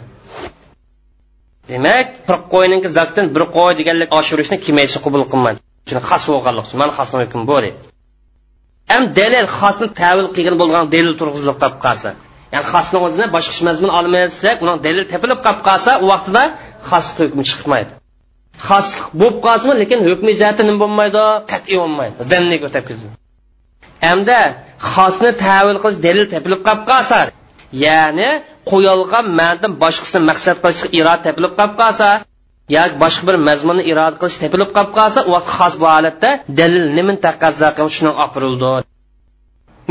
Demak 1.72 2.08
qirq 2.28 2.44
qo'yninki 2.54 2.90
zakdan 2.98 3.26
bir 3.36 3.44
qo'y 3.58 3.72
deganlik 3.80 4.10
oshirishni 4.20 4.58
kim 4.66 4.76
aytishni 4.82 5.02
qabul 5.06 5.24
qilmadi 5.32 5.60
chunki 5.88 6.06
xos 6.10 6.24
bo'lganlik 6.34 6.64
uchun 6.68 6.78
mana 6.82 6.94
xosni 6.98 7.18
hukm 7.24 7.42
bu 7.50 7.56
deydi 7.64 7.80
ham 8.92 9.04
dalil 9.20 9.48
xosni 9.60 9.88
tavil 10.02 10.28
qilgan 10.36 10.56
bo'lgan 10.62 10.84
dalil 10.96 11.14
turg'izilib 11.20 11.58
qolib 11.62 11.80
qolsa 11.86 12.10
ya'ni 12.54 12.68
xosni 12.74 12.98
o'zini 13.06 13.26
boshqa 13.36 13.62
mazmun 13.68 13.92
olmasak 14.00 14.58
uni 14.64 14.74
dalil 14.86 15.06
tepilib 15.14 15.40
qolib 15.46 15.62
qolsa 15.70 15.92
u 16.04 16.06
vaqtida 16.14 16.44
xoslik 16.90 17.18
hukmi 17.30 17.44
chiqmaydi. 17.50 17.92
Xoslik 18.68 19.06
bo'lib 19.20 19.38
qolsinmi 19.46 19.76
lekin 19.82 20.00
hukmi 20.10 20.32
jihati 20.40 20.62
nima 20.68 20.80
bo'lmaydi? 20.84 21.24
Qat'iy 21.52 21.78
bo'lmaydi. 21.82 22.18
Danniga 22.32 22.66
o'tib 22.70 22.86
ketadi 22.90 23.08
hamda 24.08 24.40
xosni 24.94 25.32
tavil 25.46 25.78
qilish 25.84 26.00
dalil 26.06 26.26
tepilib 26.34 26.62
qolib 26.68 26.84
qolsa 26.92 27.20
ya'ni 27.86 28.30
qo'yilgan 28.72 29.26
mandan 29.40 29.72
boshqasini 29.84 30.22
maqsad 30.30 30.58
qilishga 30.64 30.88
iroda 31.00 31.22
tepilib 31.28 31.54
qolib 31.60 31.76
qolsa 31.82 32.10
yoki 32.78 32.96
boshqa 33.04 33.24
bir 33.30 33.36
mazmunni 33.50 33.84
iroda 33.92 34.16
qilish 34.22 34.38
tepilib 34.44 34.70
qolib 34.76 34.92
qolsa 35.00 35.20
u 35.28 35.30
vaqt 35.36 35.50
xos 35.58 35.74
bu 35.82 35.86
holatda 35.96 36.30
dalil 36.60 36.86
nimani 36.98 37.20
taqozo 37.28 37.68
qilib 37.78 37.94
shuni 37.98 38.12
olib 38.24 38.88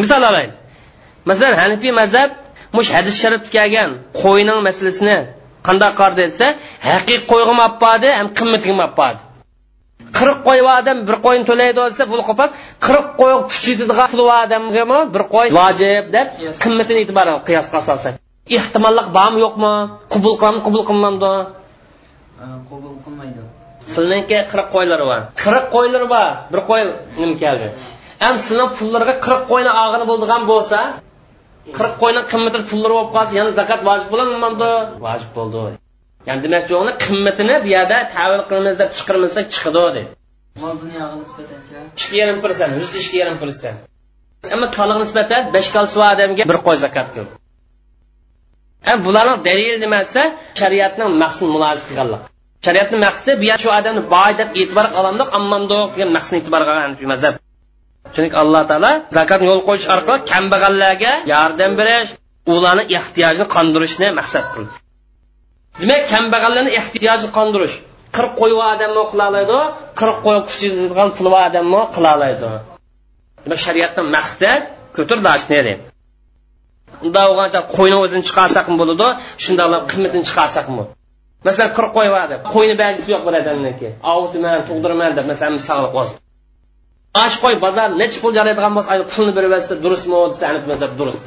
misol 0.00 0.22
olaylik 0.30 0.54
masalan 1.28 1.56
hanifiy 1.62 1.92
mazhab 2.00 2.30
mush 2.76 2.88
hadis 2.96 3.14
sharifda 3.22 3.50
kelgan 3.56 3.90
qo'yning 4.22 4.58
masalasini 4.68 5.18
qanday 5.66 5.92
qardi 6.00 6.20
desa 6.28 6.46
haqiqiy 6.88 7.20
qo'yga 7.30 7.54
mapbodi 7.62 8.08
ham 8.18 8.28
qimmatiga 8.38 8.74
mapbodi 8.82 9.20
qirq 10.18 10.38
qo'y 10.48 10.60
odam 10.78 10.98
bir 11.08 11.16
qo'yni 11.26 11.44
to'laydi 11.50 11.78
desa 11.88 12.02
bu 12.10 12.16
qopab 12.28 12.50
qirq 12.86 13.06
qo'y 13.20 13.32
kuchaydigan 13.50 14.08
pul 14.12 14.20
odamga 14.42 14.82
bir 15.14 15.22
qo'y 15.34 15.48
vojib 15.60 16.04
deb 16.16 16.26
qimmatini 16.62 16.98
e'tiboran 17.04 17.36
qiyosga 17.48 17.80
solsak 17.88 18.14
ehtimollik 18.58 19.08
bormi 19.16 19.38
yo'qmi? 19.46 19.74
Qubul 20.12 20.34
qilamdi 20.40 20.60
qubul 20.66 20.82
qilmamdi 20.88 21.32
qabul 22.70 22.94
qilmaydi. 23.04 23.42
Sizlarniki 23.92 24.38
qirq 24.52 24.68
qo'ylari 24.74 25.04
bor. 25.10 25.20
Qirq 25.42 25.64
qo'ylari 25.74 26.06
bor. 26.14 26.28
Bir 26.52 26.60
qo'y 26.68 26.82
nima 27.20 27.34
keldi 27.42 27.68
ham 28.22 28.36
sizlarni 28.44 28.74
pullarga 28.78 29.14
qirq 29.24 29.42
qo'yni 29.50 29.72
og'ini 29.84 30.04
bo'ldigan 30.10 30.42
bo'lsa 30.50 30.78
qirq 31.76 31.94
qo'yni 32.02 32.20
qimmatli 32.32 32.62
pullari 32.70 32.94
bo'lib 32.98 33.10
qolsa 33.16 33.32
yana 33.40 33.50
zakat 33.60 33.80
vojib 33.88 34.08
bo'ladimi? 34.12 34.72
Vojib 35.06 35.30
bo'ldi 35.38 35.60
ya'ni 36.28 36.40
demakchi 36.46 36.74
uni 36.82 36.92
qimmatini 37.04 37.56
bu 37.64 37.68
yerda 37.76 37.98
tavil 38.14 38.42
qilamiz 38.48 38.76
deb 38.82 38.90
chiqarmasak 38.98 39.46
chiqadi 39.54 39.80
deydi 39.96 40.02
mol 40.62 40.74
dunyoga 40.82 41.16
nisbatancha 41.22 41.78
ikki 41.98 42.16
yarim 42.20 42.38
persent 42.44 42.72
yuz 42.80 42.90
ikki 43.00 43.16
yarim 43.22 43.36
persent 43.42 43.78
ammo 44.54 44.66
toliq 44.78 44.98
nisbatan 45.04 45.42
besh 45.56 45.68
kalsi 45.76 45.96
odamga 46.10 46.44
bir 46.50 46.58
qo'y 46.66 46.76
zakat 46.84 47.08
qildi 47.14 47.34
ham 48.88 48.98
bularning 49.06 49.38
dalil 49.48 49.76
nimasi 49.84 50.22
shariatning 50.60 51.10
maqsad 51.22 51.48
muloziz 51.54 51.84
qilganlik. 51.88 52.22
Shariatni 52.66 52.96
maqsadi 53.06 53.32
bu 53.42 53.46
shu 53.62 53.68
odamni 53.78 54.02
boy 54.14 54.30
deb 54.40 54.48
e'tibor 54.60 54.86
qilamdiq 54.96 55.28
ammamdiq 55.38 55.80
degan 55.94 56.10
maqsadni 56.16 56.38
e'tibor 56.42 56.62
qilgan 56.68 56.92
mazhab 57.12 57.34
chunki 58.14 58.36
alloh 58.42 58.62
taolo 58.70 58.92
zakatni 59.18 59.46
yo'l 59.50 59.62
qo'yish 59.68 59.86
orqali 59.94 60.20
kambag'allarga 60.32 61.12
yordam 61.32 61.72
berish 61.80 62.10
ularni 62.54 62.84
ehtiyojini 62.98 63.46
qondirishni 63.54 64.08
maqsad 64.18 64.44
qildi. 64.54 64.72
Demak 65.80 66.02
kambag'allarni 66.14 66.72
ehtiyojini 66.80 67.30
qondirish 67.38 67.76
qirq 68.16 68.32
qo'y 68.40 68.52
odammi 68.72 69.02
qila 69.10 69.24
oladi 69.30 69.60
qirq 70.00 70.18
qo'y 70.26 70.38
kuchaydigan 70.48 71.08
pul 71.16 71.26
odammi 71.46 71.80
qila 71.94 72.10
oladi 72.16 72.50
demak 73.44 73.60
shariatdan 73.66 74.06
maqsadi 74.16 74.54
ko'tirlashni 74.96 75.74
unda 77.06 77.20
bo'lgancha 77.28 77.60
qo'yni 77.76 77.96
o'zini 78.04 78.24
chiqarsakmi 78.28 78.76
bo'ladi 78.82 79.08
shundoq 79.44 79.70
qiymatini 79.90 80.24
chiqarsakmi 80.28 80.84
masalan 81.46 81.70
qirq 81.76 81.90
qo'y 81.96 82.08
bor 82.14 82.30
qo'yni 82.54 82.74
belgisi 82.82 83.08
yo'q 83.14 83.22
bir 83.26 83.34
odamniki 83.42 83.88
ovutman 84.14 84.58
tug'dirman 84.68 85.10
deb 85.18 85.26
masalan 85.30 85.52
misol 85.58 85.84
olsin 86.00 86.16
osh 87.14 87.36
qo'y 87.42 87.56
bozor 87.64 87.88
nechi 88.02 88.18
pul 88.22 88.32
jaraydigan 88.38 88.72
bo'lsa 88.76 88.90
pulni 89.14 89.32
berib 89.36 89.50
bersa 89.54 89.72
durustmi 89.84 90.16
desa 90.72 90.86
durust. 91.00 91.22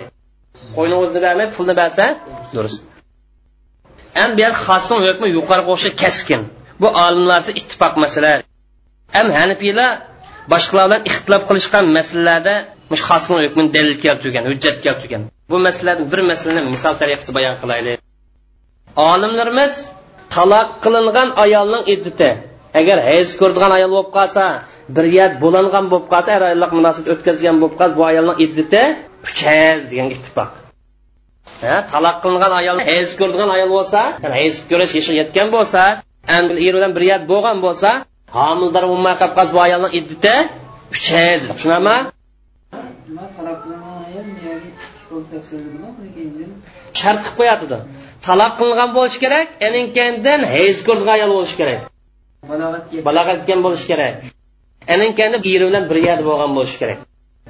Qo'yni 0.75 0.95
o'zini 1.01 1.19
bermay 1.25 1.47
pulni 1.57 1.73
bersa 1.81 2.05
durust. 2.55 2.79
Ham 4.19 4.31
bu 4.39 4.47
xosning 4.65 5.01
hukmi 5.07 5.27
yuqoriga 5.37 5.71
o'xshab 5.75 5.93
kaskin 6.03 6.41
bu 6.81 6.87
olimlarni 7.05 7.51
ittifoq 7.59 7.93
masala 8.03 8.31
ham 9.15 9.27
hanifiylar 9.39 9.89
boshqalar 10.53 10.85
bilan 10.87 11.01
ixtilof 11.09 11.43
qilishgan 11.49 11.85
masalalarda 11.97 12.55
xosning 13.09 13.39
hukmini 13.45 13.69
dalil 13.75 13.95
keltirgan 14.03 14.43
hujjat 14.51 14.77
keltirgan. 14.85 15.21
Bu 15.51 15.57
masalani 15.67 16.03
bir 16.11 16.21
masalani 16.31 16.61
misol 16.75 16.93
tariqasida 17.01 17.33
bayon 17.37 17.55
qilaylik. 17.61 17.97
Olimlarimiz 19.11 19.73
taloq 20.35 20.67
qilingan 20.83 21.29
ayolning 21.43 21.83
iddati. 21.93 22.29
Agar 22.79 22.97
hayz 23.09 23.29
ko'rdigan 23.41 23.71
ayol 23.77 23.91
bo'lib 23.95 24.11
qolsa 24.17 24.43
bir 24.89 25.05
yer 25.17 25.31
bo'langan 25.43 25.85
bo'lib 25.91 26.07
qolsa 26.13 26.29
er 26.37 26.43
ayollik 26.49 26.71
munosabat 26.77 27.07
o'tkazgan 27.13 27.55
bo'lib 27.61 27.75
qolsa 27.79 27.95
bu 27.99 28.03
ayolning 28.11 28.37
iddati 28.45 28.81
uchaz 29.27 29.77
degan 29.91 30.07
ittifoq. 30.15 30.51
Taloq 31.91 32.15
qilingan 32.23 32.53
ayol 32.61 32.79
hayz 32.89 33.09
ko'rdigan 33.19 33.49
ayol 33.55 33.69
bo'lsa 33.77 33.99
hayz 34.37 34.55
ko'rish 34.69 34.93
yoshi 34.97 35.13
yetgan 35.21 35.47
bo'lsa 35.55 35.81
er 36.35 36.43
bilan 36.77 36.91
bir 36.97 37.03
yer 37.11 37.21
bo'lgan 37.31 37.57
bo'lsa 37.65 37.89
homildor 38.37 38.83
bo'lmay 38.91 39.15
qolib 39.21 39.35
qolsa 39.37 39.51
bu 39.57 39.61
ayolning 39.67 39.93
iddati 39.99 40.33
uchaz 40.95 41.39
tushunami 41.49 41.97
shart 46.99 47.19
qilib 47.23 47.35
qo'yatidi 47.39 47.77
taloq 48.27 48.53
qilingan 48.59 48.89
bo'lishi 48.97 49.19
kerak 49.23 49.47
aninkandin 49.67 50.39
hayz 50.53 50.77
ko'rdigan 50.87 51.13
ayol 51.17 51.31
bo'lishi 51.37 51.57
kerak. 51.61 51.79
Balog'at 53.07 53.35
yetgan 53.39 53.59
bo'lishi 53.65 53.87
kerak 53.91 54.15
aninkandi 54.93 55.37
eri 55.55 55.65
bilan 55.69 55.83
bir 55.89 55.97
yerda 56.07 56.23
bo'lgan 56.29 56.51
bo'lishi 56.57 56.77
kerak. 56.81 56.99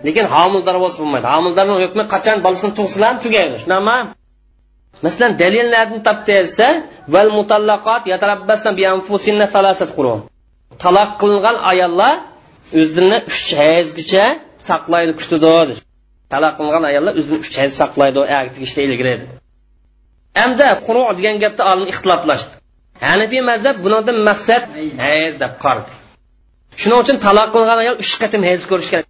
Lekin 0.07 0.25
homildor 0.35 0.75
bo'lsa 0.83 0.97
bo'lmaydi. 1.01 1.27
Homildorni 1.35 1.73
hukmi 1.85 2.03
qachon 2.13 2.37
bolasini 2.45 2.73
tug'silan 2.79 3.15
tugaydi. 3.23 3.55
Shunaqmi 3.63 3.97
masalan 5.05 5.31
dalillarni 5.41 5.99
topdi 6.07 6.35
val 7.13 7.29
mutallaqot 7.39 8.03
yatarabbasna 8.13 8.71
bi 8.77 8.83
anfusinna 8.93 9.45
falasat 9.55 9.91
qurun. 9.97 10.19
Taloq 10.83 11.09
qilingan 11.21 11.57
ayollar 11.71 12.15
o'zini 12.81 13.17
uch 13.29 13.49
hayzgacha 13.61 14.25
saqlaydi 14.69 15.13
kutadi 15.19 15.75
taloq 16.33 16.53
qilingan 16.57 16.83
ayollar 16.91 17.13
o'zini 17.19 17.37
uch 17.43 17.55
hayz 17.61 17.73
saqlaydi 17.81 18.21
tegishda 18.55 18.81
ilgari 18.87 19.25
hamda 20.39 20.67
quru 20.87 21.01
degan 21.17 21.35
gapda 21.43 21.63
olim 21.71 21.87
ixtiloflashdi. 21.93 22.53
Hanifiy 23.09 23.41
mazhab 23.51 23.75
bundan 23.85 24.17
maqsad 24.29 24.63
hayz 25.05 25.33
deb 25.43 25.53
qardi 25.65 25.91
shuning 26.81 26.99
uchun 27.03 27.17
taloq 27.25 27.49
qilgan 27.55 27.79
ayol 27.83 27.95
uch 28.03 28.13
qatim 28.23 28.41
hayz 28.49 28.61
ko'rish 28.71 28.89
kerak. 28.93 29.05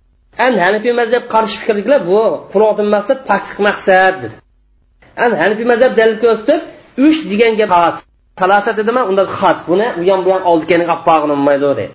Endi 0.46 0.60
hanifiy 0.66 0.94
mazhab 1.02 1.24
qarshi 1.34 1.56
fikrdagilar 1.62 2.02
bu 2.12 2.22
quruqdan 2.54 2.88
maqsad 2.96 3.20
poklik 3.30 3.60
maqsad 3.68 4.16
dedi. 4.24 4.36
Endi 5.24 5.36
hanifiy 5.44 5.68
mazhab 5.74 5.92
dalil 6.00 6.18
ko'rsatib 6.24 6.62
uch 7.08 7.20
degan 7.32 7.54
gap 7.62 7.72
xos 7.78 7.96
salasa 8.42 8.72
dedima 8.80 9.02
unda 9.10 9.24
xos 9.38 9.60
buni 9.70 9.88
u 10.00 10.02
ham 10.12 10.22
bu 10.26 10.30
ham 10.36 10.44
oldi 10.52 10.66
keyin 10.70 10.84
bo'lmaydi 11.32 11.66
dedi. 11.72 11.86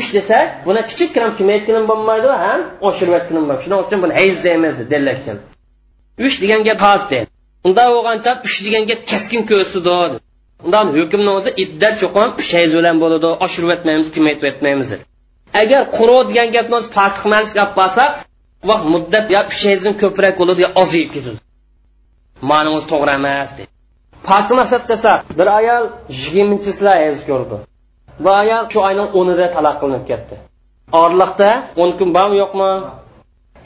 Uch 0.00 0.10
desa 0.16 0.38
buni 0.66 0.80
kichikkina 0.90 1.28
kamaytganim 1.38 1.84
bo'lmaydi 1.90 2.28
ham 2.44 2.60
oshirib 2.88 3.14
aytganim 3.18 3.42
bo'lmaydi. 3.42 3.62
Shuning 3.64 3.80
uchun 3.84 3.98
buni 4.04 4.14
hayz 4.20 4.36
deymiz 4.46 4.74
dellashgan 4.92 5.38
uch 6.26 6.36
degan 6.42 6.60
gap 6.68 6.78
xos 6.86 7.02
dedi. 7.12 7.26
Unda 7.66 7.82
bo'lgancha 7.94 8.32
uch 8.46 8.56
degan 8.66 8.82
gap 8.90 9.00
keskin 9.10 9.42
ko'rsatdi 9.50 9.90
undan 10.64 10.86
hukmni 10.96 11.30
o'zi 11.38 11.50
iddat 11.64 11.94
cho'qim 12.02 12.28
uch 12.40 12.50
hayz 12.56 12.70
bilan 12.78 12.96
bo'ladi 13.02 13.26
oshirib 13.46 13.70
o'tmaymiz 13.74 14.08
kamaytib 14.16 14.46
o'tmaymiz 14.50 14.88
agar 15.62 15.82
quro 15.96 16.18
degan 16.28 16.48
gapni 16.56 16.74
o'zi 16.80 16.88
poklik 16.98 17.48
gap 17.58 17.70
bo'lsa 17.80 18.04
vaqt 18.70 18.84
muddat 18.94 19.26
yo 19.34 19.40
uch 19.50 19.62
hayzdan 19.68 19.94
ko'proq 20.02 20.34
bo'ladi 20.40 20.60
yo 20.66 20.70
ozayib 20.82 21.10
ketadi. 21.14 21.38
Ma'ni 22.50 22.68
o'zi 22.76 22.86
to'g'ri 22.92 23.12
emas 23.20 23.50
deydi 23.56 23.74
pokni 24.28 24.54
maqsad 24.60 24.82
qilsa 24.90 25.10
bir 25.38 25.48
ayol 25.58 25.84
yigirmanchisida 26.20 26.92
hayz 27.00 27.18
ko'rdi. 27.28 27.56
Bu 28.24 28.30
ayol 28.42 28.62
shu 28.72 28.78
oyning 28.88 29.08
o'nida 29.18 29.46
taloq 29.56 29.76
qilinib 29.82 30.04
ketdi. 30.10 30.34
Orliqda 31.02 31.50
o'n 31.82 31.90
kun 31.98 32.08
bormi 32.16 32.36
yo'qmi? 32.42 32.70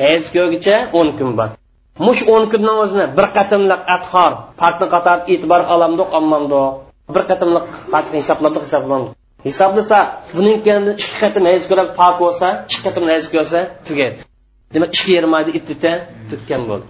Hayz 0.05 0.25
ko'rgicha 0.35 0.77
o'n 0.99 1.09
kun 1.19 1.31
bor. 1.39 1.51
Mush 2.07 2.23
o'n 2.35 2.45
kunni 2.53 2.73
o'zini 2.83 3.07
bir 3.17 3.27
qatimliq 3.37 3.81
athor 3.97 4.33
pokni 4.61 4.87
qator 4.95 5.19
e'tibor 5.33 5.63
olamdiq 5.75 6.09
olmamdiq 6.19 6.67
bir 7.15 7.23
qatimliq 7.31 7.65
pokni 7.93 8.17
hisobladik 8.21 8.63
hisobladik 8.67 9.11
hisoblasa 9.49 9.99
buning 10.37 10.57
ikki 10.95 11.11
qatim 11.23 11.45
hayz 11.51 11.65
ko'rib 11.71 11.91
pok 12.01 12.15
bo'lsa 12.23 12.47
ikki 12.71 12.81
qatim 12.87 13.05
hayz 13.13 13.25
ko'rsa 13.35 13.61
tugaydi 13.89 14.21
demak 14.75 14.91
ikki 14.95 15.13
yarim 15.17 15.33
oyda 15.39 15.51
ittita 15.59 15.93
tutgan 16.31 16.63
bo'ldi. 16.71 16.87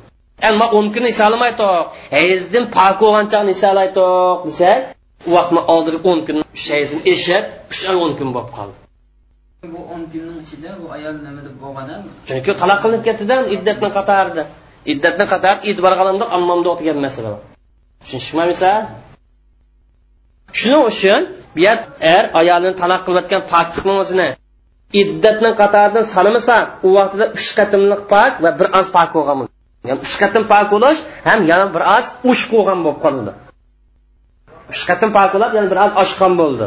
Endi 0.49 0.64
o'n 0.77 0.87
kunni 0.94 1.09
hisoblamaydiq 1.12 1.71
hayzdan 2.16 2.64
pok 2.77 2.94
bo'lgan 3.03 3.27
chog'ni 3.33 3.53
hisoblaydiq 3.57 4.38
desak 4.49 4.81
u 5.29 5.31
vaqtni 5.37 5.61
oldingi 5.75 6.01
o'n 6.11 6.21
kun 6.27 6.37
uch 6.57 6.66
hayzini 6.75 7.01
eshib 7.12 7.44
uch 7.73 7.83
oy 7.90 7.97
o'n 8.05 8.12
kun 8.18 8.29
bo'lib 8.37 8.51
qoldi. 8.59 8.77
Bu 9.75 9.81
o'n 9.94 10.03
kunning 10.12 10.38
ichida 10.44 10.71
bu 10.81 10.87
ayol 10.97 11.16
nima 11.27 11.40
deb 11.47 11.55
bo'lgan 11.64 11.87
chunki 12.29 12.51
taloq 12.62 12.79
qilinib 12.83 13.03
ketdida 13.09 13.37
iddatni 13.57 13.88
qatorida 13.99 14.44
iddatni 14.92 15.24
qator 15.33 15.57
e'tibor 15.68 15.94
qilindi 16.01 16.24
ammomdoq 16.37 16.77
degan 16.81 16.98
masala 17.07 17.33
tushunishmamisa 18.03 18.70
shuning 20.61 20.83
uchun 20.90 21.20
bu 21.55 21.59
yer 21.66 21.79
er 22.14 22.24
ayolini 22.40 22.74
taloq 22.83 23.01
qilayotgan 23.07 23.42
poklikni 23.53 23.94
o'zini 24.03 24.29
iddatni 25.03 25.51
qatoridan 25.61 26.05
sanamasa 26.14 26.57
u 26.87 26.88
vaqtida 26.96 27.27
uch 27.38 27.48
qatimliq 27.59 28.03
pok 28.12 28.33
va 28.44 28.51
bir 28.59 28.66
oz 28.79 28.87
pok 28.96 29.09
bo'lgan 29.16 29.38
ya'ni 29.88 30.01
uch 30.07 30.16
qatim 30.22 30.44
pok 30.53 30.66
bo'lish 30.74 31.01
ham 31.29 31.40
yana 31.51 31.66
bir 31.74 31.83
oz 31.96 32.05
ush 32.31 32.44
bo'lgan 32.53 32.79
bo'lib 32.85 33.01
qoldi. 33.05 33.33
Uch 34.72 34.83
qatim 34.90 35.11
pok 35.16 35.29
bo'lib 35.35 35.51
yana 35.57 35.68
bir 35.72 35.79
oz 35.85 35.92
oshgan 36.03 36.33
bo'ldi. 36.40 36.66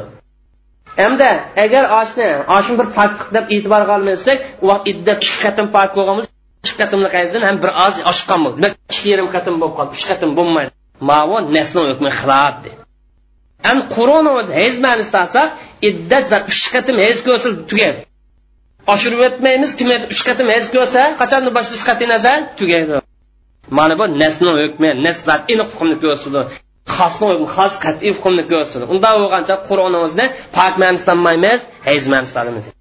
Hamda 1.01 1.29
agar 1.63 1.83
oshni 2.01 2.27
oshni 2.57 2.75
bir 2.79 2.87
poklik 2.97 3.29
deb 3.35 3.45
e'tibor 3.55 3.81
qilmasak 3.91 4.37
u 4.63 4.65
vaqt 4.71 4.85
iddat 4.91 5.17
uch 5.25 5.33
qatim 5.43 5.67
pok 5.75 5.89
bo'lgan 5.97 6.15
bo'lsa 6.17 6.30
ikki 6.63 6.73
qatimli 6.81 7.09
hayzdan 7.15 7.43
ham 7.47 7.57
bir 7.63 7.71
oz 7.85 7.95
oshiqqan 8.11 8.39
bo'ldi 8.45 8.67
ikki 8.91 9.07
yarim 9.13 9.27
qatim 9.35 9.55
bo'lib 9.61 9.75
qoldi 9.79 9.91
uch 9.97 10.05
qatim 10.11 10.31
bo'lmaydi 10.39 10.71
mavu 11.09 11.37
nasni 11.57 11.81
hukmi 11.91 12.11
xilof 12.19 12.55
an 13.71 13.77
qur'on 13.95 14.25
o'zi 14.37 14.51
hayz 14.59 14.75
ma'nosida 14.85 15.05
istasak 15.05 15.49
iddat 15.89 16.25
zat 16.31 16.43
uch 16.51 16.63
qatim 16.75 16.95
hayz 17.05 17.19
ko'rsa 17.27 17.47
tugaydi 17.69 17.99
oshirib 18.93 19.21
o'tmaymiz 19.27 19.71
kim 19.79 19.89
uch 20.13 20.23
qatim 20.29 20.47
hayz 20.53 20.65
ko'rsa 20.75 21.01
qachon 21.21 21.41
boshlash 21.57 21.83
qat'iy 21.89 22.07
nazar 22.13 22.37
tugaydi 22.59 22.95
mana 23.77 23.93
bu 23.99 24.05
nasni 24.23 24.51
hukmi 24.61 24.89
nas 25.05 25.17
zat 25.27 25.41
aniq 25.53 25.67
hukmni 25.73 25.97
ko'rsatdi 26.03 26.41
xosni 26.95 27.25
hukmi 27.31 27.47
xos 27.55 27.73
qat'iy 27.85 28.11
hukmni 28.17 28.43
ko'rsatdi 28.51 28.85
unda 28.93 29.09
bo'lgancha 29.21 29.55
qur'on 29.69 29.93
o'zini 30.03 30.25
pok 30.57 30.73
ma'nosida 30.81 31.07
tanmaymiz 31.11 31.59
hayz 31.87 32.03
ma'nosida 32.13 32.71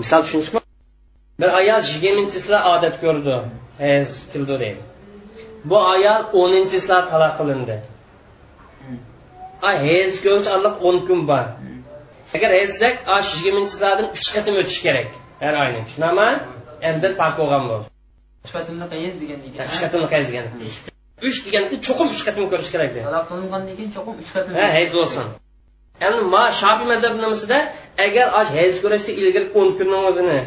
misol 0.00 0.20
tushunishmi 0.26 0.63
bir 1.40 1.48
ayol 1.58 1.82
yigirmanchisida 1.94 2.58
odat 2.72 3.00
ko'rdi. 3.04 3.36
Hayz 3.78 4.10
kildi 4.32 4.54
deydi. 4.62 4.82
Bu 5.64 5.78
ayol 5.94 6.20
o'ninchisilar 6.40 7.02
taloq 7.12 7.32
qilindi. 7.38 7.76
Hayz 9.66 10.12
ko'rish 10.24 10.48
aniq 10.56 10.74
o'n 10.88 10.96
kun 11.08 11.20
bor. 11.30 11.46
Agar 12.34 12.50
hayzsak 12.58 12.94
yigirmanchisilardan 13.36 14.06
uch 14.16 14.28
qatim 14.36 14.54
o'tish 14.60 14.80
kerak 14.86 15.08
har 15.44 15.54
oyni. 15.62 15.80
Tushunami 15.88 16.28
endi 16.90 17.08
pok 17.20 17.32
bo'lgan 17.40 17.62
bo'ldi. 17.70 17.86
Uch 18.44 18.52
qatimli 18.56 18.86
qayiz 18.92 19.14
degandan 19.22 19.50
keyin 19.54 19.68
uch 19.70 19.78
qatimli 19.82 20.06
hayz 20.14 20.26
degani. 20.30 20.48
Uch 21.28 21.38
deganki 21.46 21.76
cho'qim 21.86 22.08
uch 22.14 22.22
qatim 22.26 22.44
ko'rish 22.52 22.70
kerak 22.74 22.90
taloq 23.06 23.24
qilingandan 23.30 23.74
keyin 23.78 23.90
cho'qim 23.96 24.14
uch 24.22 24.30
qatim 24.36 24.52
ha 24.60 24.66
hayz 24.76 24.90
bo'lsin. 24.98 25.26
Endi 26.06 26.22
ma 26.34 26.44
shofiy 26.60 26.86
mazhab 26.92 27.12
nimasida 27.22 27.58
agar 28.06 28.26
osh 28.40 28.50
hayz 28.58 28.74
ko'rishda 28.84 29.12
ilgari 29.20 29.46
o'n 29.60 29.68
kunning 29.78 30.04
o'zini 30.10 30.40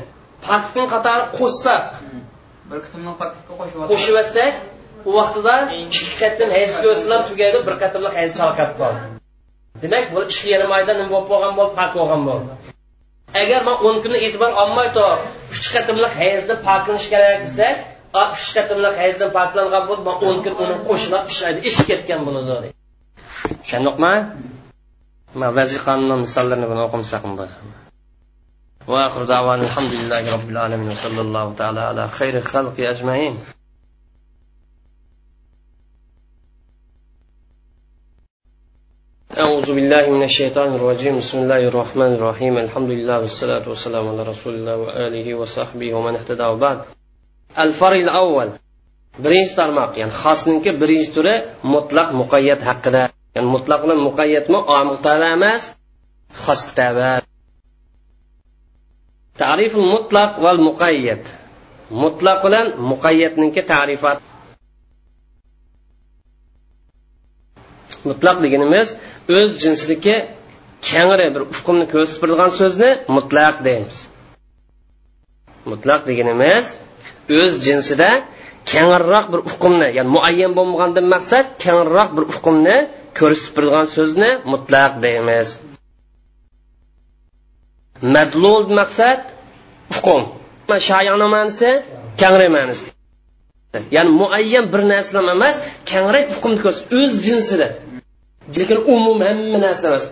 paktin 0.50 0.86
qatori 0.94 1.26
qo'shsak 1.38 1.84
bir 2.70 2.78
qitimli 2.86 3.14
paketga 3.22 3.54
qo'shib 3.60 3.78
olsa. 3.82 3.90
qo'shib 3.92 4.14
yotsak 4.20 4.54
u 5.08 5.10
vaqtida 5.18 5.56
ikki 5.82 6.16
qatim 6.22 6.50
hayz 6.58 6.74
ko'rsalar 6.84 7.22
tugaydi 7.30 7.58
bir 7.68 7.76
qatimli 7.84 8.10
hayz 8.18 8.32
chalqab 8.40 8.72
qoldi. 8.80 9.04
Demak 9.84 10.06
bu 10.14 10.20
ikki 10.32 10.48
yarim 10.54 10.72
oyda 10.78 10.94
nima 11.00 11.10
bo'lib 11.14 11.28
qolgan 11.32 11.54
bo'ldi? 11.60 11.74
Pak 11.80 11.92
bo'lgan 11.98 12.22
bo'ldi. 12.30 12.52
Agar 13.42 13.62
man 13.68 13.78
o'n 13.88 13.98
kunni 14.04 14.20
e'tibor 14.26 14.52
olmay 14.64 14.88
turib 14.96 15.22
uch 15.54 15.68
qatimliq 15.76 16.14
hayzni 16.22 16.56
poklanish 16.68 17.08
kerak 17.14 17.40
desak 17.46 17.78
uch 18.16 18.46
qatimliq 18.56 18.96
hayzdan 19.02 19.30
poklangan 19.38 19.84
bo'ldi 19.90 20.04
man 20.08 20.16
o'n 20.28 20.38
kun 20.46 20.54
uni 20.64 20.76
qo'shilib 20.90 21.24
uch 21.32 21.40
oyda 21.48 21.60
ishib 21.70 21.86
ketgan 21.92 22.22
bo'ladi 22.28 22.70
tushundikmi 23.64 24.14
vaziqani 25.58 26.16
misollarini 26.24 26.68
buni 26.72 26.82
o'qimsak 26.88 27.22
bo'ladi 27.32 27.54
وآخر 28.88 29.24
دعوانا 29.24 29.64
الحمد 29.64 29.94
لله 29.94 30.34
رب 30.34 30.50
العالمين 30.50 30.90
وصلى 30.90 31.22
الله 31.22 31.54
تعالى 31.54 31.80
على 31.80 32.08
خير 32.08 32.42
خلق 32.42 32.74
أجمعين. 32.80 33.38
أعوذ 39.38 39.66
بالله 39.76 40.10
من 40.10 40.24
الشيطان 40.24 40.74
الرجيم. 40.74 41.18
بسم 41.18 41.38
الله 41.40 41.68
الرحمن 41.68 42.14
الرحيم. 42.14 42.58
الحمد 42.58 42.90
لله 42.90 43.22
والصلاة 43.22 43.70
والسلام 43.70 44.08
على 44.08 44.24
رسول 44.24 44.54
الله 44.56 44.78
وآله 44.78 45.36
وصحبه 45.36 45.94
ومن 45.94 46.16
اهتدى 46.16 46.44
وبعد. 46.44 46.82
الفرق 47.60 47.98
الأول 48.08 48.50
birinchi 49.24 49.56
tarmoq 49.58 49.98
ya'ni 49.98 50.14
xosniki 50.24 50.72
birinchi 50.82 51.12
turi 51.16 51.36
mutlaq 51.74 52.14
muqayyat 52.22 52.62
haqida 52.70 53.04
ya'ni 53.36 53.50
mutlaq 53.56 53.80
bilan 53.84 54.00
muqayyatmi 54.08 54.60
omil 54.80 54.98
tava 55.06 55.28
emas 55.38 55.64
xos 56.46 56.62
tava 56.78 57.12
tariful 59.42 59.86
mutlaq 59.96 60.32
val 60.44 60.58
muqayyat 60.68 61.24
mutlaq 61.90 62.38
bilan 62.46 62.68
muqayyatniki 62.92 63.62
tarifat. 63.74 64.20
Mutlaq 68.10 68.38
deganimiz 68.44 68.88
o'z 69.38 69.50
jinsidagi 69.64 70.16
kangri 70.90 71.28
bir 71.36 71.44
hukmni 71.56 71.86
ko'rsatib 71.94 72.22
turgan 72.24 72.52
so'zni 72.60 72.90
mutlaq 73.16 73.56
deymiz. 73.68 73.98
Mutlaq 75.72 76.02
deganimiz 76.10 76.66
o'z 77.40 77.54
jinsida 77.68 78.10
kengroq 78.72 79.26
bir 79.34 79.42
hukmni 79.52 79.88
ya'ni 79.98 80.10
muayyan 80.16 80.52
bo'lmagandan 80.58 81.06
maqsad 81.16 81.46
kengroq 81.64 82.10
bir 82.18 82.26
hukmni 82.34 82.78
ko'rsatib 83.20 83.54
turgan 83.58 83.86
so'zni 83.96 84.30
mutlaq 84.54 84.92
deymiz. 85.06 85.48
Madlul 88.02 88.64
maqsad 88.80 89.20
hukm 89.96 90.22
shayoni 90.90 91.28
ma'nosi 91.36 91.70
kangri 92.22 92.48
ma'nosi 92.56 92.86
ya'ni 93.96 94.12
muayyan 94.22 94.66
bir 94.74 94.82
narsa 94.92 95.20
emas 95.36 95.56
kangri 95.92 96.22
hukmni 96.36 96.60
ko'rsatib 96.64 96.92
o'z 97.00 97.14
jinsida. 97.26 97.68
Lekin 98.58 98.80
umum 98.96 99.18
hamma 99.28 99.58
narsa 99.66 99.84
emas. 99.92 100.06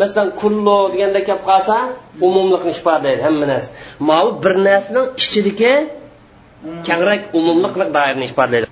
Masalan 0.00 0.28
kullu 0.40 0.78
deganda 0.92 1.20
kelib 1.28 1.42
qolsa 1.50 1.76
umumlikni 2.26 2.72
ifodalaydi 2.78 3.22
hamma 3.26 3.46
narsa. 3.52 3.68
Mau 4.10 4.26
bir 4.42 4.54
narsaning 4.68 5.06
ichidagi 5.20 5.72
kengroq 6.86 7.22
umumliq 7.38 7.72
doirani 7.96 8.24
ifodalaydi 8.30 8.68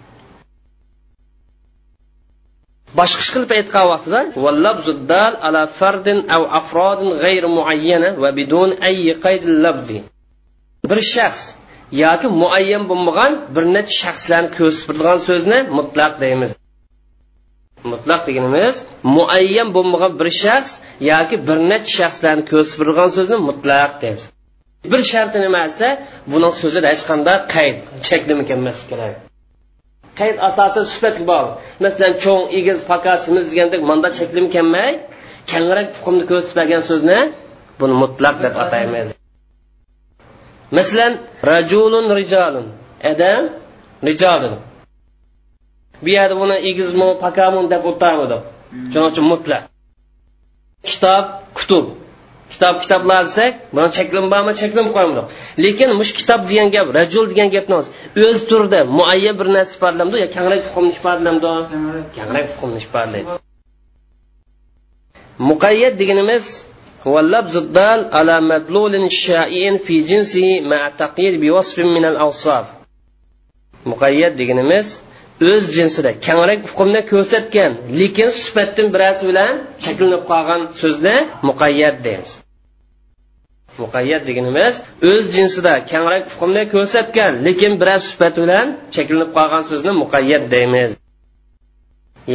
boshqa 2.98 3.20
ish 3.24 3.30
qilib 3.34 3.50
aytgan 3.58 3.86
vaqtida 3.92 4.20
vallabzuddal 4.44 5.32
ala 5.46 5.62
fardin 5.78 6.18
aw 6.36 6.42
afrodin 6.60 7.10
g'ayr 7.22 7.44
muayyana 7.56 8.10
va 8.22 8.30
bidun 8.38 8.70
ayyi 8.88 9.12
qaydil 9.24 9.56
labdi 9.64 9.98
bir 10.90 11.00
shaxs 11.14 11.44
yoki 12.04 12.28
muayyan 12.42 12.84
bo'lmagan 12.90 13.32
bir 13.54 13.64
necha 13.76 13.94
shaxslarni 14.02 14.50
ko'rsatadigan 14.58 15.18
so'zni 15.28 15.58
mutlaq 15.78 16.12
deymiz. 16.22 16.50
Mutlaq 17.92 18.20
deganimiz 18.28 18.76
muayyan 19.16 19.68
bo'lmagan 19.76 20.12
bir 20.20 20.28
shaxs 20.42 20.72
yoki 21.12 21.36
bir 21.48 21.58
necha 21.70 21.92
shaxslarni 21.98 22.44
ko'rsatadigan 22.52 23.10
so'zni 23.16 23.36
mutlaq 23.48 23.92
deymiz. 24.02 24.24
Bir 24.92 25.00
sharti 25.12 25.38
nima 25.46 25.62
desa 25.68 25.88
buning 26.32 26.54
so'zida 26.62 26.86
hech 26.92 27.02
qanday 27.10 27.36
qayd 27.54 27.76
cheklimi 28.06 28.44
kelmasligi 28.50 28.88
kerak? 28.90 29.29
Qayd 30.20 30.36
asosan 30.48 30.84
sifatga 30.92 31.24
bog'liq 31.30 31.54
masalan 31.84 32.12
cho'ng 32.22 32.44
egiz 32.58 32.78
pakasimiz 32.92 33.44
degandek 33.50 33.82
manda 33.90 34.08
cheklim 34.18 34.46
kelmay 34.54 34.90
kengroq 35.50 35.88
tuqumni 35.94 36.24
ko'rsatib 36.30 36.56
bergan 36.60 36.82
so'zni 36.90 37.18
buni 37.80 37.94
mutlaq 38.02 38.36
deb 38.44 38.54
ataymiz. 38.64 39.06
Masalan 40.78 41.12
rajulun 41.50 42.06
rijalun. 42.18 42.66
Adam 43.10 43.42
rijolun 44.08 44.54
bu 46.02 46.08
yerda 46.16 46.34
buni 46.42 46.56
egizmi 46.70 47.08
pakamun 47.24 47.64
deb 47.72 47.82
o'tamiz. 47.90 48.30
Shuning 48.92 49.08
uchun 49.10 49.26
mutlaq. 49.32 49.62
Kitob 50.88 51.24
kutub. 51.58 51.86
kitob 52.53 52.75
kitoblar 52.83 53.21
desak 53.27 53.53
buni 53.75 53.89
cheklim 53.97 54.25
bormi 54.33 54.53
cheklim 54.61 54.87
qo'yamiz 54.95 55.25
lekin 55.63 55.89
mush 55.99 56.11
kitob 56.19 56.41
degan 56.49 56.67
gap 56.75 56.87
rajul 56.99 57.25
degan 57.31 57.49
gapni 57.55 57.75
o'z 58.29 58.39
turida 58.49 58.79
muayyan 58.97 59.35
bir 59.39 59.47
narsa 59.55 59.71
ifodalamdi 59.77 60.15
yo 60.23 60.27
kengroq 60.35 60.63
hukmni 60.73 60.91
ifodalamdi 60.99 61.51
kengroq 62.15 62.47
hukmni 62.59 62.79
ifodalaydi 62.85 63.31
muqayyat 65.49 65.93
deganimiz 66.01 66.45
هو 67.07 67.19
اللفظ 67.19 67.57
الدال 67.57 67.99
على 68.17 68.35
مدلول 68.41 69.11
شائع 69.11 69.77
في 69.85 69.95
جنسه 70.09 70.47
مع 70.71 70.89
تقييد 70.89 71.33
بوصف 71.41 71.79
من 71.79 72.05
الأوصاف 72.05 72.65
muqayyat 73.91 74.33
deganimiz 74.41 74.87
o'z 75.48 75.64
jinsida 75.76 76.10
kengroq 76.26 76.60
hukmni 76.70 77.00
ko'rsatgan 77.12 77.72
lekin 78.00 78.30
sifatdan 78.42 78.86
birasi 78.94 79.22
bilan 79.30 79.52
cheklanib 79.84 80.22
qolgan 80.30 80.62
so'zni 80.80 81.16
muqayyat 81.48 81.96
deymiz. 82.06 82.30
Muqayyat 83.82 84.22
deganimiz 84.28 84.74
o'z 85.10 85.24
jinsida 85.36 85.72
kengroq 85.92 86.24
hukmni 86.32 86.62
ko'rsatgan 86.74 87.32
lekin 87.46 87.72
biroz 87.80 88.02
sifat 88.10 88.34
bilan 88.44 88.66
cheklanib 88.94 89.30
qolgan 89.36 89.62
so'zni 89.70 89.92
muqayyat 90.02 90.44
deymiz. 90.54 90.90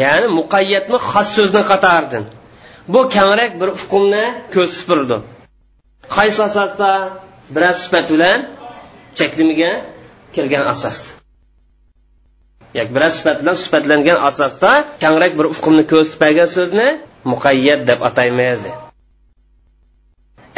Ya'ni 0.02 0.28
muqayyatmi 0.39 0.98
xos 1.10 1.28
so'zni 1.38 1.62
qatoridan 1.72 2.24
bu 2.94 3.00
kengroq 3.15 3.52
bir 3.62 3.70
hukmni 3.80 4.26
ko'rsatib 4.56 5.22
qaysi 6.15 6.39
asosda 6.50 6.91
biroz 7.56 7.78
sifat 7.84 8.06
bilan 8.13 8.39
cheklimiga 9.18 9.72
kirgan 10.36 10.63
asosda 10.74 11.14
yoki 12.79 12.92
biroz 12.96 13.12
sifat 13.18 13.37
bilan 13.42 13.57
sifatlangan 13.64 14.18
asosda 14.29 14.70
kengroq 15.03 15.33
bir 15.38 15.46
hukmni 15.53 15.85
ko'rsatib 15.92 16.20
bergan 16.24 16.48
so'zni 16.57 16.88
muqayyat 17.33 17.81
deb 17.90 18.00
ataymiz 18.09 18.61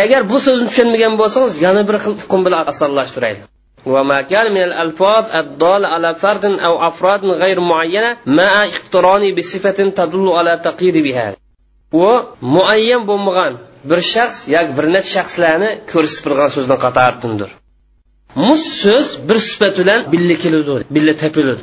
agar 0.04 0.20
bu 0.30 0.36
so'zni 0.46 0.66
tushunmagan 0.70 1.14
bo'lsangiz 1.20 1.54
yana 1.66 1.82
bir 1.88 1.96
xil 2.04 2.14
hukm 2.22 2.40
bilan 2.46 2.62
osonlashtiraylik 2.72 3.46
وما 3.86 4.20
كان 4.32 4.46
من 4.56 4.62
الألفاظ 4.70 5.24
الضالة 5.40 5.88
على 5.94 6.14
فرد 6.14 6.44
أو 6.44 6.88
أفراد 6.88 7.20
غير 7.24 7.60
معينة 7.60 8.16
مع 8.26 8.64
اقتران 8.64 9.34
بصفة 9.34 9.78
تدل 9.98 10.28
على 10.38 10.52
تقييد 10.64 10.98
بها 10.98 11.36
u 11.92 12.08
muayyan 12.40 13.02
bo'lmagan 13.10 13.52
bir 13.90 14.00
shaxs 14.12 14.38
yoki 14.54 14.72
bir 14.78 14.86
necha 14.94 15.10
shaxslarni 15.16 15.70
ko'rsatib 15.92 16.22
turgan 16.24 16.50
so'zni 16.56 16.76
qatoridandir 16.84 17.50
mus 18.46 18.64
so'z 18.82 19.08
bir 19.28 19.38
sifat 19.50 19.74
bilan 19.80 20.00
billa 20.12 20.36
keladi 20.44 20.84
billa 20.94 21.14
topiladi 21.22 21.62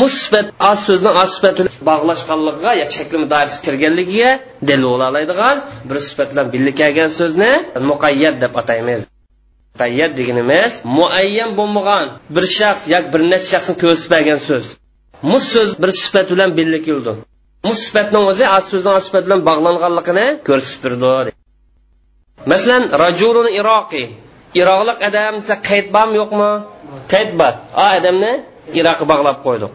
musbat 0.00 0.46
sifat 0.46 0.46
oz 0.70 0.78
so'zni 0.86 1.10
oz 1.22 1.30
sifat 1.36 1.56
bog'lashganligiga 1.88 2.72
yo 2.80 2.86
cheklama 2.94 3.26
doirasiga 3.32 3.64
kirganligiga 3.66 4.30
dalil 4.68 4.86
bo'la 4.92 5.06
oladigan 5.10 5.56
bir 5.88 5.98
sifat 6.08 6.28
bilan 6.32 6.46
birga 6.54 6.72
kelgan 6.80 7.10
so'zni 7.18 7.52
muqayyat 7.90 8.34
deb 8.42 8.52
ataymiz. 8.60 9.00
Muqayyat 9.74 10.12
deganimiz 10.18 10.72
muayyan 10.98 11.50
bo'lmagan 11.58 12.04
bir 12.34 12.44
shaxs 12.58 12.82
yoki 12.94 13.08
bir 13.14 13.22
necha 13.32 13.48
shaxsni 13.52 13.74
ko'rsatmagan 13.82 14.38
so'z. 14.48 14.66
Mus 15.30 15.44
so'z 15.54 15.70
bir 15.82 15.90
sifat 16.02 16.26
bilan 16.32 16.50
birga 16.58 16.80
keldi. 16.88 17.12
Musibatning 17.68 18.24
o'zi 18.32 18.44
as 18.56 18.64
so'zni 18.70 19.00
sifat 19.06 19.22
bilan 19.26 19.40
bog'langanligini 19.48 20.26
ko'rsatib 20.48 20.80
turdi 20.84 21.32
masalan 22.50 22.82
rajulun 23.04 23.48
iroqiy 23.60 24.06
iroqlik 24.60 24.98
odam 25.08 25.34
desa 25.40 25.54
qayd 25.68 25.86
bormi 25.94 26.16
yo'qmi? 26.22 26.50
Qayd 27.12 27.30
bor 27.40 27.52
a 27.84 27.86
odamni 27.98 28.32
iroqqa 28.80 29.04
bog'lab 29.12 29.38
qo'ydik 29.46 29.72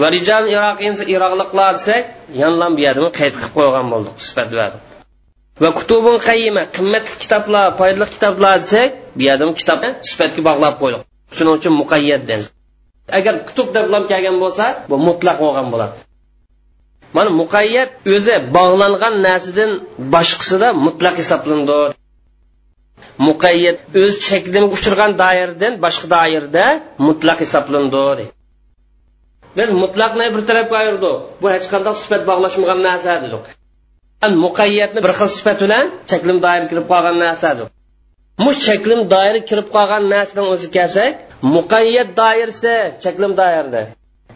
va 0.00 0.06
rijal 0.16 0.44
iroqliqlar 1.14 1.72
desak 1.78 2.04
yanlam 2.42 2.72
bu 2.78 3.08
qayd 3.18 3.34
qilib 3.40 3.52
qo'ygan 3.58 3.86
bo'ldik 3.92 4.14
sifat 4.28 4.48
va 5.62 5.68
kutubun 5.78 6.16
qayyima 6.28 6.62
qimmatli 6.76 7.14
kitoblar 7.22 7.64
foydali 7.78 8.06
kitoblar 8.14 8.54
desak 8.64 8.90
bu 9.16 9.22
yerdami 9.28 9.52
kitobni 9.60 9.90
sifatga 10.08 10.40
bog'lab 10.48 10.74
qo'ydik 10.82 11.02
shuning 11.36 11.54
uchun 11.58 11.72
muqayyat 11.82 12.22
deymiz 12.30 12.48
agar 13.16 13.34
kutub 13.48 13.68
deb 13.74 13.86
kelgan 14.10 14.36
bo'lsa 14.42 14.64
bu 14.90 14.96
mutlaq 15.08 15.36
bo'lgan 15.44 15.66
bo'ladi. 15.72 15.96
Mana 17.16 17.30
muqayyat 17.40 17.90
o'zi 18.14 18.34
bog'langan 18.56 19.14
narsadan 19.26 19.70
boshqasida 20.14 20.68
mutlaq 20.86 21.14
hisoblanadi. 21.22 21.78
Muqayyat 23.28 23.78
o'z 24.02 24.14
cheklimiga 24.26 24.74
uchirgan 24.78 25.12
doiradan 25.22 25.72
boshqa 25.84 26.06
doirada 26.16 26.66
mutlaq 27.06 27.38
hisoblanadi. 27.44 28.24
Biz 29.58 29.70
mutlaqni 29.82 30.26
bir 30.34 30.42
tarafga 30.48 30.76
ayirdik. 30.82 31.14
Bu 31.42 31.46
hech 31.54 31.66
qanday 31.72 31.94
sifat 32.02 32.22
bog'lashmagan 32.30 32.80
narsa 32.88 33.12
dedik. 33.24 33.44
Muqayyatni 34.44 35.00
bir 35.06 35.12
xil 35.18 35.28
sifat 35.38 35.58
bilan 35.64 35.84
cheklim 36.10 36.38
doira 36.44 36.66
kirib 36.70 36.86
qolgan 36.92 37.16
narsadir 37.24 37.68
mush 38.44 38.58
cheklim 38.66 39.00
doira 39.12 39.40
kirib 39.48 39.68
qolgan 39.76 40.04
narsadan 40.14 40.46
o'zi 40.54 40.68
kelsak 40.76 41.12
muqayyat 41.56 42.08
doirasi 42.20 42.74
cheklim 43.04 43.32
doirda 43.40 43.82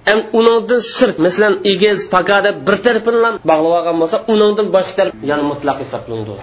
ham 0.09 0.21
uningdan 0.39 0.81
sirt 0.97 1.17
masalan 1.27 1.55
egiz 1.73 1.99
pakada 2.15 2.51
bir 2.67 2.77
taraf 2.85 3.03
bilan 3.09 3.35
bog'lab 3.51 3.73
olgan 3.79 3.97
bo'lsa 4.03 4.17
uningdan 4.33 4.67
boshqa 4.77 4.95
taraf 4.99 5.15
yana 5.31 5.45
mutlaq 5.53 5.77
hisoblanadi. 5.83 6.35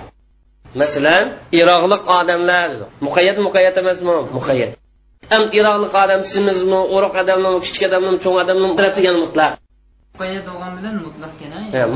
Masalan 0.81 1.25
iroqlik 1.59 2.01
odamlar 2.17 2.69
muqayyat 3.05 3.37
muqayyat 3.45 3.75
emasmi? 3.81 4.13
Muqayyat. 4.37 4.71
Ham 5.31 5.43
iroqlik 5.59 5.93
odam 6.03 6.21
simizmi 6.33 6.79
o'roq 6.95 7.13
odammi 7.21 7.49
kichik 7.65 7.83
odammi 7.89 8.17
cho'ng 8.23 8.37
odammi 8.43 8.65
yana 9.07 9.19
mutlaq. 9.25 9.51
Muqayyat 10.13 10.45
bo'lgan 10.49 10.71
bilan 10.77 10.95
mutlaq 11.05 11.31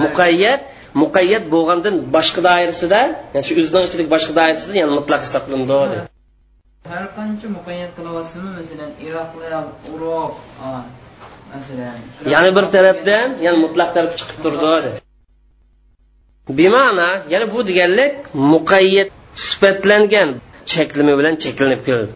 muqayyat 0.04 0.62
muqayyat 1.02 1.44
bo'lgandan 1.54 1.96
boshqa 2.16 2.40
doirasida 2.48 3.00
ya'ni 3.34 3.46
shu 3.48 3.54
o'zining 3.62 3.86
ichidagi 3.88 4.10
boshqa 4.16 4.34
doirasida 4.40 4.76
yana 4.82 4.94
mutlaq 5.00 5.22
hisoblanadi. 5.26 5.98
Har 6.92 7.06
qancha 7.18 7.48
muqayyat 7.58 7.92
qilyapsizmi 7.98 8.50
masalan 8.60 8.92
iroqlar 9.08 9.54
uruq 9.94 10.34
masalan 11.54 11.98
yana 12.34 12.50
bir 12.58 12.66
tarafdan 12.76 13.28
yana 13.46 13.58
mutlaq 13.66 13.90
taraf 13.96 14.12
chiqib 14.20 14.38
turdi 14.46 14.90
bema'na 16.60 17.10
yana 17.34 17.46
bu 17.54 17.60
deganlik 17.70 18.14
muqayyat 18.54 19.10
sifatlangan 19.46 20.30
cheklimi 20.72 21.14
bilan 21.20 21.36
cheklanib 21.44 21.82
keldi 21.88 22.14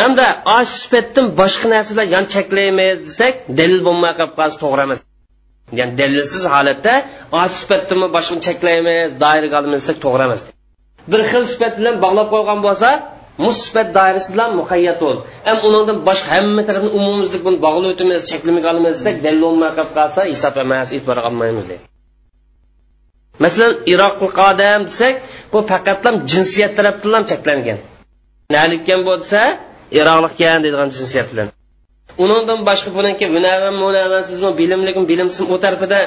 hamda 0.00 0.26
osh 0.58 0.72
sifatdan 0.82 1.26
boshqa 1.40 1.66
narsalar 1.74 2.06
yon 2.14 2.24
cheklaymiz 2.34 2.96
desak 3.08 3.34
dalil 3.58 3.80
bo'lmay 3.86 4.12
qolib 4.18 4.34
qolsa 4.40 4.56
to'g'ri 4.64 4.82
emas. 4.86 5.00
Ya'ni 5.78 5.94
dalilsiz 6.00 6.44
holatda 6.54 6.94
osh 7.42 7.54
sifatni 7.60 8.06
boshqa 8.16 8.36
cheklaymiz 8.46 9.10
doiraga 9.24 9.56
olamiz 9.60 9.80
desak 9.82 9.98
to'g'ri 10.04 10.22
emas. 10.28 10.40
Bir 11.12 11.20
xil 11.30 11.44
sifat 11.52 11.74
bilan 11.80 11.96
bog'lab 12.04 12.28
qo'ygan 12.34 12.58
bo'lsa 12.66 12.90
musbat 13.44 13.88
doirasi 13.98 14.28
bilan 14.34 14.50
muqayyat 14.60 14.96
bo'l 15.04 15.16
ham 15.46 15.58
undan 15.68 15.98
boshqa 16.08 16.28
hamma 16.36 16.62
tarafni 16.68 16.90
umumizlik 16.98 17.42
buni 17.46 17.58
bog'lab 17.66 17.88
o'tamiz 17.94 18.20
cheklamaga 18.30 18.66
olamiz 18.72 18.94
desak 18.98 19.16
dalil 19.26 19.40
bo'lmay 19.46 19.70
qolib 19.76 19.92
qolsa 19.98 20.20
hisob 20.32 20.54
emas 20.64 20.88
e'tiborga 20.96 21.26
olmaymiz 21.30 21.66
deydi. 21.70 21.84
Masalan 23.44 23.72
iroqlik 23.92 24.36
odam 24.50 24.80
desak 24.90 25.14
bu 25.52 25.58
faqat 25.72 26.04
jinsiyat 26.32 26.72
tarafdan 26.78 27.12
ham 27.16 27.24
cheklangan 27.32 27.78
nalikkan 28.54 29.00
bo'lsa 29.08 29.40
iroqlikkan 29.98 30.58
deydigan 30.64 30.88
jinsiyat 30.98 31.28
bilan 31.32 31.48
undan 32.24 32.60
boshqa 32.68 32.90
buniki 32.98 33.26
hunavan 33.34 33.74
hunavansizmi 33.84 34.50
bilimlikmi 34.60 35.04
bilimsizmi 35.10 35.46
u 35.54 35.56
tarafida 35.64 35.98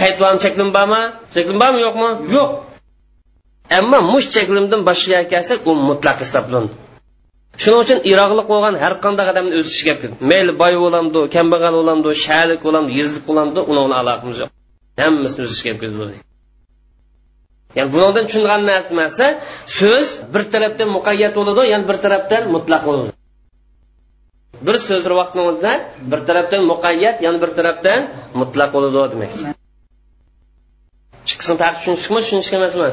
qaytvam 0.00 0.36
cheklim 0.44 0.68
bormi? 0.76 1.02
Cheklim 1.34 1.56
bormi 1.62 1.80
yo'qmi? 1.86 2.08
Yo'q. 2.36 2.50
Ammo 3.78 3.98
mush 4.12 4.26
cheklimdan 4.34 4.80
boshqa 4.88 5.20
kelsak 5.32 5.58
u 5.70 5.72
mutlaq 5.88 6.18
hisoblanadi. 6.24 6.74
Shuning 7.62 7.80
uchun 7.84 7.98
iroqlik 8.10 8.46
bo'lgan 8.52 8.74
har 8.82 8.94
qanday 9.04 9.26
odamni 9.32 9.54
o'z 9.60 9.66
ishiga 9.72 9.94
mayli 10.30 10.52
boy 10.62 10.74
bo'lamdi 10.84 11.18
kambag'al 11.36 11.74
bo'lamdi 11.80 12.08
shalik 12.26 12.60
bo'lamdi 12.66 12.90
yizlik 12.98 13.24
bo'lamdi 13.28 13.60
uni 13.70 13.80
bilan 13.84 13.96
aloqamiz 14.02 14.36
yo'q. 14.42 14.50
Hammasini 15.02 15.42
o'z 15.46 15.52
ishiga 15.56 15.72
ya'ni 17.78 17.90
bundan 17.94 18.24
tushungan 18.28 18.60
narsa 18.70 19.26
so'z 19.78 20.08
bir 20.32 20.42
tarafdan 20.52 20.88
muqayyat 20.96 21.32
bo'ladi 21.38 21.62
yana 21.72 21.84
bir 21.90 21.96
tarafdan 22.04 22.42
mutlaq 22.54 22.82
bo'ladi. 22.88 23.10
Bir 24.66 24.76
so'z 24.86 25.04
vaqtni 25.20 25.42
o'zida 25.50 25.72
bir 26.10 26.20
tarafdan 26.28 26.62
muqayyat 26.72 27.16
yana 27.26 27.38
bir 27.42 27.50
tarafdan 27.58 28.00
mutlaq 28.40 28.68
bo'ladi 28.74 29.12
demakchi 29.14 29.54
ikkisini 31.32 31.58
taqib 31.62 31.76
tushunishmi 31.78 32.18
tushunishga 32.24 32.56
emasmi? 32.60 32.88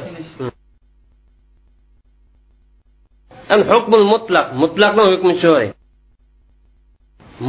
Hukmul 3.71 4.05
mutlaq. 4.13 4.45
Mutlaqni 4.63 5.03
hukmi 5.11 5.33
choy. 5.43 5.65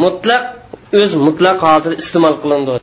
Mutlaq 0.05 0.45
o'z 1.01 1.13
mutlaq 1.27 1.57
holatida 1.65 1.95
iste'mol 2.03 2.35
qilindi. 2.43 2.75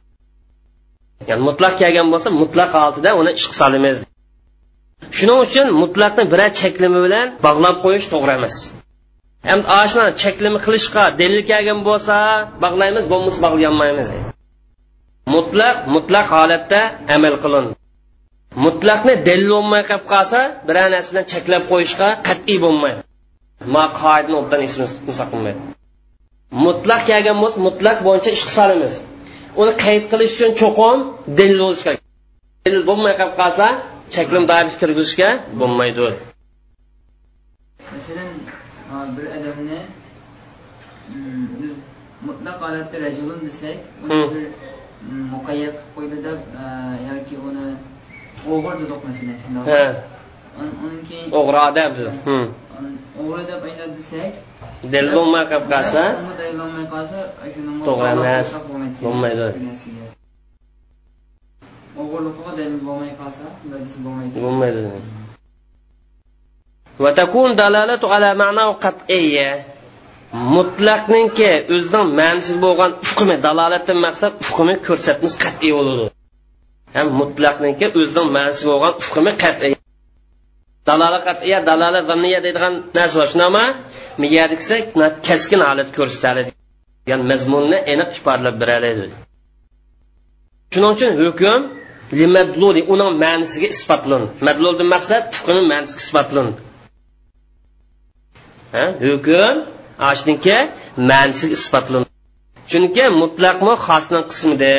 Ya'ni 1.29 1.41
mutlaq 1.49 1.73
kelgan 1.81 2.07
bo'lsa 2.13 2.29
mutlaq 2.41 2.69
holatida 2.77 3.09
uni 3.21 3.31
ish 3.37 3.47
solamiz. 3.59 3.97
Shuning 5.17 5.39
uchun 5.45 5.67
mutlaqni 5.81 6.23
biror 6.33 6.51
cheklimi 6.61 6.99
bilan 7.05 7.27
bog'lab 7.45 7.75
qo'yish 7.85 8.05
to'g'ri 8.13 8.33
emas. 8.39 8.55
Ham 9.49 9.61
oshna 9.81 10.03
cheklimi 10.21 10.59
qilishga 10.65 11.03
dalil 11.19 11.41
kelgan 11.51 11.79
bo'lsa 11.89 12.15
bog'laymiz 12.63 13.05
bo'lmasa 13.11 13.39
bog'layolmaymiz 13.45 14.09
mutlaq 15.35 15.75
mutlaq 15.95 16.25
holatda 16.35 16.81
amal 17.15 17.35
qilin. 17.43 17.65
Mutlaqni 18.65 19.13
dalil 19.27 19.49
bo'lmay 19.55 19.83
qolib 19.89 20.05
qolsa 20.13 20.39
biror 20.67 20.87
narsa 20.93 21.09
bilan 21.11 21.25
cheklab 21.33 21.63
qo'yishga 21.71 22.07
qat'iy 22.27 22.57
bo'lmaydi. 22.65 23.01
Ma 23.73 23.83
qoidani 24.01 24.35
obdan 24.41 24.59
saqlamaydi 25.21 25.61
mutlaq 26.65 27.01
kelgan 27.09 27.37
bo'lsa 27.43 27.59
mutlaq 27.67 27.97
bo'yicha 28.07 28.29
ish 28.37 28.45
qilamiz 28.49 28.93
uni 29.61 29.71
qayd 29.83 30.03
qilish 30.11 30.33
uchun 30.37 30.51
cho'qim 30.61 30.97
dalil 31.37 31.59
bo'lishi 31.63 31.83
kerak. 31.87 32.01
Dalil 32.65 32.83
bo'lmay 32.89 33.13
qolib 33.19 33.35
qolsa 33.41 33.67
cheklim 34.15 34.43
doirasiga 34.49 34.79
kirgizishga 34.81 35.29
bo'lmaydi. 35.59 36.07
Masalan 37.93 38.29
bir 39.15 39.25
odamni 39.37 39.79
mutlaq 42.27 42.57
holatda 42.61 42.97
rajulun 43.05 43.39
desak 43.47 43.77
uni 44.03 44.25
bir 44.33 44.45
muqayyat 45.33 45.75
qilib 45.79 45.91
qo'ydi 45.95 46.17
deb 46.27 46.39
yoki 47.09 47.35
uni 47.47 47.67
o'g'ir 48.53 48.73
dedik 48.81 49.01
masalan 49.07 49.37
undan 50.61 50.99
keyin 51.07 51.27
o'g'ri 51.39 51.59
odam 51.69 51.91
o'g'ri 53.21 53.43
deb 53.51 53.61
aytadi 53.69 53.93
desak 53.99 54.31
dalil 54.93 55.11
bo'lmay 55.17 55.43
qolib 55.51 55.67
qolsa 55.73 56.03
dalil 56.39 56.57
bo'lmay 56.61 56.85
qolsa 56.93 57.19
to'g'ri 57.87 58.09
emas 58.15 58.49
bo'lmaydi 59.05 59.43
o'g'irliqqa 62.01 62.51
dalil 62.59 62.79
bo'lmay 62.87 63.11
qolsa 63.21 63.45
bo'lmaydi 64.05 64.37
bo'lmaydi 64.45 64.81
vatakun 67.03 67.49
dalalatu 67.61 68.05
ala 68.15 68.29
ma'no 68.43 68.67
qat'iyya. 68.83 69.49
Mutlaqninki 70.55 71.51
o'zining 71.75 72.09
ma'nisiz 72.19 72.55
bo'lgan 72.65 72.91
ufqimi 73.05 73.35
dalolatdan 73.45 73.97
maqsad 74.05 74.33
ufqimi 74.43 74.75
ko'rsatmas 74.87 75.33
qat'iy 75.43 75.71
bo'ladi. 75.77 76.05
Ham 76.95 77.07
mutlaqninki 77.21 77.85
o'zining 77.99 78.29
ma'nisiz 78.37 78.63
bo'lgan 78.71 78.93
ufqimi 79.01 79.31
qat'iy 79.43 79.73
dalolat 80.89 81.23
qat'iy 81.29 81.55
dalolat 81.69 82.03
zanniya 82.11 82.39
deydigan 82.45 82.73
narsa 82.97 83.15
bor. 83.19 83.27
Shunama 83.33 83.63
miyadiksa 84.21 84.75
keskin 85.27 85.61
holat 85.69 85.89
ko'rsatadi 85.97 86.41
degan 87.05 87.21
mazmunni 87.31 87.77
aniq 87.93 88.09
ifodalab 88.19 88.55
beradi. 88.61 88.89
Shuning 90.73 90.91
uchun 90.95 91.11
hukm 91.21 91.61
limadluli 92.19 92.81
uning 92.93 93.11
ma'nisiga 93.23 93.67
isbotlandi. 93.75 94.27
Madluldan 94.47 94.87
maqsad 94.95 95.23
ufqini 95.33 95.61
ma'nisiga 95.71 96.01
isbotlandi. 96.07 96.68
Hukm 98.73 99.55
ashniki 100.09 100.57
mansi 101.09 101.45
isbotlan 101.55 102.03
chunki 102.71 103.03
mutlaqmi 103.21 103.73
xosning 103.87 104.23
qismida. 104.31 104.75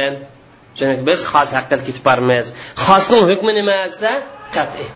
Chunki 0.78 1.02
biz 1.08 1.20
xos 1.32 1.48
haqida 1.56 1.76
ketib 1.86 2.04
boramiz 2.08 2.46
xosning 2.84 3.22
hukmi 3.30 3.52
nima 3.58 3.76
desa 3.86 4.10
qat'iy. 4.56 4.88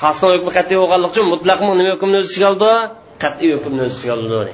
Xosning 0.00 0.30
hukmi 0.34 0.50
qat'iy 0.58 0.76
bo'lganligi 0.82 1.10
uchun 1.12 1.26
mutlaqmi 1.34 1.70
nima 1.80 1.90
hukmni 1.94 2.16
o'z 2.22 2.28
ichiga 2.30 2.48
oldi? 2.52 2.72
Qat'iy 3.22 3.50
hukmni 3.56 3.80
o'z 3.86 3.94
ichiga 3.98 4.14
oldi. 4.18 4.52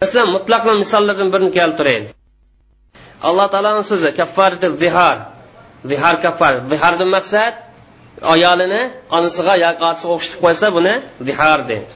Masalan 0.00 0.28
mutlaqmi 0.36 0.72
misollardan 0.82 1.28
birini 1.32 1.52
keltiraylik. 1.58 2.10
Alloh 3.28 3.46
taoloni 3.52 3.84
so'zi 3.90 4.08
kaffarati 4.20 4.68
zihar. 4.82 5.16
Zihar 5.90 6.14
kaffar 6.24 6.52
zihardan 6.70 7.10
maqsad 7.16 7.54
ayolini 8.33 8.81
onasiga 9.17 9.53
yoki 9.65 9.81
otasiga 9.89 10.11
o'xshatib 10.15 10.39
qo'ysa 10.45 10.67
buni 10.77 10.93
zihar 11.27 11.59
deymiz 11.71 11.93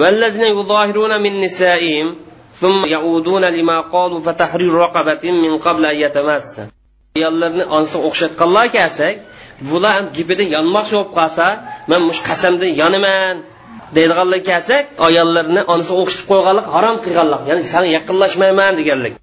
والذين 0.00 0.44
يظاهرون 0.58 1.22
من 1.24 1.32
نسائهم 1.44 2.16
ثم 2.62 2.80
يعودون 2.94 3.44
لما 3.44 3.78
قالوا 3.94 4.20
فتحرير 4.20 4.72
رقبة 4.74 5.24
من 5.44 5.52
قبل 5.58 5.82
أن 5.86 5.96
يتمس 6.04 6.60
ayollarni 7.18 7.64
onsi 7.78 7.96
o'xshatganlar 8.08 8.66
kelsak 8.76 9.14
bular 9.70 9.98
gapida 10.16 10.44
yonmoqchi 10.56 10.94
bo'lib 10.96 11.12
qolsa 11.18 11.46
man 11.90 12.00
mush 12.08 12.20
qasamdan 12.28 12.72
yonaman 12.82 13.36
deydiganlar 13.96 14.40
kelsak 14.50 14.84
ayollarni 15.06 15.60
onasi 15.72 15.92
o'xshatib 16.00 16.26
qo'yganlik 16.30 16.66
harom 16.74 16.96
qilganlik 17.04 17.42
ya'ni 17.50 17.62
san 17.72 17.84
yaqinlashmayman 17.96 18.72
deganlik 18.80 19.14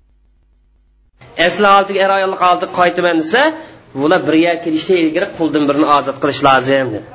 asli 1.48 1.66
holatiga 1.74 2.00
er 2.06 2.12
ayollik 2.18 2.42
holatiga 2.46 2.72
qaytaman 2.80 3.16
desa 3.24 3.42
bular 4.01 4.21
birga 4.29 4.53
kelishdan 4.65 4.99
ilgari 5.05 5.29
quldan 5.39 5.65
birini 5.69 5.87
ozod 5.99 6.17
qilish 6.23 6.41
lozim 6.49 6.87
dedi. 6.95 7.07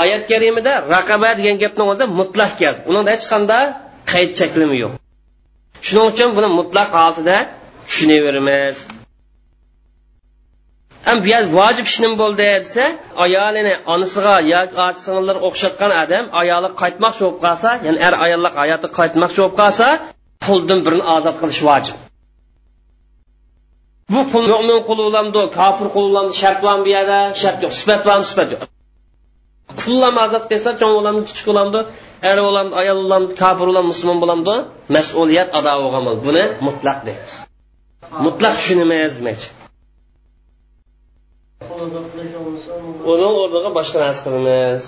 Oyat 0.00 0.22
karimida 0.30 0.72
raqaba 0.94 1.30
degan 1.38 1.56
gapni 1.62 1.84
o'zi 1.92 2.04
mutlaq 2.20 2.52
keldi. 2.60 2.80
Unida 2.90 3.10
hech 3.16 3.26
qanday 3.32 3.64
qayd 4.12 4.30
cheklimi 4.38 4.76
yo'q. 4.82 4.92
Shuning 5.86 6.06
uchun 6.12 6.28
buni 6.36 6.48
mutlaq 6.58 6.88
holatida 6.96 7.36
tushunaveramiz 7.88 8.76
ham 11.08 11.18
bu 11.26 11.36
vojib 11.58 11.86
ishnim 11.90 12.12
bo'ldi 12.22 12.44
desa 12.56 12.84
ayolini 13.24 13.74
onasiga 13.94 14.34
yoki 14.54 14.74
ota 14.86 15.00
singillarga 15.04 15.42
o'xshatgan 15.48 15.92
odam 16.02 16.24
ayoli 16.40 16.68
qaytmoqchi 16.80 17.22
bo'lib 17.24 17.40
qolsa 17.44 17.70
ya'ni 17.86 17.98
er 18.08 18.14
ayollik 18.24 18.54
hayoti 18.62 18.88
qaytmoqchi 18.98 19.38
bo'lib 19.42 19.56
qolsa 19.60 19.86
quldan 20.46 20.80
birini 20.86 21.04
ozod 21.16 21.36
qilish 21.40 21.62
vojib. 21.68 21.96
Bu 24.12 24.20
qul 24.32 24.44
mo'min 24.52 24.78
qul 24.88 24.98
bo'lamdi 25.06 25.40
kofir 25.58 25.86
qul 25.94 26.04
bo'lamdi 26.10 26.34
shart 26.42 26.58
bormi 26.64 26.82
bu 26.86 26.90
yerda 26.96 27.18
shart 27.42 27.58
yo'q 27.64 27.72
sifat 27.80 28.00
bormi 28.08 28.26
sifat 28.30 28.48
yo'q 28.54 28.62
qullam 29.82 30.14
ozod 30.24 30.44
qilsa 30.50 30.70
cho'ng 30.80 30.94
bo'lamdi 30.98 31.22
kichik 31.28 31.46
bo'lamdi 31.50 31.80
er 32.30 32.38
bo'lamdi 32.46 32.74
ayol 32.82 32.98
bo'lamdi 33.04 33.32
kofir 33.42 33.66
bo'lamdi 33.70 33.88
musulmon 33.92 34.18
bo'lamdi 34.22 34.54
mas'uliyat 34.96 35.48
ado 35.58 35.72
bo'lgan 35.84 36.04
buni 36.26 36.44
mutlaq 36.66 36.98
deymiz 37.06 37.34
mutlaq 38.26 38.54
tushunamiz 38.58 39.12
demoqchi 39.18 39.48
uni 43.12 43.26
o'rniga 43.42 43.70
boshqa 43.78 43.98
narsa 44.04 44.20
qilamiz 44.26 44.84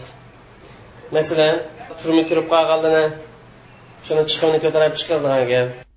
masalan 1.16 1.54
turma 2.00 2.22
kirib 2.30 2.46
qolganligini 2.52 3.04
shuni 4.06 4.22
chiqimni 4.30 4.58
ko'tarib 4.64 4.94
chiqadigan 5.00 5.42
gap 5.52 5.89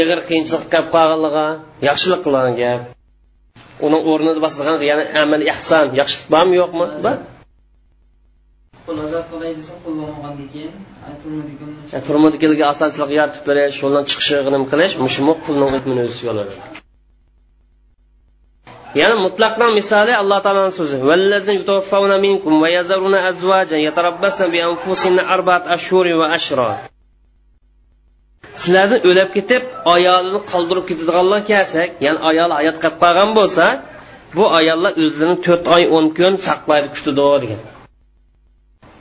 ig'ir 0.00 0.20
qiyinchilik 0.28 0.66
kelib 0.72 0.88
qolganligi 0.94 1.46
yaxshilik 1.88 2.20
qilgan 2.24 2.52
gap. 2.60 2.80
Uni 3.86 3.98
o'rnida 4.10 4.40
bosilgan 4.46 4.76
ya'ni 4.90 5.04
amal 5.22 5.42
ehson 5.54 5.86
yaxshilik 6.00 6.26
bormi 6.34 6.54
yo'qmi? 6.62 6.86
Bor. 7.04 7.16
Turmudikiga 12.06 12.64
osonchilik 12.74 13.10
yaratib 13.18 13.42
berish 13.48 13.78
yo'ldan 13.84 14.04
chiqishi 14.10 14.36
nima 14.54 14.66
qilish 14.72 14.94
mushu 15.04 15.20
qulni 15.46 15.64
o'zini 15.68 16.02
o'ziga 16.08 16.30
oladi 16.34 16.54
ya'ni 19.00 19.16
mutlaqdan 19.26 19.70
misoli 19.78 20.12
alloh 20.22 20.38
taoloni 20.46 20.72
so'zi. 20.78 20.96
Minkum 22.26 22.54
va 22.62 22.68
yazaruna 22.78 23.18
azwajan 23.30 23.80
yatarabbasna 23.88 24.46
bi 24.54 24.58
anfusihinna 24.70 25.22
arba'at 25.34 25.64
ashhurin 25.76 26.16
va 26.22 26.26
ashra 26.38 26.68
sizlarni 28.60 28.98
o'lib 29.08 29.30
ketib 29.36 29.62
ayolini 29.94 30.40
qoldirib 30.52 30.84
ketadiganlar 30.90 31.40
kelsak 31.50 31.90
ya'ni 32.04 32.20
ayol 32.30 32.50
hayot 32.58 32.76
qolib 32.82 32.98
qolgan 33.04 33.30
bo'lsa 33.38 33.66
bu 34.36 34.44
ayollar 34.58 34.92
o'zlarini 35.02 35.38
to'rt 35.46 35.64
oy 35.76 35.82
o'n 35.96 36.06
kun 36.18 36.32
saqlaydi 36.46 36.88
kutadi 36.96 37.22
degan. 37.42 37.60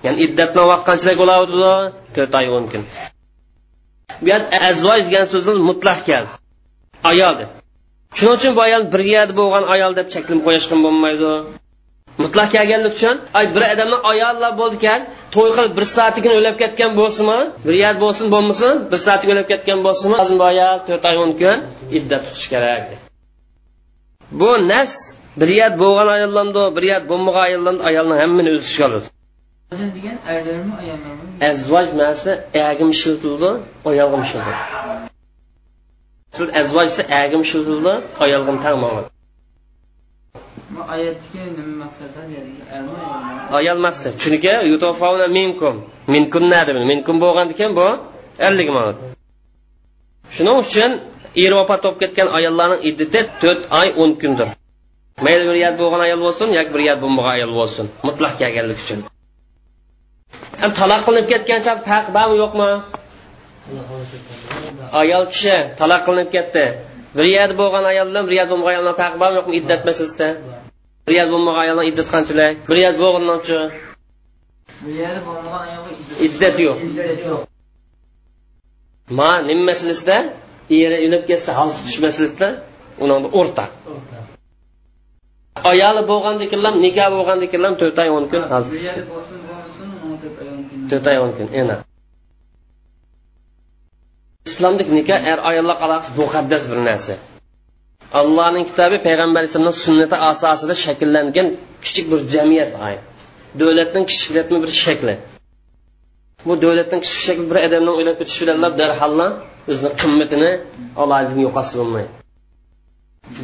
Ya'ni 0.06 0.18
iddatni 0.26 0.64
vaqt 0.72 0.84
qanchalik 0.90 1.18
bo'ladi 1.22 1.74
to'rt 2.16 2.34
oy 2.40 2.48
o'n 2.58 2.66
kun. 2.72 2.84
Bu 4.22 4.28
yerda 4.32 4.58
azvoj 4.70 5.00
degan 5.08 5.26
so'zni 5.34 5.54
mutlaq 5.70 6.00
keldi. 6.10 6.32
Ayol 7.12 7.34
deb. 7.42 7.50
Shuning 8.18 8.36
uchun 8.38 8.52
bu 8.58 8.62
ayol 8.68 8.84
bir 8.94 9.02
yerda 9.14 9.34
bo'lgan 9.40 9.64
ayol 9.74 9.92
deb 10.00 10.08
cheklab 10.14 10.40
qo'yishgan 10.48 10.80
bo'lmaydi. 10.86 11.32
Mutlaq 12.24 12.50
kelganlik 12.56 12.94
uchun 12.98 13.16
ay 13.38 13.46
bir 13.56 13.64
odamni 13.74 13.98
ayollar 14.12 14.52
bo'ldi 14.62 14.76
ekan 14.82 15.02
to'y 15.36 15.50
qilib 15.56 15.74
bir 15.78 15.86
soatigina 15.96 16.34
o'lib 16.40 16.56
ketgan 16.64 16.92
bo'lsinmi? 17.00 17.40
Bir 17.68 17.76
yerda 17.84 18.00
bo'lsin 18.06 18.26
bo'lmasin 18.34 18.74
bir 18.92 19.00
soatga 19.06 19.30
o'lib 19.34 19.48
ketgan 19.52 19.80
bo'lsinmi? 19.88 20.18
Ayol 20.52 20.78
to'rt 20.88 21.04
oy 21.10 21.18
o'n 21.24 21.32
kun 21.42 21.58
iddat 21.98 22.22
tutish 22.28 22.48
kerak. 22.54 22.84
Bu 24.40 24.50
nas 24.72 24.94
bir 25.40 25.50
yerda 25.60 25.78
bo'lgan 25.84 26.08
ayollarni 26.18 26.64
bir 26.76 26.84
yerda 26.92 27.08
bo'lmagan 27.12 27.44
ayollarni 27.48 27.82
ayolni 27.90 28.16
hammani 28.22 28.50
o'z 28.56 28.64
ishiga 28.70 28.86
oladi 28.90 29.08
degan 29.98 30.18
erlarmi 30.34 30.74
ayollarmi 30.82 31.26
azvoj 31.52 31.88
ma'si 32.02 32.32
agim 32.70 32.90
ishiltildi 32.96 33.52
ayolga 33.92 34.18
ishildi 34.26 34.52
azvoj 36.62 36.88
esa 36.92 37.04
agim 37.24 37.42
ishiltildi 37.48 37.94
ayolga 38.26 38.54
tagmog'i 38.66 39.04
oyatga 40.94 41.42
nima 41.58 41.74
maqsadda 41.84 42.22
ayol 43.60 43.80
maqsad. 43.86 44.12
Chunki 44.24 44.54
yutofavna 44.72 45.28
minkum. 45.40 45.76
Minkum 46.14 46.44
deb 46.68 46.78
minkum 46.92 47.16
bo'lgandan 47.24 47.56
keyin 47.60 47.74
bu? 47.80 47.88
Erlik 48.48 48.70
shuning 50.36 50.58
uchun 50.64 50.92
er 51.44 51.52
vafot 51.60 51.80
bo'lib 51.84 51.98
ketgan 52.02 52.28
ayollarning 52.38 52.82
iddati 52.90 53.20
to'rt 53.42 53.62
oy 53.80 53.88
o'n 54.02 54.12
kundir. 54.22 54.50
Mayli 55.26 55.44
bir 55.50 55.58
yat 55.66 55.76
bo'lgan 55.82 56.02
ayol 56.08 56.20
bo'lsin 56.26 56.48
yoki 56.58 56.72
bir 56.76 56.82
yat 56.90 57.00
bo'lmagan 57.04 57.32
ayol 57.38 57.52
bo'lsin. 57.60 57.86
Mutlaq 58.08 58.34
kelganlik 58.42 58.80
uchun. 58.84 59.00
Taloq 60.80 61.02
qilinib 61.06 61.28
ketgancha 61.32 61.74
farq 61.88 62.08
bormi 62.16 62.36
yo'qmi? 62.44 62.70
Ayol 65.02 65.24
kishi 65.34 65.58
taloq 65.80 66.02
qilinib 66.08 66.30
ketdi. 66.36 66.66
Bir 67.18 67.26
yerda 67.36 67.56
bo'lgan 67.62 67.86
ayol 67.92 68.08
bilan 68.12 68.24
bir 68.28 68.36
yerda 68.40 68.52
bo'lmagan 68.54 68.74
ayolni 68.74 68.94
farqi 69.02 69.18
bormi 69.22 69.36
yo'qmi? 69.40 69.54
Iddat 69.60 69.82
masalasida. 69.88 70.28
Bir 71.06 71.14
yerda 71.18 71.32
bo'lmagan 71.36 71.62
ayoldan 71.66 71.86
iddat 71.92 72.08
qanchalik 72.14 72.56
bir 72.70 72.78
yerda 72.84 73.00
bo'lgandanchi 73.06 73.60
bir 74.86 74.94
yerda 75.04 75.22
bo'lmagan 75.28 75.62
ayolga 75.68 75.92
iddat 76.28 76.56
yo'q. 76.66 76.78
Ma 79.20 79.32
nima 79.50 79.64
masalasida 79.72 80.18
eri 80.84 80.98
o'lib 81.06 81.24
ketsa 81.30 81.52
hol 81.60 81.70
tutish 81.76 82.00
masalasida 82.06 82.48
uni 83.04 83.14
o'rtaq 83.40 83.72
ayoli 85.72 86.02
bo'lgandikilam 86.12 86.76
nikoh 86.86 87.08
bo'lgandikilam 87.16 87.74
to'rt 87.82 87.98
oy 88.04 88.10
o'n 88.18 88.26
kun 88.32 88.44
bo'lmasin 88.52 89.90
to'rt 90.90 91.06
oy 91.12 91.18
o'n 91.24 91.32
kun. 91.38 91.48
Ena. 91.62 91.76
Islomdagi 94.50 94.92
nikoh 95.00 95.20
er 95.32 95.40
ayollar 95.50 95.78
aloqasi 95.86 96.12
muqaddas 96.22 96.64
bir 96.72 96.80
narsa 96.90 97.14
allohning 98.20 98.66
kitobi 98.70 98.98
payg'ambar 99.08 99.40
alayhisalomni 99.42 99.76
sunnati 99.86 100.16
asosida 100.32 100.76
shakllangan 100.86 101.48
kichik 101.86 102.06
bir 102.12 102.20
jamiyat 102.36 102.72
davlatning 103.60 104.06
kichiklatma 104.12 104.58
bir 104.64 104.72
shakli. 104.84 105.16
Bu 106.48 106.54
davlatning 106.64 107.02
kichik 107.06 107.22
shakli 107.28 107.46
bir 107.52 107.58
odamning 107.68 107.96
o'ylab 108.00 108.18
o'tishi 108.24 108.42
bilan 108.44 108.58
darhalla 108.82 109.28
o'zini 109.72 109.92
qimmatini 110.02 110.52
alohida 111.02 111.40
yo'qotib 111.46 111.76
bo'lmaydi. 111.82 112.12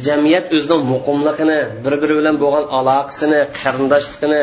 Jamiyat 0.06 0.46
o'zining 0.56 0.80
muqimligini 0.92 1.58
bir 1.84 1.94
biri 2.02 2.14
bilan 2.20 2.36
bo'lgan 2.42 2.64
aloqasini 2.78 3.40
qarindoshligini 3.60 4.42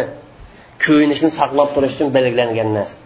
ko'yinishini 0.86 1.32
saqlab 1.40 1.70
turish 1.76 1.94
uchun 1.96 2.08
belgilangan 2.18 2.70
narsa. 2.78 2.98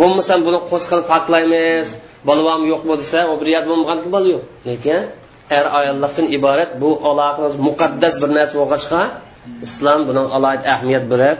Bo'lmasam 0.00 0.38
buni 0.46 0.58
qo'z 0.70 0.84
qilib 0.90 1.06
poklaymiz 1.12 1.86
bolam 2.28 2.60
yo'q 2.72 2.82
bo'lsa 2.90 3.02
desa 3.02 3.20
u 3.32 3.34
bir 3.40 3.48
yer 3.54 3.62
bo'lmagan 3.70 3.98
bola 4.14 4.28
yo'q. 4.34 4.44
Lekin 4.68 5.00
er 5.58 5.64
ayollikdan 5.78 6.26
iborat 6.36 6.70
bu 6.82 6.90
aloqa 7.10 7.46
muqaddas 7.68 8.14
bir 8.22 8.30
narsa 8.36 8.54
bo'lg'achqa 8.60 9.00
islom 9.66 10.00
buni 10.08 10.22
alohida 10.36 10.64
ahamiyat 10.74 11.04
berib 11.12 11.38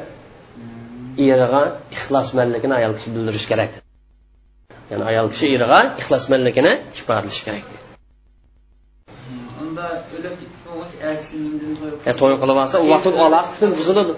eriga 1.29 1.63
ixlosmandligini 1.97 2.75
ayol 2.81 2.93
kishi 2.99 3.11
bildirish 3.15 3.47
kerak. 3.51 3.71
Ya'ni 4.91 5.05
ayol 5.11 5.29
kishi 5.33 5.47
eriga 5.57 5.81
ixlosmandligini 6.01 6.73
ifodalash 7.01 7.41
kerak. 7.47 7.65
Unda 9.63 9.87
o'lib 10.17 10.35
ketib 10.41 10.61
e 12.11 12.13
to'y 12.21 12.35
qilib 12.43 12.59
olsa 12.65 12.77
u 12.85 12.87
vaqt 12.93 13.07
aloqasi 13.27 13.65
buziladi. 13.79 14.13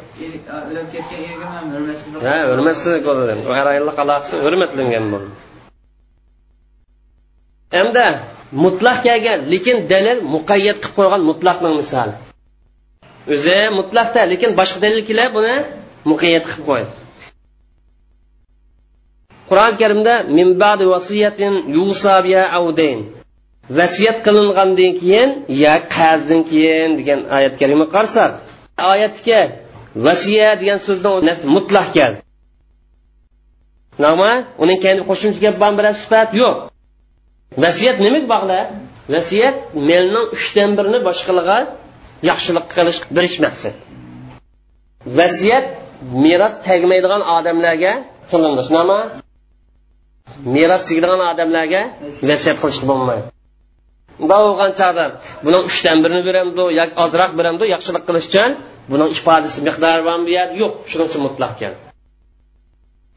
O'lib 0.68 0.86
ketgan 0.94 1.20
erga 1.30 1.48
ham 1.54 1.64
hurmatsizlik 1.74 2.20
ha 2.28 2.36
hurmatsizlik 2.50 3.02
bo'ladi 3.08 3.32
er 3.60 3.66
ayollik 3.72 3.96
aloqasi 4.04 4.34
hurmatlangan 4.44 5.04
bo'ladi 5.12 5.30
hamda 7.76 8.06
mutlaq 8.64 8.98
kelgan 9.06 9.38
lekin 9.52 9.76
dalil 9.92 10.18
muqayyat 10.34 10.76
qilib 10.82 10.94
qo'ygan 10.98 11.22
mutlaqni 11.30 11.68
misoli 11.80 12.14
o'zi 13.34 13.58
mutlaqda 13.78 14.20
lekin 14.32 14.50
boshqa 14.60 14.78
dalil 14.84 15.02
kelib 15.08 15.30
buni 15.36 15.54
muqayyat 16.10 16.44
qilib 16.50 16.64
qo'ydi 16.68 16.90
qur'oni 19.48 19.76
karimda 19.82 20.14
yusabiya 21.78 22.42
vasiyat 23.78 24.18
qilingandan 24.26 24.92
keyin 25.00 25.30
ya 25.62 25.74
qarzdan 25.96 26.40
keyin 26.50 26.90
degan 26.98 27.20
oyat 27.36 27.54
karima 27.60 27.86
qarasak 27.94 28.30
oyatga 28.92 29.40
vasiya 30.06 30.50
degan 30.60 30.78
so'zdan 30.86 31.12
mutlaq 31.56 31.88
keldi. 31.96 32.18
Nima? 34.04 34.32
Uning 34.62 34.78
kendi 34.84 35.02
qo'shimcha 35.08 35.40
gap 35.44 35.54
bilan 35.60 35.74
bir 35.78 35.86
sifat 36.02 36.30
yo'q. 36.40 36.56
Vasiyat 37.64 37.96
nimaga 38.04 38.26
bog'liq 38.34 38.68
vasiyat 39.14 39.56
melning 39.88 40.26
uchdan 40.36 40.70
birini 40.78 40.98
boshqalarga 41.08 41.58
yaxshilik 42.30 42.66
qilish 42.74 43.00
berish 43.16 43.38
maqsad. 43.44 43.76
Vasiyat 45.18 45.66
meros 46.24 46.54
tegmaydigan 46.66 47.22
odamlarga 47.36 47.92
qilinish 48.30 48.70
nima? 48.76 48.98
Meros 50.56 50.82
tegadigan 50.88 51.22
odamlarga 51.32 51.82
vasiyat 52.30 52.56
qilishga 52.62 52.86
bo'lmaydi. 52.90 53.26
Bunday 54.20 54.40
bo'lgan 54.48 54.70
chog'da 54.80 55.04
buni 55.46 55.58
uchdan 55.68 55.98
birini 56.04 56.22
beramdi 56.28 56.62
yoki 56.80 56.94
ozroq 57.04 57.30
beramdi 57.38 57.64
yaxshilik 57.74 58.02
qilish 58.08 58.26
uchun 58.30 58.50
buning 58.92 59.08
ifodasi 59.16 59.58
miqdori 59.68 60.02
bormi 60.08 60.30
yo'q. 60.60 60.72
Shuning 60.90 61.06
uchun 61.10 61.22
mutlaq 61.28 61.52
keldi. 61.60 61.78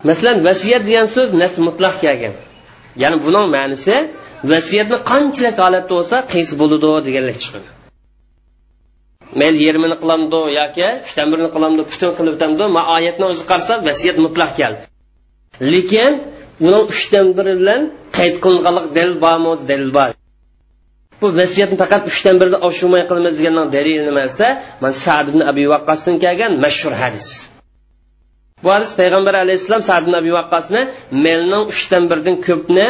Masalan 0.09 0.37
vasiyat 0.47 0.83
degan 0.89 1.07
so'z 1.15 1.29
nas 1.41 1.53
mutlaq 1.67 1.95
kelgan. 2.03 2.33
Ya'ni 3.03 3.17
buning 3.25 3.47
ma'nisi 3.55 3.95
vasiyatni 4.51 4.97
qanchalik 5.11 5.55
holatda 5.63 5.91
bo'lsa 5.95 6.15
qaysi 6.33 6.53
bo'ladi 6.61 6.87
deganlik 7.07 7.37
chiqadi. 7.43 7.67
Mayli 9.39 9.59
yarmini 9.67 9.97
qilamdi 10.01 10.39
yoki 10.59 10.87
uchdan 11.05 11.27
birini 11.31 11.49
qilamdi 11.55 11.81
butun 11.91 12.11
qilib 12.17 12.33
o'tamdi 12.37 12.63
ma 12.75 12.81
oyatni 12.95 13.25
o'zi 13.31 13.43
qarasa 13.51 13.73
vasiyat 13.87 14.17
mutlaq 14.25 14.51
keldi. 14.59 14.83
Lekin 15.73 16.11
buni 16.63 16.79
uchdan 16.91 17.25
biri 17.37 17.53
bilan 17.61 17.81
qayd 18.17 18.35
qilinganlik 18.43 18.87
dalil 18.97 19.15
bormi 19.25 19.51
dalil 19.71 19.91
bor. 19.97 20.11
Bu 21.21 21.27
vasiyatni 21.39 21.77
faqat 21.83 22.03
uchdan 22.11 22.35
birida 22.41 22.57
oshirmay 22.67 23.03
qilamiz 23.09 23.33
deganning 23.39 23.67
dalili 23.75 24.03
nima 24.09 24.23
desa 24.29 24.47
man 24.83 24.93
sad 25.03 25.25
ibn 25.31 25.41
abi 25.51 25.63
vaqqosdan 25.73 26.15
kelgan 26.23 26.51
mashhur 26.65 26.93
hadis. 27.03 27.27
Bu 28.63 28.69
hadis 28.75 28.91
payg'ambar 28.99 29.33
alayhissalom 29.43 29.83
sad 29.89 30.01
ibn 30.05 30.13
abi 30.21 30.31
vaqqosni 30.39 30.81
melning 31.25 31.63
uchdan 31.73 32.03
birdan 32.11 32.35
ko'pni 32.47 32.87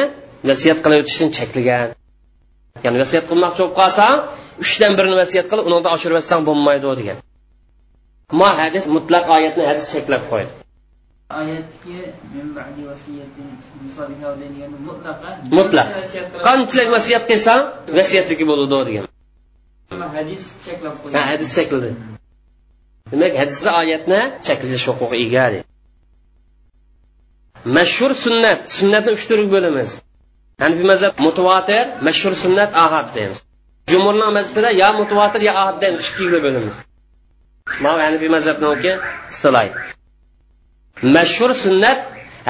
vasiyat 0.49 0.79
qilib 0.85 0.99
o'tishdan 1.03 1.29
cheklagan. 1.37 1.87
Ya'ni 2.85 2.97
vasiyat 3.03 3.25
qilmoqchi 3.31 3.59
bo'lib 3.63 3.75
qolsang 3.81 4.15
uchdan 4.63 4.91
birini 4.97 5.15
vasiyat 5.21 5.45
qilib 5.51 5.65
uni 5.69 5.77
oshirib 5.95 6.15
yotsang 6.19 6.41
bo'lmaydi 6.49 6.85
degan. 7.01 7.17
Ma 8.41 8.49
hadis 8.61 8.85
mutlaq 8.95 9.25
oyatni 9.37 9.63
hadis 9.71 9.85
cheklab 9.93 10.23
qo'ydi. 10.31 10.51
Mutlaq. 15.59 15.87
qanchalik 16.47 16.89
vasiyat 16.97 17.23
qilsang 17.31 17.61
vasiyatligi 17.97 18.45
bo'ladi 18.51 18.83
degan. 18.89 19.05
Hadis 20.17 20.43
cheklab 20.65 20.95
qo'ydi. 21.01 21.13
Ha 21.15 21.21
hadis 21.31 21.49
chekladi 21.57 21.91
demak 23.11 23.33
hadisda 23.41 23.69
oyatni 23.81 24.19
cheklash 24.47 24.85
huquqi 24.89 25.17
ega 25.25 25.45
mashhur 27.77 28.11
sunnat 28.25 28.59
sunnatni 28.77 29.11
uch 29.17 29.25
turga 29.29 29.47
bo'lamiz 29.55 29.89
hanfiy 30.63 30.85
mazhab 30.91 31.13
mutavotir 31.25 31.83
mashhur 32.07 32.33
sunnat 32.43 32.71
ahad 32.85 33.07
deymiz. 33.15 33.39
Jumurning 33.91 34.31
mazhabida 34.37 34.69
yo 34.81 34.89
mutavotir 35.01 35.41
yo 35.47 35.53
ahad 35.61 35.75
deymiz 35.83 36.01
ikkiga 36.09 36.39
bo'lamiz 36.45 36.75
mana 37.83 38.01
hanfiy 38.07 38.29
mazhabniki 38.37 38.91
istiloy 39.31 39.67
mashhur 41.15 41.51
sunnat 41.65 41.99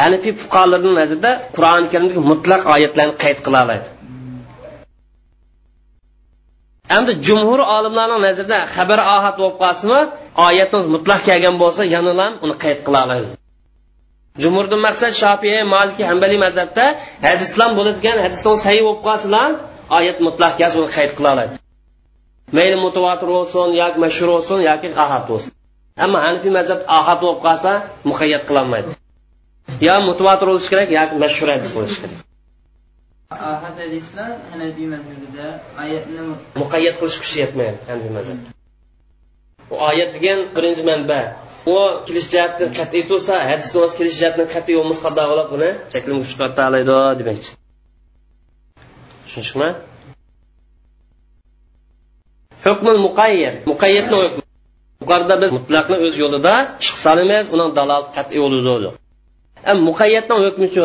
hanifiy 0.02 0.34
fuqarolarning 0.42 0.96
nazarida 1.02 1.32
qur'oni 1.56 1.88
karimdagi 1.94 2.22
mutlaq 2.32 2.62
oyatlarni 2.76 3.16
qayd 3.24 3.38
qila 3.46 3.60
oladi 3.66 3.88
endi 6.98 7.12
jumhur 7.28 7.60
olimlarning 7.76 8.22
nazarida 8.28 8.60
xabar 8.76 9.00
ohat 9.16 9.36
bo'lib 9.40 9.58
qolsinmi 9.64 10.02
oyatimiz 10.48 10.86
mutlaq 10.96 11.22
kelgan 11.30 11.56
bo'lsa 11.64 11.82
yana 11.96 12.28
uni 12.46 12.56
qayd 12.64 12.80
qila 12.86 13.00
oladi 13.06 13.28
jumhurdan 14.44 14.82
maqsad 14.88 15.14
shofiy 15.22 15.58
maliki 15.76 16.04
hambaliy 16.10 16.40
mazhabda 16.46 16.86
hadislam 17.28 17.72
bo'ladigan 17.78 18.18
hadislar 18.26 18.56
sahiy 18.66 18.82
bo'lib 18.88 19.02
qolsa 19.08 19.42
oyat 19.98 20.18
mutlaq 20.28 20.54
kelsa 20.60 20.76
uni 20.82 20.90
qayd 20.98 21.12
qila 21.18 21.30
oladi 21.36 21.54
mayli 22.58 22.78
mutavotir 22.86 23.30
bo'lsin 23.36 23.70
yoki 23.82 23.98
mashhur 24.06 24.28
bo'lsin 24.36 24.58
yoki 24.70 24.88
ahad 25.04 25.24
bo'lsin. 25.30 25.52
Ammo 26.04 26.18
hanifiy 26.26 26.52
mazhab 26.60 26.80
ahad 27.00 27.18
bo'lib 27.24 27.40
qolsa 27.46 27.72
muqayyat 28.10 28.44
qilolmaydi 28.50 28.92
yo 29.88 29.96
mutavotir 30.10 30.48
bo'lishi 30.52 30.70
kerak 30.74 30.90
yoki 31.00 31.16
mashhur 31.24 31.48
hadis 31.54 31.70
bo'lishi 31.76 31.98
kerak. 32.02 32.25
Ahad 33.32 33.76
hadislar 33.84 34.32
hanafiy 34.52 34.88
mazhabida 34.96 35.48
oyatni 35.84 36.22
muqayyat 36.62 36.96
qilish 37.00 37.18
kuchi 37.24 37.38
yetmaydi 37.44 37.78
hanafiy 37.88 38.14
mazhab 38.20 38.56
u 39.72 39.76
oyat 39.90 40.14
degan 40.16 40.40
birinchi 40.56 40.84
manba. 40.90 41.20
U 41.74 41.76
kelish 42.08 42.28
jihatdan 42.34 42.70
qat'iy 42.80 43.04
tursa 43.10 43.34
hadis 43.52 43.68
kelish 44.00 44.18
jihatdan 44.22 44.48
qat'iy 44.56 44.76
bo'lmasa 44.80 45.02
qanday 45.06 45.26
qilib 45.32 45.48
buni 45.54 45.70
cheklim 45.94 46.18
kuch 46.22 46.34
oladi 46.68 46.96
demoqchi. 47.20 47.50
Tushunishmi 49.26 49.70
hukmul 52.66 53.00
muqayyat 53.08 53.56
muqayyatni 53.72 54.16
hukmi. 54.24 54.42
Yuqorida 55.02 55.36
biz 55.44 55.52
mutlaqni 55.58 55.98
o'z 56.06 56.16
yo'lida 56.24 56.54
chiqib 56.84 57.00
solamiz 57.06 57.46
uning 57.56 57.70
dalolat 57.78 58.08
qat'iy 58.18 58.40
bo'ladi 58.44 58.90
muqayyatning 59.90 60.40
hukmi 60.46 60.68
shu 60.76 60.82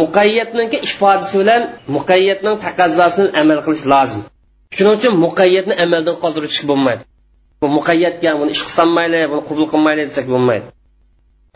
muqayyatniki 0.00 0.78
ifodasi 0.88 1.34
bilan 1.40 1.62
muqayyatning 1.96 2.56
taqazzosini 2.64 3.28
amal 3.40 3.60
qilish 3.66 3.84
lozim. 3.92 4.22
Shuning 4.76 4.94
uchun 4.98 5.14
muqayyatni 5.26 5.74
amaldan 5.84 6.16
qoldirish 6.22 6.60
bo'lmaydi. 6.70 7.02
Bu 7.60 7.66
muqayyatga 7.78 8.30
buni 8.40 8.50
ish 8.56 8.62
qilolmayli 8.68 9.20
buni 9.32 9.42
qabul 9.48 9.66
qilmayli 9.72 10.02
desak 10.08 10.26
bo'lmaydi. 10.34 10.66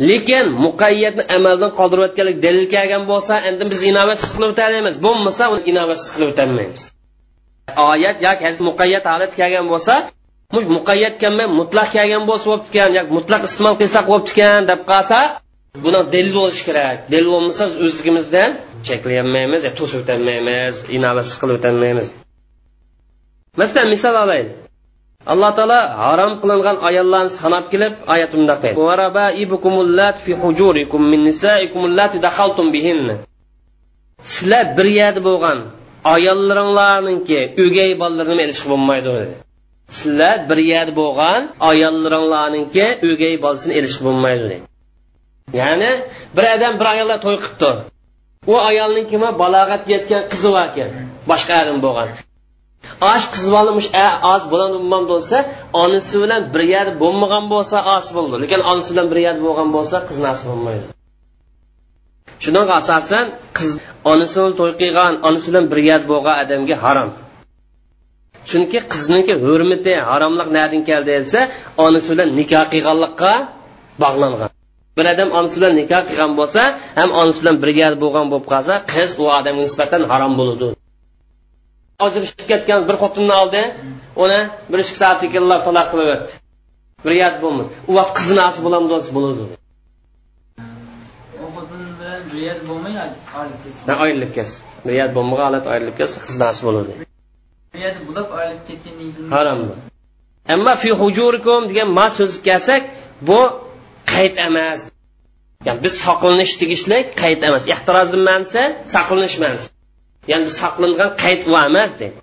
Lekin 0.09 0.47
muqayyatni 0.67 1.25
amaldan 1.37 1.71
qoldirayotganlik 1.79 2.39
dalil 2.45 2.67
kelgan 2.75 3.03
bo'lsa 3.11 3.35
endi 3.49 3.65
biz 3.73 3.81
inovatsiz 3.91 4.31
qilib 4.35 4.51
o'tamiz 4.55 4.97
bo'lmasa 5.05 5.45
uni 5.55 5.63
inovatsiz 5.73 6.09
qilib 6.15 6.29
o'tolmaymiz 6.33 6.83
oyat 7.77 8.23
yoki 8.23 8.43
hadis 8.47 8.61
muqayyat 8.69 9.05
holat 9.13 9.33
kelgan 9.41 9.67
bo'lsa 9.73 9.95
muqayyat 10.77 11.15
kelmay 11.23 11.49
mutlaq 11.61 11.89
kelgan 11.97 12.25
bo'lsa 12.31 12.47
bo'ptikan 12.53 12.91
yoki 12.99 13.11
mutlaq 13.19 13.43
iste'mol 13.49 13.75
qilsak 13.81 14.05
bo'ptikan 14.13 14.61
deb 14.71 14.81
qolsa 14.91 15.19
buni 15.85 16.01
dalil 16.15 16.33
bo'lishi 16.39 16.63
kerak. 16.69 16.97
Dalil 17.13 17.29
bo'lmasa 17.35 17.65
o'zligimizdan 17.87 18.51
cheklayolmaymiz 18.89 19.63
e, 19.69 19.71
to'sib 19.79 19.99
o'tolmaymiz 20.03 20.75
inovatsiz 20.97 21.37
qilib 21.41 21.55
o'tolmaymiz. 21.59 22.09
Masalan 23.61 23.89
misol 23.95 24.15
olaylik. 24.25 24.53
Alloh 25.33 25.51
taolo 25.59 25.81
harom 26.03 26.33
qilingan 26.43 26.77
ayollarni 26.89 27.33
sanab 27.41 27.65
kelib 27.73 27.95
oyat 28.15 28.31
bundaq 28.35 28.59
deydi 28.65 28.77
sizlar 34.33 34.65
bir 34.79 34.87
yerda 35.01 35.21
bo'lgan 35.29 35.59
ayollaringlarninki 36.15 37.41
o'gay 37.65 37.91
bolalarini 38.03 38.43
ilishib 38.47 38.69
bo'lmaydi 38.73 39.09
dedi. 39.19 39.35
Sizlar 39.99 40.37
bir 40.51 40.59
yerda 40.73 40.95
bo'lgan 41.01 41.41
ayollaringlarninki 41.71 42.87
o'gay 43.09 43.35
bolasini 43.45 43.73
elish 43.81 43.97
bo'lmaydi 44.07 44.45
dedi. 44.51 44.72
Ya'ni 45.61 45.91
bir 46.37 46.45
odam 46.55 46.75
bir 46.81 46.87
ayolga 46.95 47.17
to'y 47.25 47.37
qilibdi. 47.45 47.71
U 48.53 48.55
ayolning 48.71 49.07
kimi 49.13 49.29
balog'at 49.43 49.83
yetgan 49.95 50.23
qizi 50.33 50.49
bor 50.55 50.65
ekan 50.71 50.91
boshqa 51.31 51.55
odam 51.63 51.79
bo'lgan. 51.87 52.09
Osh 53.13 53.27
qizib 53.33 53.55
olmish 53.61 53.89
oz 54.35 54.43
bo'lolmam 54.53 55.05
bo'lsa 55.13 55.37
onasi 55.83 56.15
bilan 56.23 56.43
bir 56.55 56.63
yerda 56.75 56.95
bo'lmagan 57.03 57.45
bo'lsa 57.53 57.77
oz 57.97 58.07
bo'ldi. 58.17 58.35
Lekin 58.43 58.61
onasi 58.71 58.91
bilan 58.93 59.07
bir 59.13 59.19
yerda 59.27 59.43
bo'lgan 59.49 59.69
bo'lsa 59.77 59.97
qizni 60.09 60.25
nasib 60.29 60.47
bo'lmaydi. 60.53 60.85
Shunga 62.45 62.73
asosan 62.81 63.27
qiz 63.57 63.71
onasini 64.13 64.53
to'y 64.59 64.73
qilgan 64.81 65.13
onasi 65.29 65.47
bilan 65.51 65.65
bir 65.73 65.81
yerda 65.89 66.09
bo'lgan 66.13 66.37
odamga 66.43 66.77
harom. 66.85 67.11
Chunki 68.49 68.79
qizniki 68.93 69.35
hurmati 69.45 69.93
haromlik 70.09 70.49
nadan 70.57 70.83
keldi 70.89 71.11
desa 71.19 71.41
onasi 71.85 72.09
bilan 72.13 72.29
nikoh 72.39 72.65
qilganlikqa 72.75 73.33
bog'langan. 74.05 74.51
Bir 74.97 75.05
odam 75.13 75.29
onasi 75.39 75.57
bilan 75.59 75.75
nikoh 75.81 76.03
qilgan 76.09 76.33
bo'lsa 76.41 76.63
ham 76.99 77.11
onasi 77.21 77.39
bilan 77.43 77.57
bir 77.63 77.71
yerda 77.81 77.99
bo'lgan 78.05 78.27
bo'lib 78.33 78.47
qolsa 78.53 78.75
qiz 78.93 79.11
u 79.23 79.25
odamga 79.39 79.63
nisbatan 79.67 80.03
harom 80.13 80.33
bo'ladi. 80.41 80.67
Ajrashib 82.07 82.45
ketgan 82.51 82.81
bir 82.89 82.97
xotinni 83.03 83.35
oldi 83.43 83.63
uni 84.25 84.41
bir 84.71 84.79
ikki 84.85 84.97
soatdan 85.03 85.29
keyin 85.33 85.47
taloq 85.67 85.87
qilib 85.93 86.09
o'tdi. 86.15 86.33
Bir 87.05 87.13
yat 87.23 87.37
bo'lmadi. 87.43 87.71
U 87.91 87.93
vaqt 87.99 88.13
qizini 88.19 88.43
asi 88.49 88.61
bo'ladi. 88.67 89.45
Yat 92.49 92.61
bo'lmay 92.69 92.95
oylik 93.41 93.59
ketsin. 93.65 93.85
Oylik 94.05 94.31
ketsin. 94.37 94.61
Bir 94.87 94.95
yat 95.01 95.11
bo'lmagan 95.17 95.45
holat 95.49 95.67
oylik 95.75 95.95
ketsa 96.01 96.19
qizini 96.25 96.45
asi 96.53 96.63
bo'ladi. 96.67 96.93
Bo'lib 98.09 98.29
oylik 98.39 98.63
ketgandan 98.69 99.09
keyin 99.17 99.31
harom 99.37 99.61
ammo 100.55 100.75
fi 100.83 100.91
hujurikum 101.03 101.61
degan 101.71 101.89
ma 101.99 102.07
so'z 102.19 102.33
kelsak 102.47 102.83
bu 103.29 103.41
qayd 104.13 104.35
emas. 104.49 104.81
Ya'ni 105.67 105.81
biz 105.85 105.95
saqlanish 106.07 106.55
tegishlik 106.61 107.07
qayd 107.23 107.41
emas. 107.49 107.63
Ehtirozni 107.75 108.21
mansi 108.31 108.63
saqlanish 108.95 109.39
mansi 109.45 109.67
ya'ni 110.31 110.51
saqlangan 110.61 111.11
qayd 111.23 111.41
emas 111.47 111.91
deydi 112.01 112.19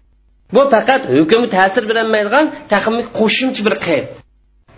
bu 0.55 0.61
faqat 0.73 1.01
hukmi 1.15 1.47
ta'sir 1.57 1.83
bilanmaydigan 1.89 2.45
taxmiy 2.73 3.05
qo'shimcha 3.19 3.61
bir 3.67 3.75
qayd 3.87 4.05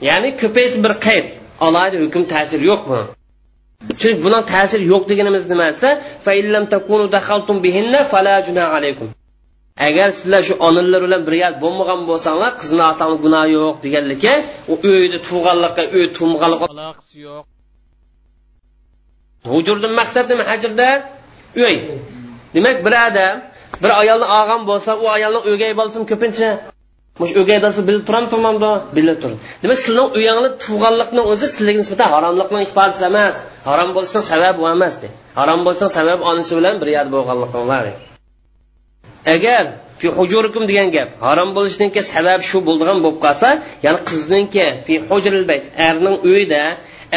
ya'ni 0.10 0.30
ko'paytib 0.42 0.82
bir 0.86 0.94
qayd 1.08 1.26
alohida 1.66 1.98
hukm 2.06 2.24
ta'siri 2.34 2.64
yo'q 2.72 2.82
bu 2.90 2.98
chunki 4.02 4.20
buning 4.26 4.44
ta'siri 4.54 4.84
yo'q 4.94 5.04
deganimiz 5.12 5.44
nima 5.52 5.66
desa 5.72 5.90
agar 9.88 10.10
sizlar 10.20 10.42
shu 10.48 10.54
onalar 10.68 11.02
bilan 11.06 11.22
birga 11.28 11.50
bo'lmagan 11.64 12.00
bo'lsanglar 12.10 12.52
qizni 12.62 12.84
olsanglar 12.90 13.20
gunoh 13.26 13.46
yo'q 13.58 13.76
deganligi 13.86 14.34
u 14.72 14.74
uyda 14.92 15.18
tug'anlikqa 15.30 15.84
uy 15.96 16.06
tug'anlik 16.18 16.42
aloqasi 16.48 17.16
yo'q. 17.28 17.44
Hujurdan 19.52 19.94
maqsad 20.00 20.26
nima 20.32 20.44
hajrda? 20.52 20.90
Uy. 21.64 21.76
Demak 22.56 22.78
bir 22.86 22.94
odam 23.08 23.36
bir 23.84 23.92
ayolni 24.02 24.28
olgan 24.38 24.62
bo'lsa 24.70 24.92
u 25.04 25.06
ayolni 25.16 25.40
o'gay 25.52 25.72
bo'lsin 25.80 26.02
ko'pincha. 26.12 26.50
Mush 27.22 27.34
o'gay 27.42 27.60
dasi 27.66 27.80
bilib 27.88 28.04
turam 28.08 28.26
turmamdi 28.32 28.72
bilib 28.98 29.18
tur 29.24 29.32
demak 29.64 29.80
sizlarni 29.84 30.12
uyangni 30.20 30.50
tug'anlikni 30.66 31.22
o'zi 31.32 31.48
sizlarga 31.54 31.80
nisbatan 31.84 32.08
haromlikni 32.16 32.60
ifodasi 32.68 33.04
emas. 33.12 33.36
Harom 33.70 33.90
bo'lishning 33.96 34.26
sababi 34.32 34.60
u 34.64 34.66
emas 34.76 34.96
harom 35.40 35.60
bo'lishning 35.66 35.92
sababi 35.98 36.22
onasi 36.32 36.54
bilan 36.60 36.76
bir 36.82 36.90
yerda 36.96 37.12
bo'lganliginglar 37.18 38.11
agar 39.26 39.64
fi 40.00 40.08
hujurikum 40.18 40.64
degan 40.70 40.90
gap 40.96 41.10
harom 41.26 41.50
bo'lishniki 41.58 42.02
sabab 42.14 42.42
shu 42.50 42.58
bo'ldigan 42.68 42.98
bo'lib 43.04 43.20
qolsa 43.26 43.50
ya'ni 43.86 44.00
qizningki 44.10 44.66
fi 44.86 44.94
hujril 45.10 45.46
bayt 45.52 45.64
erning 45.88 46.18
uyida 46.30 46.64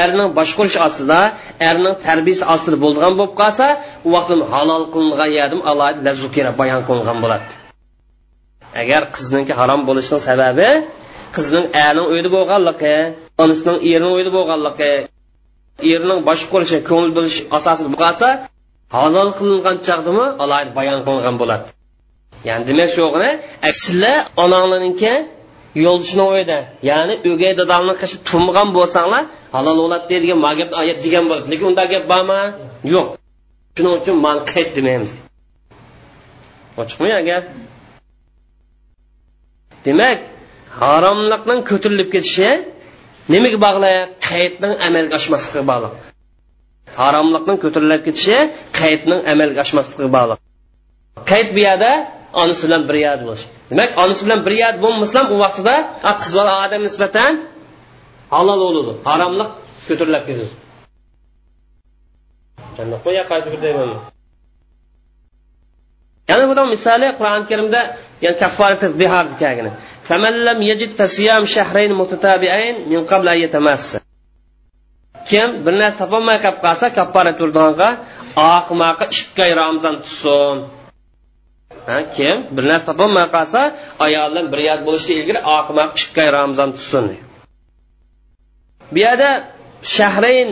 erning 0.03 0.29
boshqarish 0.39 0.77
ostida 0.87 1.21
erning 1.69 1.95
tarbiyasi 2.07 2.45
ostida 2.55 2.77
bo'ldigan 2.85 3.13
bo'lib 3.19 3.35
qolsa 3.41 3.67
u 4.07 4.09
vaqtda 4.15 4.45
halol 4.53 4.85
qilingan 4.95 5.31
yerdim 5.39 5.61
alohida 5.71 6.01
lazukira 6.09 6.51
bayon 6.61 6.81
qilingan 6.89 7.19
bo'ladi. 7.25 7.47
Agar 8.83 9.03
qizningki 9.17 9.55
harom 9.61 9.81
bo'lishining 9.89 10.23
sababi 10.29 10.69
qizning 11.37 11.67
erning 11.87 12.07
uyida 12.13 12.31
bo'lganligi 12.37 12.95
onasining 13.43 13.79
erining 13.91 14.13
uyida 14.17 14.31
bo'lganligi 14.39 14.93
erining 15.93 16.21
boshqarishi 16.29 16.79
ko'ngil 16.89 17.13
bo'lish 17.19 17.39
asosida 17.59 17.89
bo'lib 17.89 18.01
qolsa 18.05 18.29
halol 18.97 19.31
qilingan 19.39 19.77
chaqdimi 19.87 20.25
alohida 20.43 20.73
bayon 20.79 20.99
qilingan 21.07 21.37
bo'ladi. 21.43 21.65
Ya'ni 22.49 22.65
demak 22.69 22.89
shu 22.95 23.03
sizlar 23.81 24.17
onanglarniki 24.45 25.15
yo'ldoshni 25.85 26.25
uyida 26.33 26.59
ya'ni 26.91 27.15
o'gay 27.31 27.53
dadangni 27.61 27.95
qishi 28.01 28.17
turmagan 28.29 28.69
bo'lsanglar 28.77 29.23
halol 29.55 29.77
bo'ladi 29.83 30.05
deydigan 30.11 30.39
ma 30.45 30.51
gap 30.59 30.71
oyat 30.81 30.99
degan 31.05 31.25
bo'ladi 31.31 31.47
lekin 31.53 31.67
unda 31.71 31.85
gap 31.93 32.05
bormi? 32.13 32.41
Yo'q. 32.95 33.07
Shuning 33.77 33.95
uchun 34.01 34.17
man 34.27 34.37
qayt 34.53 34.71
demaymiz. 34.77 35.13
Ochiqmi 36.81 37.09
gap 37.31 37.45
demak 39.87 40.19
haromlikning 40.81 41.61
ko'tarilib 41.71 42.09
ketishi 42.15 42.49
nimaga 43.33 43.59
bog'liq 43.67 43.97
qaytning 44.29 44.73
amalga 44.87 45.15
oshmasligiga 45.21 45.65
bog'liq. 45.71 45.93
Haromlikning 47.01 47.59
ko'tarilib 47.65 48.03
ketishi 48.07 48.39
qaytning 48.81 49.21
amalga 49.33 49.61
oshmasligiga 49.67 50.11
bog'liq. 50.17 50.39
Qayt 51.31 51.49
bu 51.55 51.61
yerda 51.69 51.93
onasi 52.42 52.64
bilan 52.68 52.82
bir 52.90 52.98
yerda 53.06 53.24
bo'lish 53.30 53.46
demak 53.70 53.90
onasi 54.04 54.22
bilan 54.26 54.40
bir 54.46 54.54
yerda 54.62 54.80
bo'lmasa 54.86 55.20
u 55.34 55.36
vaqtida 55.44 55.76
qiz 56.22 56.32
bola 56.40 56.54
odam 56.66 56.82
nisbatan 56.88 57.34
halol 58.36 58.60
bo'ladi 58.66 58.92
haromlik 59.10 59.50
ko'tarilib 59.88 60.24
ketadi 60.30 60.48
yana 66.30 66.44
budan 66.52 66.68
misoli 66.76 67.08
qur'oni 67.20 67.46
karimda 67.52 67.82
yani 68.26 68.38
kafforat 68.44 68.82
dihor 69.02 69.26
dekagini 69.34 69.72
فمن 70.10 70.34
لم 70.48 70.60
يجد 70.62 70.90
فصيام 71.00 71.44
شهرين 71.46 71.92
متتابعين 71.94 72.76
من 72.90 73.02
قبل 73.06 73.28
أن 73.30 73.40
يتمس 73.42 73.86
kim 75.30 75.50
bir 75.66 75.74
narsa 75.82 75.98
topolmay 76.02 76.38
qolib 76.44 76.60
qolsa 76.66 76.88
kaffora 76.98 77.32
turdiga 77.40 77.90
oqmoqi 78.56 79.06
ikki 79.20 79.42
oy 79.48 79.52
ramzon 79.62 79.96
tutsin 80.04 80.58
kim? 82.17 82.37
Bir 82.57 82.65
narsa 82.71 82.87
topolmay 82.91 83.27
qolsa 83.37 83.61
ayol 84.07 84.35
bir 84.53 84.61
yoz 84.69 84.81
bo'lishidan 84.87 85.17
ilgari 85.21 85.41
oqmoq 85.59 85.91
ikki 86.03 86.25
ramzon 86.39 86.71
tutsin 86.77 87.05
bu 88.93 88.99
yerda 88.99 89.31
shahrayn 89.97 90.51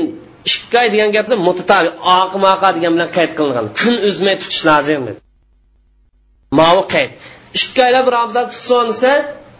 ikki 0.50 0.76
oy 0.82 0.88
degan 0.94 1.10
gapda 1.16 1.34
mutatabi 1.48 1.90
oqmoqa 2.20 2.68
degan 2.76 2.92
bilan 2.96 3.10
qayd 3.16 3.32
qilingan. 3.38 3.66
Kun 3.80 3.94
uzmay 4.08 4.36
tutish 4.42 4.62
lozim 4.68 5.00
dedi 5.08 5.20
mavi 6.58 6.82
qayd. 6.94 7.10
Ikki 7.58 7.80
oylab 7.88 8.06
ramzon 8.16 8.46
tutsin 8.52 8.84
desa 8.92 9.12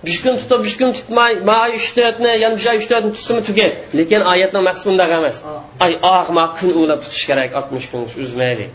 besh 0.06 0.20
kun 0.24 0.34
tutib 0.40 0.60
besh 0.66 0.76
kun 0.80 0.90
tutmay 0.98 1.32
may 1.50 1.70
uch 1.78 1.88
to'rtni 1.96 2.32
yana 2.44 2.56
oy 2.70 2.76
uch 2.80 2.88
to'rtni 2.90 3.10
tutsimi 3.16 3.42
tugay. 3.48 3.70
Lekin 3.98 4.22
oyatni 4.32 4.60
maqsadi 4.68 4.86
bundoq 4.88 5.10
emas. 5.18 5.36
Ay 5.84 5.92
oqmoq 6.18 6.50
kun 6.58 6.70
ulab 6.82 7.00
tutish 7.04 7.24
kerak 7.30 7.50
oltmish 7.58 7.86
kun 7.90 8.00
uzmaydi 8.24 8.66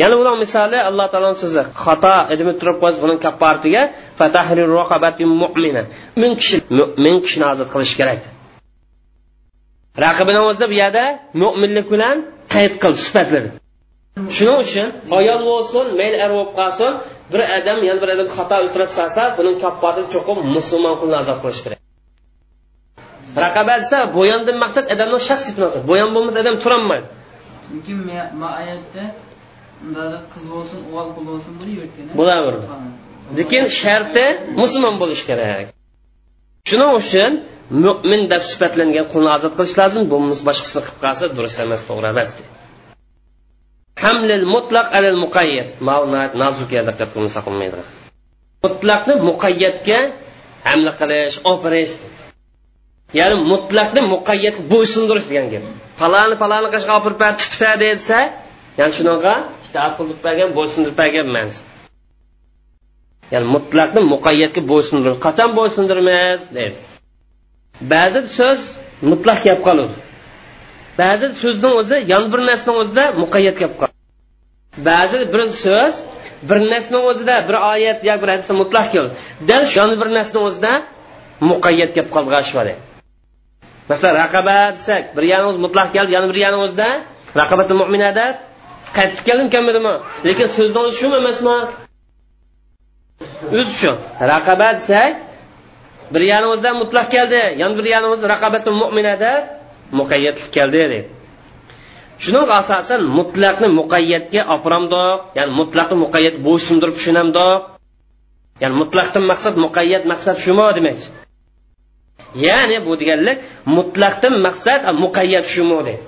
yana 0.00 0.14
buning 0.20 0.36
misoli 0.44 0.78
alloh 0.88 1.06
taoloni 1.12 1.38
so'zi. 1.42 1.62
Xato 1.84 2.14
edimi 2.34 2.52
turib 2.60 2.76
qo'ysa 2.82 2.98
buning 3.04 3.18
kapparatiga 3.26 3.82
ming 6.22 6.32
kishi 6.40 6.56
ming 7.04 7.16
kishini 7.24 7.46
ozod 7.52 7.68
qilish 7.74 7.94
kerak. 8.00 8.20
Raqibini 10.04 10.40
o'zida 10.48 10.66
bu 10.72 10.76
yerda 10.82 11.04
mo'minlik 11.42 11.86
bilan 11.94 12.16
qayd 12.54 12.72
qil 12.82 12.94
sifatladi 13.06 13.48
shuning 14.36 14.58
uchun 14.64 14.88
ayol 15.18 15.40
bo'lsin 15.50 15.84
mayli 16.00 16.16
er 16.24 16.30
bo'lib 16.34 16.52
qolsin 16.58 16.92
bir 17.32 17.40
odam 17.58 17.78
yana 17.88 18.00
bir 18.02 18.10
odam 18.14 18.28
xato 18.36 18.56
o'tirib 18.66 18.90
salsa 18.98 19.22
buning 19.38 19.56
kapparati 19.64 20.02
cho'qib 20.14 20.38
musulmon 20.56 20.94
qulni 21.00 21.16
azob 21.22 21.38
qilish 21.42 21.60
kerak. 21.64 21.80
Raqaba 23.44 23.74
desa 23.82 23.98
bo'yondan 24.18 24.56
maqsad 24.64 24.84
odamni 24.94 25.18
shaxsiy 25.28 25.52
maqsad 25.64 25.82
bo'yon 25.90 26.08
bo'lmasa 26.14 26.38
odam 26.44 26.56
turolmaydi. 26.62 27.06
Lekin 27.72 27.98
oyatda 28.60 29.02
qiz 30.32 30.44
bo'lsin 30.54 30.78
o'g'il 30.86 31.10
qul 31.14 31.24
bo'lsin 31.30 31.52
bo'lavergan 31.60 32.16
bo'laverdi 32.20 32.66
lekin 33.38 33.64
sharti 33.80 34.24
musulmon 34.60 34.94
bo'lishi 35.02 35.24
kerak. 35.30 35.66
Shuning 36.68 36.92
uchun 37.00 37.30
mo'min 37.84 38.22
deb 38.32 38.42
sifatlangan 38.50 39.06
qulni 39.12 39.30
ozod 39.36 39.52
qilish 39.58 39.76
lozim 39.80 40.04
bo'lmasa 40.12 40.42
boshqasini 40.48 40.80
qilib 40.86 40.98
qolsa 41.04 41.24
durust 41.36 41.58
emas 41.64 41.80
to'g'ri 41.88 42.08
emas 42.14 42.28
hamlil 44.04 44.44
mutlaq 44.54 44.86
alal 44.98 45.18
muqayyat 45.24 45.68
nazuka 46.42 46.80
diqqat 46.88 47.08
qilmasa 47.14 47.40
qilmaydi 47.46 47.82
mutlaqni 48.64 49.14
muqayyatga 49.28 49.98
hamla 50.68 50.92
qilish 51.00 51.36
operish 51.52 51.94
ya'ni 53.18 53.36
mutlaqni 53.52 54.00
muqayyatga 54.14 54.62
bo'ysundirish 54.72 55.26
degan 55.30 55.46
gap. 55.52 55.64
Falani 56.00 56.34
falani 56.42 56.68
qishga 56.74 56.92
olib 56.98 57.16
tutfa 57.40 57.72
desa 57.84 58.18
ya'ni 58.78 58.92
shunaqa 58.98 59.34
itoat 59.68 59.92
qilib 59.98 60.18
bergan 60.26 60.50
bo'ysundirib 60.58 60.98
ya'ni 63.32 63.46
mutlaqni 63.54 64.00
muqayyatga 64.14 64.62
bo'ysundir 64.72 65.12
qachon 65.24 65.50
bo'ysundirmiz 65.58 66.40
deydi 66.56 66.76
ba'zi 67.92 68.20
so'z 68.38 68.60
mutlaq 69.10 69.40
gap 69.46 69.60
qoladi 69.66 69.96
ba'zi 71.00 71.26
so'zning 71.42 71.74
o'zi 71.80 71.96
yon 72.12 72.24
bir 72.32 72.40
narsaning 72.50 72.78
o'zida 72.82 73.04
muqayyat 73.22 73.56
gap 73.62 73.72
qoladi 73.80 73.96
ba'zi 74.88 75.16
bir 75.32 75.42
so'z 75.64 75.94
bir 76.48 76.58
narsaning 76.72 77.04
o'zida 77.10 77.36
bir 77.48 77.56
oyat 77.72 77.98
yoki 78.08 78.20
bir 78.22 78.28
hadisda 78.34 78.54
mutlaq 78.62 78.86
keldi 78.94 79.10
dal 79.48 79.64
yon 79.76 79.90
bir 80.00 80.08
narsaning 80.16 80.44
o'zida 80.48 80.72
muqayyat 81.50 81.90
gap 81.96 82.08
qolgan 82.14 82.32
g'ashvada 82.34 82.74
masalan 83.90 84.14
raqaba 84.22 84.58
desak 84.76 85.02
bir 85.16 85.24
yani 85.32 85.44
o'z 85.50 85.56
mutlaq 85.64 85.88
keldi 85.96 86.10
yana 86.16 86.26
bir 86.30 86.38
yani 86.44 86.58
o'zida 86.64 86.88
raqabati 87.40 87.74
mo'minada 87.80 88.26
qaytib 88.96 89.22
keldim 89.28 89.48
kelmadimi 89.54 89.94
lekin 90.26 90.48
so'zdan 90.56 90.82
o'zi 90.88 90.96
shumi 91.00 91.16
emasmi? 91.22 91.56
O'zi 93.58 93.74
shu 93.80 93.92
raqaba 94.32 94.68
desak 94.78 95.12
bir 96.12 96.22
yana 96.32 96.70
mutlaq 96.82 97.06
keldi. 97.14 97.40
Yana 97.60 97.74
bir 97.78 97.86
yana 97.94 98.06
o'zi 98.14 98.24
raqabati 98.34 98.70
mo'minada 98.80 99.32
muqayyatlik 99.98 100.50
keldi 100.56 100.76
deydi 100.82 101.00
shuning 102.22 102.46
asosan 102.60 103.00
mutlaqni 103.18 103.68
muqayyatga 103.80 104.40
opiramdoq 104.56 105.18
ya'ni 105.38 105.52
mutlaqni 105.60 105.96
muqayyat 106.04 106.36
bo'ysundirib 106.46 106.94
tushunamdoq. 106.98 107.60
Ya'ni 108.62 108.74
mutlaqdan 108.82 109.24
maqsad 109.30 109.54
muqayyat 109.64 110.02
maqsad 110.12 110.36
shumi 110.44 110.66
demakchi. 110.78 111.08
Ya'ni 112.46 112.76
bu 112.86 112.92
deganlik 113.00 113.38
mutlaqdan 113.76 114.34
maqsad 114.46 114.80
muqayyat 115.04 115.46
shumi 115.54 115.78
deydi 115.88 116.04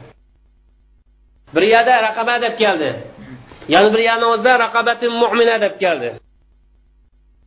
bir 1.54 1.62
yerda 1.72 1.94
raqaba 2.06 2.34
deb 2.44 2.54
keldi. 2.62 2.90
Yana 3.74 3.88
bir 3.94 4.00
yana 4.10 4.26
o'zida 4.32 4.52
raqabati 4.64 5.06
mo'mina 5.22 5.56
deb 5.64 5.74
keldi. 5.82 6.08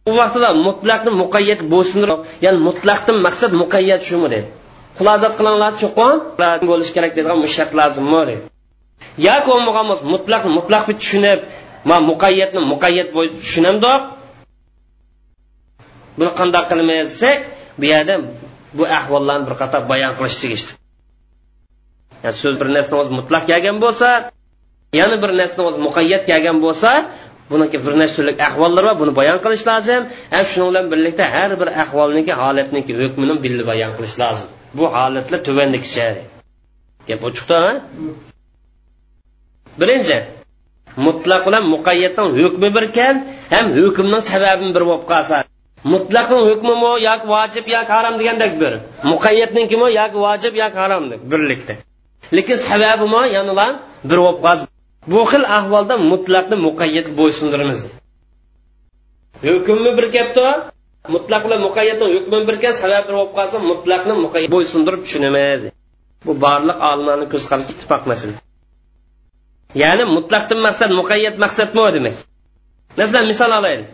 U 0.10 0.12
vaqtida 0.20 0.50
mutlaqni 0.68 1.12
muqayyat 1.22 1.62
bo'ysundirib 1.74 2.20
ya'ni 2.46 2.60
mutlaqdan 2.68 3.18
maqsad 3.26 3.52
muqayyat 3.62 4.02
shumi 4.10 4.28
deydi 4.34 4.50
xulosat 4.98 5.34
qilinglar 5.40 5.72
cho'qon. 5.82 6.14
Bo'lishi 6.70 6.92
kerak 6.96 7.12
deydigan 7.16 7.40
mushaq 7.46 7.70
lozimmi 7.80 8.24
deydi 8.30 8.44
yoki 9.28 9.48
bo'lmagan 9.50 9.86
bo'lsa 9.90 10.06
mutlaq 10.16 10.44
mutlaq 10.58 10.84
tushunib 11.02 11.40
man 11.90 12.02
muqayyatni 12.12 12.62
muqayyat 12.74 13.10
bo'lib 13.16 13.34
tushunamdoq. 13.44 14.02
Buni 16.18 16.32
qandoq 16.40 16.66
qilmaysak 16.72 17.38
bu 17.80 17.86
yerda 17.94 18.16
bu 18.78 18.84
ahvollarni 18.98 19.46
bir 19.50 19.56
qator 19.62 19.82
bayon 19.92 20.14
qilish 20.18 20.38
tegishli 20.44 20.74
ya'ni 22.24 22.38
so'z 22.42 22.56
bir 22.62 22.68
narsani 22.76 22.98
o'zi 23.02 23.12
mutlaq 23.20 23.44
kelgan 23.52 23.78
bo'lsa 23.86 24.10
yana 25.00 25.16
bir 25.24 25.32
narsani 25.40 25.64
o'zi 25.70 25.80
muqayyat 25.88 26.24
kelgan 26.30 26.58
bo'lsa 26.66 26.92
buniki 27.52 27.78
bir 27.86 27.94
nechta 28.02 28.16
turli 28.16 28.34
ahvollar 28.50 28.84
bor 28.90 28.96
buni 29.02 29.14
bayon 29.20 29.40
qilish 29.44 29.64
lozim. 29.70 30.02
Ham 30.34 30.46
shuning 30.52 30.70
bilan 30.70 30.86
birlikda 30.92 31.26
har 31.36 31.52
bir 31.62 31.70
ahvolniki 31.84 32.34
holatniki 32.42 32.94
hukmini 33.02 33.36
bilib 33.44 33.66
bayon 33.72 33.92
qilish 33.98 34.16
lozim. 34.22 34.48
Bu 34.78 34.86
holatlar 34.96 35.40
tuvandikicha 35.48 36.08
gap 37.08 37.22
ochiqdimi 37.28 37.74
birinchi 39.82 40.18
mutlaq 41.06 41.42
bilan 41.48 41.64
muqayyatning 41.76 42.30
hukmi 42.42 42.70
birkan 42.78 43.16
ham 43.54 43.66
hukmning 43.80 44.24
sababini 44.32 44.72
bir 44.76 44.84
bo'lib 44.90 45.06
qolsa. 45.12 45.38
Mutlaqning 45.94 46.44
hukmimi 46.50 46.92
yoki 47.08 47.26
vojib 47.34 47.66
yoki 47.76 47.92
harom 47.98 48.14
degandek 48.20 48.54
bir 48.62 48.74
muqayyatnikimi 49.12 49.88
yoki 50.00 50.18
vojib 50.26 50.54
yoki 50.64 50.78
harom 50.84 51.04
birlikda. 51.32 51.74
Lekin 52.38 52.58
sababimi 52.70 53.22
yana 53.38 53.68
bir 54.10 54.20
bo'lib 54.26 54.60
bu 55.12 55.20
xil 55.32 55.44
ahvolda 55.58 55.96
mutlaqni 56.12 56.56
muqayyat 56.68 57.08
bo'ysundirmiz 57.20 57.80
hukmni 59.46 59.92
bir 59.98 60.06
gapda 60.16 60.48
mutlaq 61.12 61.42
bilan 61.46 61.62
muqayyatni 61.68 62.06
hukmi 62.16 62.40
bir 62.48 62.56
gap 62.64 62.76
sabab 62.82 63.04
bir 63.08 63.14
bo'lib 63.18 63.34
qolsa 63.38 63.58
mutlaqni 63.72 64.14
muqayyat 64.26 64.52
bo'ysundirib 64.56 65.02
tushunamiz. 65.06 65.62
Bu 66.26 66.34
barliq 66.46 66.78
olimlarni 66.90 67.26
ko'z 67.34 67.44
qarashi 67.52 67.72
ittifoq 67.76 68.04
masala 68.12 68.36
ya'ni 69.84 70.04
mutlaqdan 70.18 70.60
maqsad 70.68 70.92
muqayyat 71.00 71.36
maqsadmi 71.44 71.82
demak. 71.96 72.16
Masalan 73.00 73.26
misol 73.32 73.52
olaylik. 73.60 73.88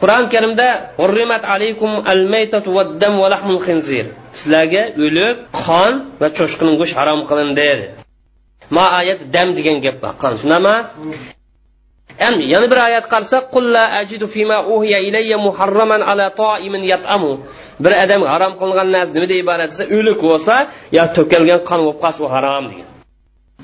Qur'oni 0.00 0.26
karimda 0.34 0.68
hurrimat 1.00 1.42
alaykum 1.54 1.90
al 2.12 2.22
maytatu 2.34 2.68
va 2.76 2.82
dam 3.02 3.14
va 3.22 3.28
lahmul 3.34 3.60
khinzir. 3.66 4.04
Sizlarga 4.38 4.82
o'lik 5.04 5.36
qon 5.64 5.92
va 6.20 6.28
cho'shqining 6.36 6.76
go'sht 6.80 6.94
harom 7.00 7.20
qilindi 7.30 7.70
ma 8.76 8.84
oyat 9.00 9.20
dam 9.34 9.48
degan 9.56 9.76
gap 9.84 9.96
bor. 10.02 10.12
Qon 10.22 10.32
shundami 10.40 10.74
endi 12.26 12.44
yana 12.54 12.66
bir 12.72 12.78
oyat 12.88 13.06
qarasak 13.12 13.44
qulla 13.54 13.82
ajidu 14.00 14.26
fima 14.34 14.58
uhiya 14.74 14.98
ilayya 15.08 15.36
muharraman 15.46 16.02
ala 16.10 16.26
ta'imin 16.42 16.82
yat'amu. 16.92 17.32
Bir 17.84 17.92
odam 18.04 18.22
harom 18.32 18.52
qilingan 18.60 18.88
narsa 18.94 19.12
nimada 19.16 19.34
iborat 19.42 19.68
desa 19.72 19.84
o'lik 19.96 20.18
bo'lsa 20.28 20.54
yo 20.96 21.04
to'kilgan 21.16 21.60
qon 21.68 21.80
bo'lib 21.84 21.98
qolsa 22.04 22.20
u 22.26 22.28
harom 22.34 22.64
degan. 22.70 22.88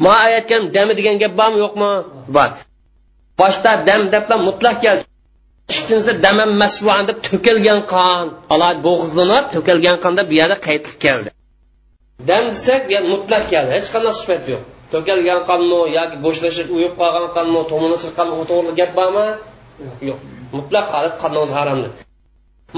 Ma 0.04 0.12
oyat 0.26 0.50
dami 0.76 0.92
degan 0.98 1.16
gap 1.22 1.32
bormi 1.40 1.58
yo'qmi? 1.64 1.90
Bor. 2.36 2.50
Boshda 3.40 3.70
dam 3.88 4.00
debla 4.12 4.36
mutlaq 4.48 4.76
keldi. 4.84 5.11
Ikkinchisi 5.72 6.12
damam 6.26 6.50
masbuan 6.62 7.02
deb 7.08 7.18
to'kilgan 7.28 7.80
qon. 7.94 8.26
Alad 8.54 8.76
bo'g'izlanib 8.86 9.46
to'kilgan 9.54 9.96
qon 10.04 10.12
deb 10.18 10.26
bu 10.30 10.34
yerda 10.40 10.56
qaytib 10.66 10.96
keldi. 11.04 11.28
Dam 12.28 12.44
desak 12.54 12.82
bu 12.90 12.98
mutlaq 13.12 13.44
keldi. 13.52 13.70
Hech 13.76 13.88
qanday 13.94 14.14
sifat 14.20 14.42
yo'q. 14.52 14.62
To'kilgan 14.92 15.40
qonmi 15.50 15.80
yoki 15.98 16.16
bo'shlashib 16.24 16.68
uyib 16.76 16.94
qolgan 17.00 17.26
qonmi 17.36 17.60
to'mini 17.70 17.96
chiqqan 18.02 18.28
u 18.38 18.40
to'g'ri 18.50 18.72
gap 18.80 18.90
bormi? 18.98 19.26
Yo'q. 20.08 20.18
Mutlaq 20.58 20.86
holat 20.94 21.14
qonni 21.22 21.38
o'zi 21.44 21.54
haromdir 21.60 21.92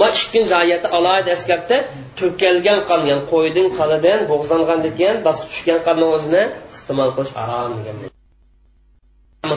ma 0.00 0.06
ikkinchi 0.14 0.54
oyatda 0.62 0.88
alohida 0.98 1.30
eskartdi 1.36 1.76
to'kilgan 2.20 2.80
qon 2.90 3.00
ya'ni 3.10 3.24
qo'yning 3.32 3.68
qonidan 3.78 4.26
bo'g'izlangandan 4.30 4.92
keyin 4.98 5.22
bosib 5.26 5.46
tushgan 5.52 5.80
qonni 5.86 6.06
o'zini 6.16 6.42
iste'mol 6.74 7.10
qilish 7.16 7.34
harom 7.38 7.72
degan. 7.78 8.13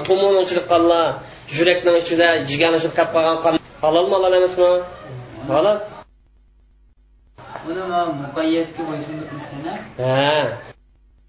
To'mini 0.07 0.39
ichida 0.45 0.63
qonlar 0.71 1.05
yurakning 1.57 1.95
ichida 2.03 2.27
jigarni 2.49 2.77
ichida 2.79 2.93
qolib 2.97 3.11
qolgan 3.15 3.37
qon 3.43 3.53
halolmi 3.83 4.13
halol. 4.17 4.33
Emasmi 4.39 4.65
halol 5.51 5.77
ha. 9.99 10.57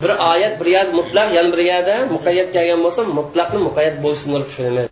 Bir 0.03 0.11
oyat 0.33 0.55
bir 0.61 0.67
yerda 0.77 0.93
mutlaq 1.01 1.29
yana 1.37 1.51
bir 1.55 1.63
yerda 1.71 1.95
muqayyat 2.15 2.49
kelgan 2.55 2.81
bo'lsa 2.85 3.03
mutlaqni 3.19 3.59
muqayyat 3.69 3.97
bo'ysundirib 4.05 4.47
tushunamiz. 4.51 4.87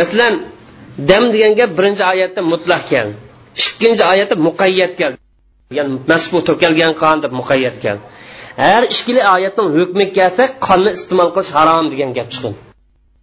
Masalan 0.00 0.34
dam 1.08 1.24
degan 1.34 1.52
gap 1.60 1.70
birinchi 1.78 2.04
oyatda 2.12 2.40
mutlaq 2.52 2.82
keldi. 2.92 3.16
Ikkinchi 3.62 4.04
oyatda 4.12 4.36
muqayyat 4.48 4.92
keldi. 5.00 5.18
Ya'ni 5.78 5.92
masbu 6.10 6.38
to'kilgan 6.48 6.92
qon 7.02 7.16
deb 7.24 7.32
muqayyat 7.40 7.76
keldi 7.84 8.02
har 8.62 8.82
ikkili 8.94 9.22
oyatning 9.34 9.68
hukmi 9.78 10.04
kelsa 10.16 10.44
qonni 10.66 10.90
iste'mol 10.98 11.28
qilish 11.34 11.52
harom 11.58 11.86
degan 11.92 12.10
gap 12.16 12.28
chiqdi. 12.34 12.50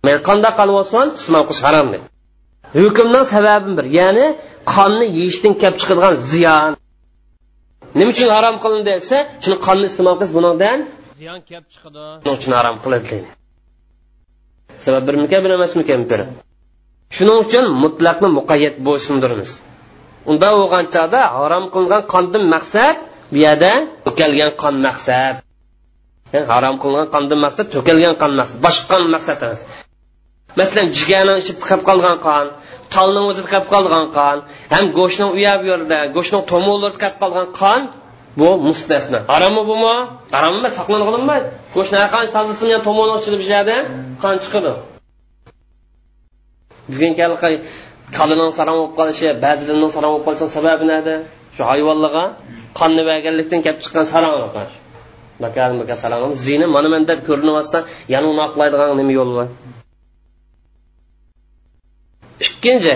Men 0.05 0.17
qanday 0.27 0.51
qon 0.59 0.69
bo'lsin 0.77 1.05
iste'mol 1.17 1.43
qilish 1.49 1.63
harom 1.67 1.87
dedi. 1.93 2.05
Hukmning 2.79 3.25
sababi 3.33 3.69
bir 3.77 3.85
ya'ni 3.99 4.25
qonni 4.73 5.05
yeyishdan 5.17 5.53
kelib 5.61 5.77
chiqadigan 5.81 6.15
ziyon. 6.31 6.71
Nima 7.97 8.09
uchun 8.13 8.29
harom 8.37 8.55
qilindi 8.63 8.83
desa 8.91 9.17
chunki 9.43 9.59
qonni 9.67 9.85
iste'mol 9.91 10.15
qilish 10.19 10.33
bundan 10.37 10.79
ziyon 11.19 11.39
kelib 11.49 11.67
chiqadi 11.73 12.01
shuning 12.21 12.35
uchun 12.39 12.53
harom 12.59 12.77
qilindi 12.83 13.17
sabab 14.85 15.03
birmikan 15.07 15.39
bir 15.45 15.51
emasmikan 15.57 16.01
bir. 16.09 16.19
Shuning 17.15 17.37
uchun 17.45 17.65
mutlaqni 17.83 18.27
muqayyat 18.37 18.75
bo'ysundirmiz 18.87 19.51
unda 20.29 20.47
bo'lgan 20.57 20.85
chog'da 20.95 21.21
harom 21.37 21.65
qilingan 21.73 22.03
qondan 22.13 22.43
maqsad 22.55 22.95
bu 23.31 23.37
yerda 23.45 23.71
to'kalgan 24.15 24.51
qon 24.61 24.75
maqsad. 24.87 25.35
Harom 26.53 26.75
qilingan 26.83 27.09
qondan 27.15 27.39
maqsad 27.45 27.65
to'kilgan 27.75 28.15
qon 28.21 28.31
maqsad 28.39 28.57
boshqa 28.65 28.85
qon 28.91 29.03
maqsad 29.15 29.37
emas. 29.45 29.61
Masalan 30.59 30.87
jigarni 30.97 31.33
ichida 31.41 31.59
qolib 31.69 31.83
qolgan 31.89 32.17
qon 32.27 32.45
tolni 32.95 33.21
o'zi 33.29 33.41
qolib 33.51 33.67
qolgan 33.73 34.05
qon 34.17 34.37
ham 34.73 34.85
go'shtni 34.97 35.25
u 35.35 35.37
yoq 35.45 35.57
bu 35.61 35.65
yerda 35.73 35.99
go'shtni 36.15 36.39
tomoqlarida 36.51 36.97
qolib 37.03 37.17
qolgan 37.23 37.47
qon 37.61 37.81
bu 38.39 38.49
mustasno. 38.67 39.19
Harommi 39.33 39.63
bumi? 39.71 39.95
Harom 40.35 40.53
emas 40.59 40.73
saqlanib 40.79 41.07
go'shtni 41.75 41.97
har 42.01 42.09
qancha 42.15 42.31
tozalasin 42.35 42.67
tomoqni 42.87 43.15
ichida 43.21 43.37
bu 43.41 43.77
qon 44.23 44.35
chiqadi. 44.43 44.73
Bugungi 46.91 47.15
kalining 48.17 48.51
sarom 48.59 48.75
bo'lib 48.79 48.93
qolishi 48.99 49.27
ba'zilarning 49.45 49.91
sarom 49.95 50.09
bo'lib 50.13 50.25
qolishi 50.27 50.47
sababi 50.57 50.85
nada? 50.93 51.15
Shu 51.55 51.61
hayvonlarga 51.71 52.25
qonni 52.79 53.01
berganlikdan 53.09 53.59
kelib 53.65 53.79
chiqqan 53.83 54.05
saram 54.13 54.31
zina 56.45 56.67
mana 56.75 56.87
manda 56.93 57.13
ko'rinyapsa 57.27 57.79
yana 58.13 58.25
uni 58.33 58.41
oqlaydigan 58.47 58.89
nima 59.01 59.13
yo'l 59.19 59.31
bor? 59.37 59.47
İkkinchi 62.45 62.95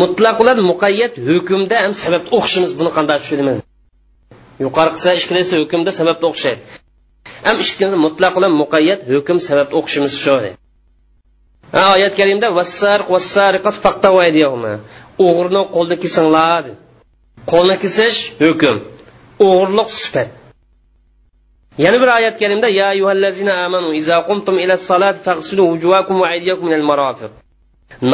mutlaq 0.00 0.34
bilan 0.40 0.58
muqayyat 0.70 1.12
hukmda 1.28 1.76
ham 1.84 1.92
sababni 2.02 2.30
o'qishimiz 2.36 2.70
buni 2.78 2.90
qanday 2.96 3.18
tushunamiz? 3.22 3.58
Yuqori 4.64 4.90
qilsa 4.94 5.10
ikkalasi 5.20 5.54
hukmda 5.60 5.90
sababni 6.00 6.26
o'xshaydi. 6.32 6.60
Ham 7.46 7.56
ikkinchi 7.64 7.96
mutlaq 8.06 8.32
bilan 8.38 8.52
muqayyat 8.62 9.00
hukm 9.12 9.36
sababni 9.48 9.74
o'qishimiz 9.80 10.12
shu 10.22 10.30
oyat 11.94 12.12
karimda 12.18 12.46
o'g'rini 15.26 15.62
qo'lda 15.76 15.96
kesinglar. 16.04 16.64
Qo'lni 17.52 17.76
kesish 17.82 18.18
hukm 18.44 18.76
o'g'irliq 19.44 19.90
sifat. 20.00 20.28
Yana 21.84 22.00
bir 22.02 22.08
oyat 22.18 22.36
karimda 22.42 22.68
ya 22.68 22.86
ayyuhallazina 22.94 23.52
amanu 23.66 23.88
iza 24.00 24.16
qumtum 24.28 24.56
ila 24.64 24.76
salat 24.90 25.16
faghsilu 25.26 25.62
wujuhakum 25.72 26.16
va 26.22 26.26
aydiyakum 26.34 26.64
minal 26.68 26.86
marafiq. 26.92 27.32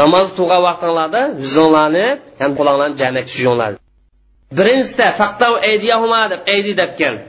Namoz 0.00 0.26
tug'a 0.38 0.58
vaqtinglarda 0.66 1.22
yuzinglarni 1.42 2.06
ham 2.40 2.50
qo'linglarni 2.58 2.96
jamak 3.02 3.24
tushinglar. 3.30 3.72
Birinchisida 4.58 5.06
faqta 5.20 5.46
aydiyahuma 5.70 6.22
deb 6.32 6.40
aydi 6.54 6.72
deb 6.80 6.90
keldi. 7.00 7.22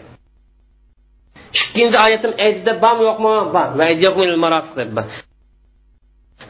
Ikkinchi 1.59 1.97
oyatim 2.05 2.31
aydi 2.45 2.59
deb 2.69 2.77
bormi 2.85 3.03
yo'qmi? 3.09 3.31
bor 3.55 3.67
va 3.77 3.83
aydiyakum 3.91 4.19
minal 4.25 4.39
marafiq 4.45 4.75
deb 4.81 4.91
bor 4.97 5.07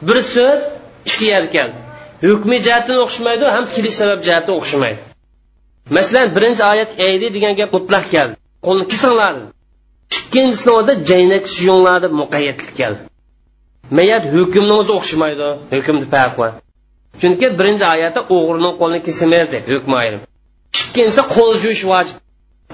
bir 0.06 0.18
so'z 0.34 0.60
ikki 1.08 1.24
yerda 1.32 1.50
keldi. 1.56 1.78
Hukmi 2.28 2.56
jihatdan 2.66 2.98
o'xshamaydi 3.04 3.44
ham 3.56 3.64
kelish 3.76 3.96
sabab 4.00 4.20
jihatdan 4.26 4.54
o'xshamaydi 4.60 5.07
masalan 5.96 6.26
birinchi 6.36 6.62
oyat 6.72 6.90
aydi 7.06 7.26
degan 7.36 7.54
gap 7.60 7.70
mutlaq 7.76 8.04
keldi. 8.14 8.34
Qo'lni 8.66 8.84
kesinglar. 8.92 9.34
Ikkinchisini 10.18 10.72
o'zida 10.78 10.94
jaynak 11.10 11.44
suyunglar 11.54 11.98
deb 12.04 12.12
muqayyatlik 12.22 12.72
keldi. 12.80 13.00
Mayat 13.96 14.24
hukmni 14.34 14.72
o'zi 14.80 14.92
o'xshamaydi 14.98 15.48
hukmni 15.74 16.06
farq 16.14 16.34
bor 16.40 16.50
chunki 17.20 17.46
birinchi 17.58 17.84
oyatda 17.94 18.20
o'g'rining 18.36 18.74
qo'lini 18.80 19.00
kesamiz 19.08 19.46
deb 19.54 19.64
hukm 19.72 19.92
ayrim. 20.02 20.20
Ikkinchisi 20.82 21.22
qo'l 21.34 21.52
yuvish 21.64 21.84
vojib. 21.92 22.16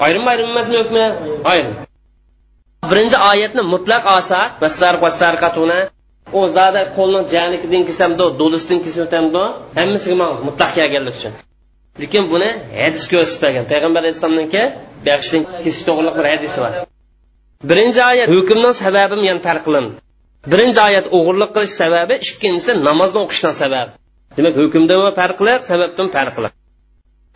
Ayrim 0.06 0.24
ayrim 0.30 0.46
emasmi 0.52 0.76
hukmi? 0.82 1.04
Ayrim. 1.52 1.74
Birinchi 2.90 3.16
oyatni 3.30 3.62
mutlaq 3.74 4.02
olsa 4.14 4.38
u 6.38 6.40
zada 6.56 6.82
qo'lni 6.96 7.20
janikidan 7.34 7.82
kelsamdo 7.88 8.24
do'lisdan 8.40 8.78
kelsamdo 8.84 9.42
hammasiga 9.78 10.26
mutlaq 10.46 10.70
kelganlik 10.78 11.14
uchun. 11.20 11.32
Lekin 12.02 12.24
buni 12.32 12.48
hadis 12.82 13.04
ko'rsatmagan 13.12 13.64
payg'ambar 13.72 14.00
alayhissalomniki 14.04 14.62
yaxshidan 15.10 15.42
to'g'riliq 15.88 16.14
bir 16.18 16.26
hadisi 16.32 16.58
bor. 16.64 16.72
Birinchi 17.70 18.00
oyat 18.10 18.28
hukmning 18.36 18.74
sababi 18.84 19.14
yana 19.30 19.42
farq 19.48 19.62
qilindi 19.68 19.94
birinchi 20.52 20.80
oyat 20.88 21.06
o'g'irlik 21.16 21.50
qilish 21.56 21.74
sababi 21.82 22.14
ikkinchisi 22.26 22.72
namozni 22.88 23.18
o'qishdan 23.24 23.54
sababi 23.62 23.92
demak 24.36 24.54
hukmdan 24.62 25.00
farqli 25.20 25.54
sababdan 25.70 26.08
farqli 26.16 26.48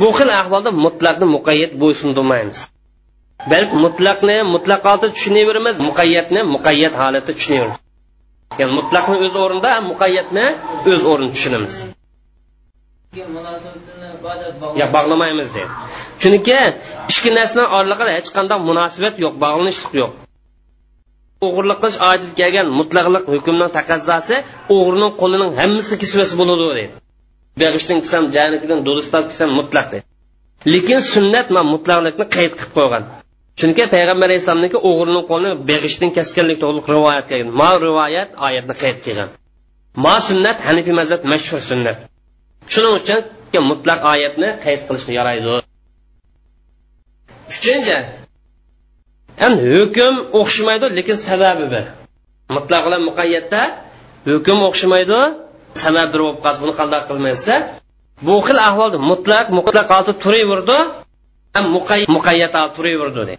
bu 0.00 0.08
xil 0.18 0.30
ahvolda 0.40 0.70
mutlaqni 0.86 1.26
muqayyat 1.36 1.72
bo'ysundirmaymiz 1.82 2.58
balki 3.52 3.76
mutlaqni 3.84 4.36
mutlaq 4.54 4.80
holatda 4.88 5.08
tushunaveramiz 5.16 5.76
muqayyatni 5.88 6.40
muqayyat 6.54 6.94
holatda 7.02 7.32
tushunaveramiz 7.38 7.78
ya'ni 8.60 8.72
mutlaqni 8.78 9.16
o'z 9.26 9.34
o'rnida 9.44 9.72
muqayyatni 9.90 10.46
o'z 10.92 11.02
o'rnida 11.10 11.32
tushunamiz. 11.36 11.74
Yo 14.80 14.86
bog'lamaymiz 14.96 15.48
deydi 15.56 15.72
chunki 16.22 16.56
ikki 17.12 17.30
narsa 17.38 17.60
oraliqida 17.76 18.10
hech 18.18 18.30
qanday 18.36 18.58
munosabat 18.70 19.14
yo'q 19.24 19.34
bog'lanishlik 19.44 19.94
yo'q. 20.02 20.12
O'g'irlik 21.46 21.78
qilish 21.82 21.98
ojiz 22.10 22.30
kelgan 22.40 22.66
mutlaqlik 22.80 23.24
hukmning 23.34 23.70
taqozosi 23.78 24.36
o'g'rining 24.74 25.12
qo'lining 25.20 25.50
hammasi 25.60 25.94
kisvasi 26.02 26.34
bo'ladi 26.40 26.64
deydi 26.78 26.94
beg'ishdan 27.60 27.98
qilsam 28.02 28.24
janikidan 28.36 28.80
do'listab 28.88 29.22
qilsam 29.30 29.50
mutlaq 29.58 29.86
deydi 29.92 30.06
lekin 30.74 31.00
sunnat 31.12 31.46
man 31.56 31.66
mutlaqlikni 31.74 32.24
qayd 32.36 32.52
qilib 32.58 32.72
qo'ygan. 32.78 33.02
Chunki 33.60 33.84
payg'ambar 33.94 34.26
alayhissalomniki 34.30 34.78
o'g'rining 34.88 35.24
qo'lini 35.30 35.56
beg'ishdan 35.70 36.10
kesganlik 36.16 36.58
to'g'riliq 36.62 36.86
rivoyat 36.94 37.26
kelgan 37.30 37.50
ma 37.60 37.70
rivoyat 37.86 38.30
oyatni 38.46 38.74
qayd 38.82 38.98
qilgan. 39.06 39.28
Ma 40.04 40.14
sunnat 40.28 40.58
hanifiy 40.68 40.94
mazhab 41.00 41.20
mashhur 41.32 41.60
sunnat. 41.70 41.98
Shuning 42.72 42.94
uchun 43.00 43.20
mutlaq 43.70 44.00
oyatni 44.12 44.48
qayd 44.64 44.80
qilishga 44.88 45.12
yaraydi. 45.18 45.54
Uchinchi 47.52 47.98
endi 49.46 49.62
hukm 49.76 50.14
o'xshamaydi 50.40 50.86
lekin 50.98 51.16
sababi 51.28 51.66
bir. 51.72 51.84
Mutlaq 52.56 52.82
bilan 52.86 53.02
muqayyatda 53.08 53.60
hukm 54.30 54.58
o'xshamaydi 54.68 55.20
sabab 55.82 56.08
bir 56.12 56.20
bo'lib 56.24 56.40
qolsa 56.44 56.58
buni 56.64 56.74
qanday 56.80 57.00
qilmaysa 57.08 57.54
bu 58.26 58.34
xil 58.46 58.58
ahvolda 58.68 58.98
mutlaq 59.10 59.46
mutlaq 59.58 59.88
olti 59.96 60.12
turaverdi 60.24 60.78
muqayyat 62.16 62.54
turaverdi 62.76 63.20
deydi 63.28 63.34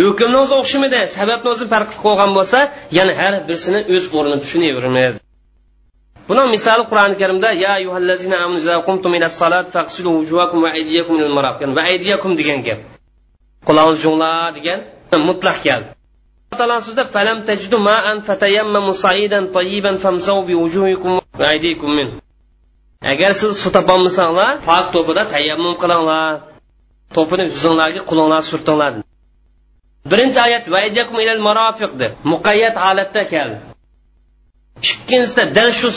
hukmni 0.00 0.36
o'zi 0.44 0.54
o'xshamaydi 0.60 1.00
sababni 1.16 1.48
o'zi 1.54 1.64
farq 1.72 1.88
qilib 1.90 2.02
qo'ygan 2.06 2.30
bo'lsa 2.38 2.58
yana 2.98 3.12
har 3.20 3.34
birisini 3.48 3.80
o'z 3.94 4.04
o'rnida 4.18 4.38
tushunaveramiz 4.44 5.14
buni 6.28 6.42
misoli 6.54 6.84
qur'oni 6.90 7.14
karimda 7.20 7.48
ya 7.64 7.70
ayyuhallazina 7.78 8.36
amanu 8.44 8.58
iza 8.62 8.74
qumtum 8.88 9.10
ila 9.18 9.28
wujuhakum 10.18 10.58
va 10.64 10.70
aydiyakum 10.78 11.14
ilal 11.18 11.34
marafiq. 11.38 11.68
Va 11.78 11.82
aydiyakum 11.92 12.32
degan 12.40 12.58
gap. 12.66 12.78
Qulog'ingizni 13.66 14.02
junglar 14.04 14.52
degan 14.56 14.80
mutlaq 15.28 15.58
keldi. 15.66 15.88
Taolo 16.58 16.76
so'zida 16.86 17.04
falam 17.14 17.38
tajidu 17.48 17.78
ma'an 17.90 18.18
fatayammamu 18.28 18.92
sa'idan 19.04 19.44
tayyiban 19.56 19.96
famsau 20.04 20.38
bi 20.48 20.54
wujuhikum 20.62 21.12
va 21.40 21.46
aydikum 21.54 21.90
min. 21.98 22.08
Agar 23.12 23.32
siz 23.40 23.52
suv 23.62 23.70
topolmasanglar 23.76 24.52
pok 24.68 24.84
to'pida 24.94 25.22
tayammum 25.34 25.74
qilinglar. 25.82 26.32
To'pini 27.16 27.44
yuzinglarga 27.52 28.00
qo'linglar 28.10 28.42
surtinglar 28.50 28.92
birinchi 30.10 30.38
oyat 30.46 30.64
vayjakum 30.74 31.16
ilal 31.22 31.42
marafiq 31.48 31.92
deb. 32.00 32.12
Muqayyat 32.32 32.76
holatda 32.84 33.22
keldi. 33.32 33.75
İkkinchisida 34.82 35.54
dal 35.54 35.70
shu 35.78 35.88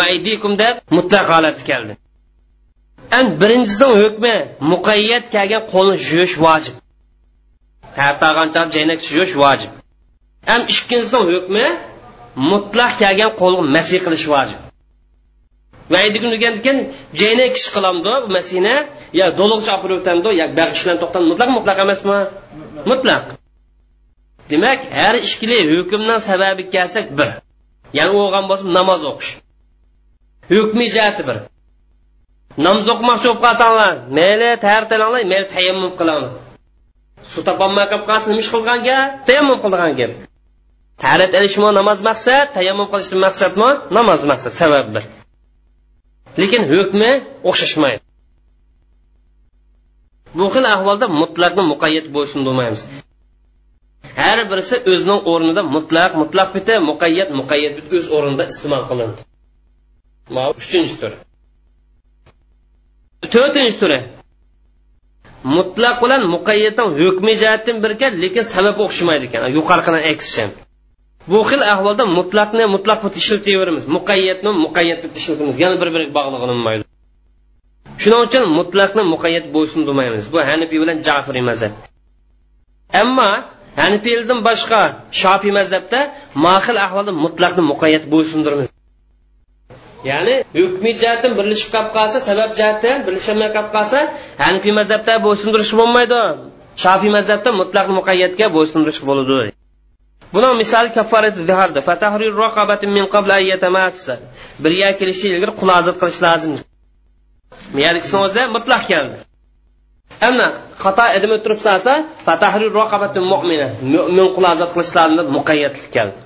vaydikum 0.00 0.52
deb 0.62 0.74
mutlaq 0.96 1.26
holatda 1.34 1.62
keldi 1.70 1.92
an 3.18 3.26
birinchisining 3.40 3.94
hukmi 4.04 4.34
muqayyat 4.72 5.24
kelgan 5.34 5.62
qo'lni 5.72 5.96
yuvish 6.08 6.36
vojib 6.44 6.74
tartag'ancha 7.98 8.62
jaynak 8.74 9.00
yuvish 9.14 9.34
vojib 9.42 9.70
ham 10.50 10.62
ikkinchisining 10.72 11.28
hukmi 11.34 11.66
mutlaq 12.50 12.92
kelgan 13.02 13.30
qo'lni 13.40 13.62
masiy 13.76 14.00
qilish 14.06 14.26
vojib 14.34 14.58
vaydigun 15.94 16.30
degan 16.34 16.54
ekan 16.60 16.78
jaynak 17.20 17.52
ish 17.60 17.68
qilamdi 17.74 18.12
bu 18.24 18.28
masina 18.36 18.74
yo 19.20 19.26
do'liqcha 19.38 19.72
olib 19.84 19.96
o'tamdi 20.00 20.30
yo 20.40 20.46
bag'ishlan 20.58 20.96
to'xtam 21.02 21.22
mutlaq 21.30 21.48
mutlaq 21.58 21.76
emasmi? 21.84 22.18
Mutlaq. 22.90 23.24
Demak 24.50 24.80
har 25.00 25.14
ikkili 25.28 25.58
hukmdan 25.72 26.20
sababi 26.28 26.62
kelsak 26.74 27.06
bir 27.18 27.28
ya'ni 27.98 28.14
o'g'an 28.24 28.44
bo'lsa 28.50 28.64
namoz 28.78 29.02
o'qish. 29.10 29.30
Hukmi 30.52 30.86
jihati 30.94 31.22
bir. 31.28 31.36
Namoz 32.66 32.86
o'qimoqchi 32.92 33.26
bo'lib 33.28 33.42
qolsanglar 33.46 33.92
mayli 34.18 34.50
tartilanglar 34.66 35.22
mayli 35.32 35.46
tayammum 35.54 35.92
qilinglar. 35.98 36.32
Suv 37.32 37.42
topolmay 37.48 37.86
qolib 37.90 38.06
qolsa 38.10 38.26
nima 38.30 38.40
ish 38.44 38.50
qilgan 38.54 38.80
gap 38.88 39.08
tayammum 39.28 39.58
qilgan 39.64 39.92
gap. 40.00 40.12
Tarat 41.02 41.32
ilishmi 41.38 41.68
namoz 41.80 41.98
maqsad 42.08 42.46
tayammum 42.56 42.88
qilishni 42.92 43.18
maqsadmi? 43.26 43.70
Namoz 43.98 44.20
maqsad 44.30 44.52
sabab 44.60 44.86
bir. 44.94 45.04
Lekin 46.40 46.62
hukmi 46.72 47.10
o'xshashmaydi. 47.50 48.02
Bu 50.38 50.46
xil 50.54 50.64
ahvolda 50.74 51.06
mutlaqni 51.20 51.62
muqayyat 51.72 52.06
bo'ysundirmaymiz 52.14 52.82
har 54.22 54.38
birisi 54.50 54.76
o'zining 54.92 55.20
o'rnida 55.32 55.62
mutlaq 55.76 56.10
mutlaq 56.22 56.48
biti 56.56 56.74
muqayyat 56.90 57.28
muqayyat 57.40 57.72
bit 57.78 57.86
o'z 57.96 58.06
o'rnida 58.16 58.44
iste'mol 58.52 58.82
qilindi. 58.90 59.20
Uchinchi 60.60 60.96
turi 61.00 61.16
to'rtinchi 63.34 63.76
turi 63.82 63.98
mutlaq 65.56 65.96
bilan 66.04 66.22
muqayyatdan 66.34 66.88
hukmi 67.02 67.32
jihatdan 67.42 67.76
birga 67.84 68.08
lekin 68.22 68.44
sabab 68.54 68.76
o'xshamaydi 68.86 69.24
ekan. 69.28 69.40
Yuqoriqidan 69.58 70.02
aksicha 70.12 70.44
bu 71.30 71.38
xil 71.48 71.62
ahvolda 71.72 72.04
mutlaqni 72.18 72.64
mutlaq 72.74 72.98
bit 73.04 73.14
ishlataveramiz 73.20 73.84
muqayyatni 73.96 74.50
muqayyat 74.64 74.98
bit 75.04 75.14
ishlatamiz 75.20 75.56
yana 75.62 75.76
bir 75.80 75.88
biriga 75.94 76.12
bog'liq 76.18 76.84
shuning 78.02 78.20
uchun 78.26 78.44
mutlaqni 78.58 79.02
muqayyat 79.14 79.46
bo'ysundirmaymiz 79.54 80.24
bu 80.32 80.38
hanifiy 80.50 80.78
bilan 80.82 80.98
jafriy 81.08 81.44
mazhab. 81.50 81.72
Ammo 83.02 83.30
hanifiydan 83.82 84.40
boshqa 84.48 84.80
shofiy 85.20 85.52
mazhabda 85.58 86.00
mohil 86.46 86.76
ahvolda 86.86 87.12
mutlaqni 87.24 87.62
muqayyat 87.72 88.04
bo'ysundirmiz 88.12 88.66
ya'ni 90.10 90.34
hukmiy 90.58 90.94
jihatdan 91.02 91.32
birlashib 91.38 91.68
qolib 91.74 91.90
qolsa 91.96 92.18
sabab 92.28 92.50
jihatdan 92.58 92.98
birlasholmay 93.06 93.50
qolib 93.56 93.70
qolsa 93.76 93.98
hanifiy 94.44 94.74
mazhabda 94.80 95.12
bo'ysundirish 95.26 95.72
bo'lmaydi. 95.80 96.22
Shofiy 96.84 97.10
mazhabda 97.16 97.50
mutlaq 97.60 97.86
muqayyatga 97.98 98.46
bo'ysundirish 98.56 99.00
bo'ladi. 99.08 99.52
Buni 100.34 100.48
misoli 100.62 100.90
kafforati 100.98 101.40
ziharda 101.48 101.80
fatahrir 101.88 102.32
raqabatin 102.44 102.90
min 102.96 103.04
qabla 103.14 103.34
ayyatamassa 103.40 104.14
bir 104.62 104.72
yer 104.82 104.92
kelishi 105.00 105.26
ilgari 105.32 105.52
qul 105.60 105.70
ozod 105.78 105.96
qilish 106.02 106.20
lozim. 106.26 106.54
Yalikisini 107.86 108.20
o'zi 108.26 108.42
mutlaq 108.56 108.82
keldi. 108.92 109.16
Ana 110.28 110.46
xato 110.82 111.06
edimi 111.16 111.36
turib 111.44 111.60
salsa 111.66 111.92
fatahrir 112.26 112.70
raqabatin 112.80 113.24
mu'mina 113.32 113.68
mo'min 113.94 114.28
qul 114.36 114.44
ozod 114.52 114.70
qilishlarni 114.74 115.22
muqayyatlik 115.36 115.90
keldi 115.96 116.16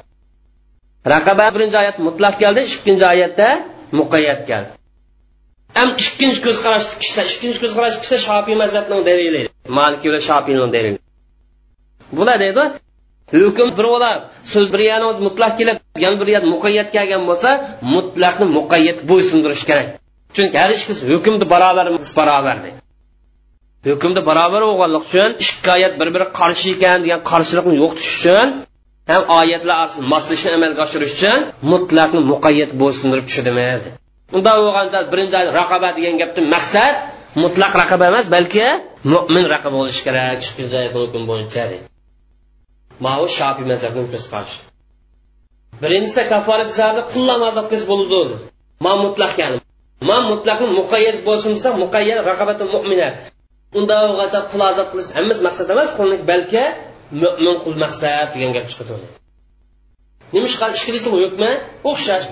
raqaba 1.15 1.47
birinchi 1.55 1.77
oyat 1.83 1.97
mutlaq 2.07 2.35
keldi 2.43 2.61
ikkinchi 2.75 3.07
oyatda 3.15 3.49
muqayyat 3.99 4.41
keldi. 4.51 4.71
Ham 5.79 5.89
ikkinchi 6.05 6.41
ko'z 6.47 6.57
qarashli 6.65 6.95
kishilar 7.03 7.27
ikkinchi 7.33 7.59
ko'z 7.63 7.73
qarashli 7.79 7.99
kishilar 8.03 8.23
shofiy 8.29 8.57
mazhabning 8.63 9.03
dalili 9.09 9.43
maliki 9.79 10.09
va 10.15 10.21
shofiyning 10.29 10.71
dalili. 10.77 10.99
Bular 12.19 12.37
deydi 12.45 12.65
hukm 13.33 13.69
bir 13.79 13.87
bo'lib 13.93 14.21
so'z 14.53 14.67
bir 14.73 14.81
yanimiz 14.91 15.19
mutlaq 15.27 15.53
kelib 15.61 15.77
yana 16.05 16.17
bir 16.21 16.29
yana 16.35 16.47
muqayyat 16.55 16.89
kelgan 16.97 17.23
bo'lsa 17.31 17.51
mutlaqni 17.95 18.47
muqayyat 18.59 18.99
bo'ysundirish 19.11 19.65
kerak 19.71 19.89
chunki 20.37 20.57
har 20.63 20.71
ikkisi 20.77 21.03
hukmni 21.13 21.47
barobar 21.53 21.87
barobar 22.19 22.57
deydi 22.65 22.80
hukmda 23.89 24.21
barobar 24.29 24.63
bo'lganlik 24.71 25.03
uchun 25.09 25.31
ikki 25.45 25.69
oyat 25.77 25.95
bir 26.01 26.09
biri 26.15 26.27
qarshi 26.41 26.69
ekan 26.77 26.99
degan 27.05 27.21
qarshilikni 27.31 27.75
yo'qotish 27.83 28.11
uchun 28.19 28.47
ham 29.11 29.23
oyatlar 29.41 29.77
orasida 29.83 30.07
moslashni 30.15 30.51
amalga 30.59 30.81
oshirish 30.87 31.15
uchun 31.19 31.39
mutlaqni 31.73 32.21
muqayyat 32.33 32.71
bo'ysundirib 32.81 33.25
tushiramiz. 33.29 33.81
Unda 34.37 34.53
bo'lgancha 34.65 34.99
birinchi 35.13 35.39
raqaba 35.61 35.89
degan 35.97 36.15
gapdan 36.23 36.45
maqsad 36.57 36.95
mutlaq 37.45 37.73
raqaba 37.83 38.05
emas 38.13 38.27
balki 38.37 38.67
mo'min 39.13 39.45
raqib 39.55 39.73
bo'lishi 39.79 40.03
kerak 40.07 40.39
ikkinchi 40.49 40.77
oyat 40.81 40.95
hukm 40.99 41.23
bo'yicha 41.31 41.65
mau 43.07 43.23
shofiy 43.39 43.67
mazhabning 43.73 44.07
ko'z 44.13 44.25
qarashi 44.33 44.59
birinchisida 45.83 46.25
kaforat 46.33 46.71
zarni 46.79 47.03
qullarni 47.13 47.45
ozod 47.51 47.67
qilish 47.71 47.87
bo'ladi 47.91 48.35
ma 48.85 48.93
mutlaq 49.05 49.33
ya'ni 49.43 49.59
ma 50.09 50.17
mutlaqni 50.31 50.69
muqayyat 50.81 51.17
bo'lsin 51.29 51.51
desa 51.57 51.71
muqayyat 51.83 52.19
raqabati 52.31 52.65
mu'minat 52.75 53.15
unda 53.79 53.95
bo'lgancha 54.09 54.41
qul 54.53 54.63
azob 54.71 54.87
qilish 54.93 55.11
hammasi 55.19 55.41
maqsad 55.49 55.67
emas 55.75 55.89
qulni 55.99 56.17
balki 56.33 56.65
mo'min 57.23 57.57
qul 57.65 57.75
maqsad 57.85 58.27
degan 58.35 58.51
gap 58.57 58.67
chiqadi 58.71 58.95
nima 60.33 60.47
ish 60.51 60.57
ishqilisi 60.79 61.09
hukmi 61.15 61.51
o'xshash. 61.91 62.25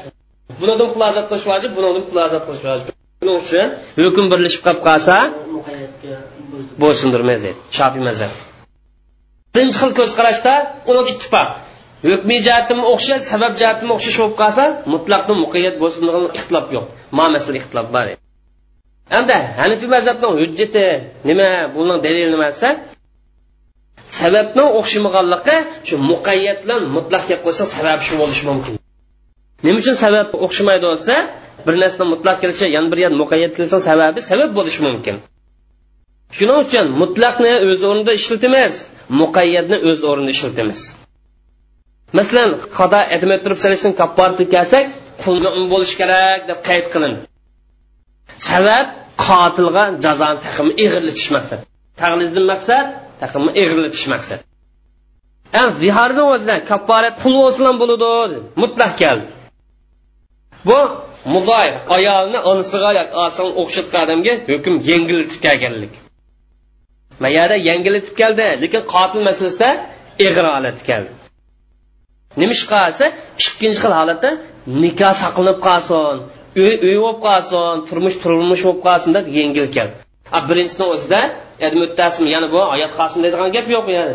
Bunodan 0.61 0.89
qul 0.95 1.03
azob 1.11 1.27
qilish 1.31 1.47
vojib 1.51 1.71
bunodan 1.79 2.03
qul 2.09 2.19
azob 2.27 2.43
qilish 2.47 2.65
vojib. 2.69 2.87
Shuning 3.21 3.37
uchun? 3.43 3.69
Hukm 4.05 4.25
birlashib 4.33 4.63
qolib 4.67 4.83
qolsa 4.89 5.17
bo'ysundirmaydi 6.83 7.43
deydi 7.47 7.61
shofiy 7.79 8.03
mazhab. 8.09 8.33
Birinchi 9.55 9.79
xil 9.83 9.93
ko'z 9.99 10.11
qarashda 10.19 10.53
uni 10.91 11.01
ittifoq. 11.15 11.49
Hukmi 12.11 12.37
jihatimi 12.47 12.85
o'xshash 12.93 13.25
sabab 13.33 13.53
jihatimi 13.61 13.93
o'xshash 13.97 14.19
bo'lib 14.21 14.37
qolsa 14.43 14.65
mutlaqni 14.95 15.35
muqayyat 15.45 15.77
bo'ysundirgan 15.83 16.25
ixtilof 16.39 16.67
yo'q. 16.77 16.87
Ma 17.17 17.25
masala 17.35 17.57
ixtilof 17.63 17.87
bor 17.97 18.07
hamda 19.15 19.37
hanifiy 19.61 19.89
mazhabning 19.97 20.35
hujjati 20.41 20.85
nima? 21.29 21.49
Buning 21.75 21.99
dalili 22.05 22.31
nima 22.35 22.47
desa? 22.53 22.69
Sababni 24.21 24.65
o'xshamaganligi 24.79 25.57
shu 25.89 25.95
muqayyat 26.11 26.59
bilan 26.65 26.81
mutlaq 26.97 27.23
gap 27.31 27.41
qo'ysa 27.47 27.65
sabab 27.75 28.01
shu 28.07 28.15
bo'lishi 28.21 28.45
mumkin. 28.51 28.75
Nima 29.65 29.77
uchun 29.83 29.97
sabab 30.05 30.29
o'xshamaydi 30.45 30.85
bo'lsa 30.91 31.15
bir 31.67 31.75
narsani 31.83 32.07
mutlaq 32.15 32.37
kelishi 32.43 32.67
yana 32.77 32.89
bir 32.93 32.99
yer 33.05 33.13
muqayyat 33.23 33.53
kelsa 33.59 33.77
sababi 33.89 34.21
sabab 34.31 34.51
bo'lishi 34.59 34.81
mumkin. 34.89 35.17
Shuning 36.37 36.59
uchun 36.65 36.87
mutlaqni 37.03 37.53
o'z 37.71 37.81
o'rnida 37.89 38.13
ishlatamiz 38.21 38.75
muqayyatni 39.21 39.77
o'z 39.89 40.01
o'rnida 40.11 40.31
ishlatamiz. 40.37 40.81
Masalan 42.19 42.51
qado 42.79 43.01
etmay 43.17 43.39
turib 43.45 43.59
salishning 43.65 43.95
kapporati 44.01 44.45
kelsak 44.55 44.85
qulni 45.23 45.49
un 45.59 45.65
bo'lishi 45.73 45.95
kerak 46.01 46.41
deb 46.51 46.59
qayd 46.69 46.87
qilindi 46.95 47.21
sabab 48.51 48.87
qotilga 49.27 49.85
jazoni 50.05 50.39
taxmi 50.45 50.73
ig'irlatish 50.85 51.29
maqsad 51.37 51.61
tag'lizdan 52.01 52.45
maqsad 52.53 52.87
taxmi 53.21 53.51
ig'irlatish 53.63 54.07
maqsad 54.15 54.41
ham 55.57 55.71
ziharni 55.83 56.23
o'zida 56.33 56.57
kapporat 56.71 57.15
pul 57.23 57.35
bo'lsa 57.43 57.61
ham 57.69 57.77
bo'ladi 57.83 58.39
mutlaq 58.63 58.93
keldi. 59.03 59.27
Bu 60.69 60.79
muzoir 61.35 61.75
ayolni 61.97 62.39
onasiga 62.51 63.03
oson 63.27 63.49
o'xshatgan 63.61 64.01
odamga 64.07 64.35
hukm 64.51 64.75
yengillatib 64.91 65.41
kelganlik. 65.47 65.93
Mayada 67.25 67.57
yengillatib 67.69 68.15
keldi 68.21 68.47
lekin 68.63 68.83
qotil 68.95 69.21
masalasida 69.29 69.71
ig'ir 70.27 70.47
holat 70.55 70.79
keldi. 70.89 71.13
Nima 72.41 72.53
ish 72.57 72.65
qilsa 72.73 73.05
ikkinchi 73.43 73.79
xil 73.83 73.93
holatda 74.01 74.31
nikoh 74.83 75.15
saqlanib 75.23 75.59
qolsin. 75.67 76.17
Uy 76.63 76.75
uy 76.87 76.97
bo'lib 77.05 77.21
qolsin 77.27 77.77
turmush 77.89 78.17
turmush 78.23 78.63
bo'lib 78.67 78.81
qolsin 78.87 79.11
deb 79.17 79.27
yengil 79.39 79.67
keldi. 79.77 79.95
Birinchisini 80.49 80.87
o'zida 80.95 81.21
muttasim 81.83 82.25
yana 82.35 82.47
bu 82.55 82.61
oyat 82.75 82.93
qolsin 82.99 83.19
deydigan 83.25 83.51
gap 83.57 83.67
yo'q 83.75 83.87
yani 83.99 84.15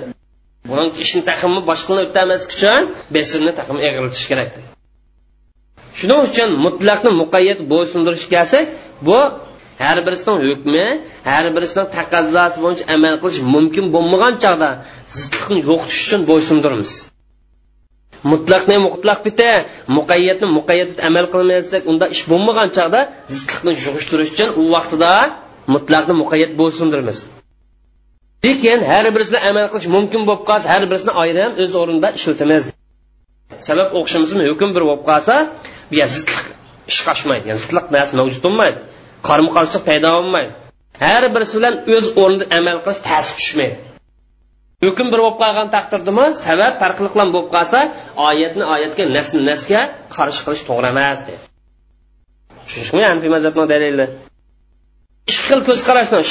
buni 0.69 0.89
ishni 1.03 1.21
taqimi 1.29 1.59
boshqani 1.69 2.01
o'tamaslik 2.07 2.51
uchun 2.57 2.81
besimni 3.15 3.51
taqim 3.59 3.77
eg'irlatish 3.87 4.25
kerak 4.31 4.49
shuning 5.99 6.19
uchun 6.27 6.49
mutlaqni 6.65 7.11
muqayyat 7.21 7.59
bo'ysundirish 7.71 8.25
kelsak 8.33 8.65
bu 9.07 9.19
har 9.83 9.97
birisining 10.07 10.39
hukmi 10.49 10.85
har 11.29 11.45
birisining 11.55 11.87
taqozosi 11.97 12.57
bo'yicha 12.65 12.85
amal 12.95 13.15
qilish 13.23 13.41
mumkin 13.55 13.85
bo'lmagan 13.95 14.33
chog'da 14.43 14.69
zidlikni 15.17 15.59
yo'qotish 15.69 16.01
uchun 16.05 16.21
bo'ysundiramiz. 16.29 16.91
Mutlaqni 18.31 18.75
mutlaq 18.87 19.19
bita 19.27 19.51
muqayyatni 19.97 20.47
muqayyat 20.57 20.89
amal 21.07 21.25
qilmasak 21.33 21.81
unda 21.91 22.05
ish 22.15 22.23
bo'lmagan 22.31 22.69
chog'da 22.77 23.01
zidliqni 23.35 23.71
yug'ishtirish 23.85 24.31
uchun 24.35 24.49
u 24.61 24.63
vaqtida 24.75 25.13
mutlaqni 25.75 26.13
muqayyat 26.21 26.51
bo'ysundiramiz 26.59 27.17
lekin 28.45 28.79
har 28.91 29.05
birisini 29.15 29.39
amal 29.49 29.67
qilish 29.73 29.87
mumkin 29.95 30.21
bo'lib 30.27 30.43
qolsa 30.49 30.67
har 30.73 30.83
birisini 30.91 31.13
ayrim 31.23 31.51
o'z 31.63 31.71
o'rnida 31.81 32.09
ishlatamiz. 32.19 32.63
Sabab 33.67 33.87
o'xshamasmi 33.99 34.43
hukm 34.51 34.69
bir 34.75 34.83
bo'lib 34.89 35.03
qolsa 35.09 35.35
bu 35.91 35.95
zidliq 36.15 36.43
ish 36.91 37.01
qochmaydi. 37.07 37.45
Yani 37.49 37.59
zidliq 37.63 37.85
narsa 37.95 38.13
mavjud 38.19 38.41
bo'lmaydi. 38.45 38.79
Qarama 39.27 39.51
qarshilik 39.55 39.83
paydo 39.89 40.09
bo'lmaydi. 40.17 40.51
Har 41.05 41.23
birisi 41.35 41.53
bilan 41.59 41.75
o'z 41.95 42.05
o'rnida 42.21 42.45
amal 42.57 42.77
qilish 42.85 43.01
ta'sir 43.07 43.35
tushmaydi. 43.39 43.75
Hukm 44.83 45.07
bir 45.13 45.19
bo'lib 45.23 45.37
qolgan 45.43 45.67
taqdirdami 45.75 46.25
sabab 46.45 46.73
farqliqlan 46.81 47.29
bo'lib 47.33 47.49
qolsa 47.55 47.79
oyatni 48.29 48.63
oyatga 48.75 49.03
nasni 49.17 49.41
nasga 49.51 49.81
qarshi 50.15 50.41
qilish 50.45 50.63
to'g'ri 50.69 50.87
emas 50.93 51.19
deydi 51.27 51.43
tushunishmi 52.65 53.01
hanifiy 53.09 53.31
mazhabni 53.35 53.65
dalili? 53.73 54.05
Ikki 55.29 55.41
xil 55.47 55.59
ko'z 55.67 55.79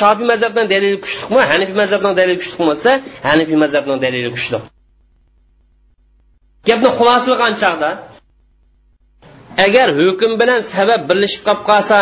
shofiy 0.00 0.26
mazhabdan 0.32 0.66
dalili 0.72 0.98
kuchliqmi 1.04 1.40
hanifiy 1.50 1.76
mazhabdan 1.82 2.12
dalili 2.18 2.38
kuchli 2.42 2.56
bo'lsa 2.70 2.90
hanifiy 3.28 3.58
mazhabdan 3.64 3.98
dalili 4.04 4.30
kuchli 4.36 4.58
gapni 6.68 6.90
xulosalag'an 6.98 7.54
chog'da 7.62 7.90
agar 9.66 9.88
hukm 10.00 10.32
bilan 10.40 10.60
sabab 10.74 11.00
birlashib 11.08 11.42
qolib 11.46 11.64
qolsa 11.70 11.98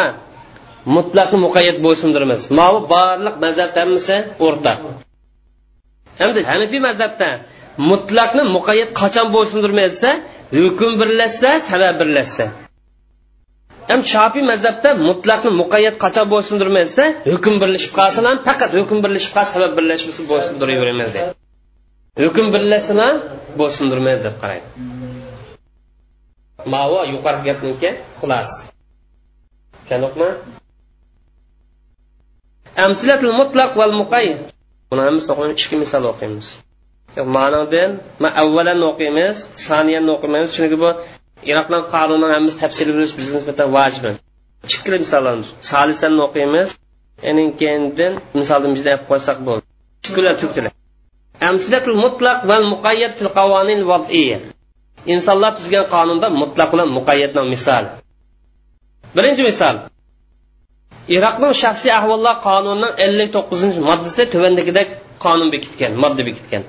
mutlaqni 0.96 1.38
muqayyat 1.46 1.78
bo'ysundiramiz 1.86 2.42
mau 2.60 2.74
barliq 2.92 3.36
mazhab 3.44 3.70
hammasi 3.80 4.16
o'rtaq 4.46 4.78
endi 6.24 6.40
hanifiy 6.50 6.80
mazhabda 6.88 7.28
mutlaqni 7.90 8.42
muqayyat 8.56 8.90
qachon 9.00 9.26
bo'ysundirmaysa 9.34 10.08
hukm 10.58 10.92
birlashsa 11.00 11.50
sabab 11.70 11.94
birlashsa. 12.00 12.44
Ham 13.90 14.00
shofiy 14.12 14.42
mazhabda 14.52 14.90
mutlaqni 15.08 15.50
muqayyat 15.60 15.96
qachon 16.04 16.26
bo'ysundirmaysa 16.32 17.02
hukm 17.32 17.54
birlashib 17.62 17.92
qolsin 17.98 18.24
ham 18.28 18.36
faqat 18.48 18.70
hukm 18.78 18.98
birlashib 19.04 19.32
qolsa 19.36 19.50
sabab 19.56 19.72
birlashmasa 19.78 20.20
bo'ysundiraveramiz 20.30 21.10
deydi 21.16 21.32
hukm 22.24 22.46
birlashsin 22.54 22.98
ham 23.04 23.16
bo'ysundirmaymiz 23.58 24.20
deb 24.26 24.36
qaraydi. 24.42 24.66
Mavo 26.72 27.00
yuqorgi 27.12 27.42
gapniki 27.48 27.90
xulos 28.20 28.50
tushundikmi 29.86 30.28
amsilatul 32.86 33.34
mutlaq 33.40 33.70
val 33.80 33.92
muqayyad. 34.02 34.40
Buni 34.90 35.00
hammasi 35.06 35.28
o'qiymiz 35.32 35.56
ikki 35.64 35.76
misol 35.82 36.04
o'qiymiz. 36.12 36.46
Ma'nodan 37.36 37.90
ma 38.22 38.28
avvalan 38.42 38.80
o'qiymiz 38.90 39.36
saniyani 39.68 40.10
o'qimaymiz 40.16 40.50
chunki 40.56 40.76
bu 40.84 40.90
iroqdan 41.50 41.82
qonunni 41.94 42.28
hammasi 42.34 42.56
tafsili 42.62 42.90
bilish 42.96 43.14
bizga 43.18 43.34
nisbatan 43.38 43.68
vojib 43.76 44.04
ikkila 44.66 44.96
misollarni 45.04 45.44
salisan 45.72 46.14
o'qiymiz. 46.26 46.68
Enin 47.30 47.48
keyindan 47.60 48.12
misolni 48.38 48.68
bizda 48.76 48.90
olib 48.94 49.04
qo'ysak 49.10 49.38
bo'ldi. 49.46 49.64
Ikkilar 50.08 50.34
tili 50.56 50.70
amsilatul 51.48 51.98
mutlaq 52.04 52.38
val 52.50 52.64
muqayyad 52.72 53.12
fil 53.18 53.30
qavonin 53.38 53.80
vaziyya 53.90 54.38
insonlar 55.14 55.52
tuzgan 55.58 55.86
qonunda 55.94 56.28
mutlaq 56.42 56.68
bilan 56.72 56.88
muqayyadning 56.98 57.46
misoli 57.54 57.88
birinchi 59.16 59.42
misol. 59.50 59.76
Iroqning 61.16 61.52
shaxsiy 61.62 61.92
ahvollar 61.98 62.34
qonunining 62.46 62.92
ellik 63.06 63.28
to'qqizinchi 63.36 63.80
moddasi 63.88 64.22
tuvandagidek 64.32 64.88
qonun 65.24 65.48
bekitgan 65.54 65.92
modda 66.02 66.22
bekitgan. 66.28 66.62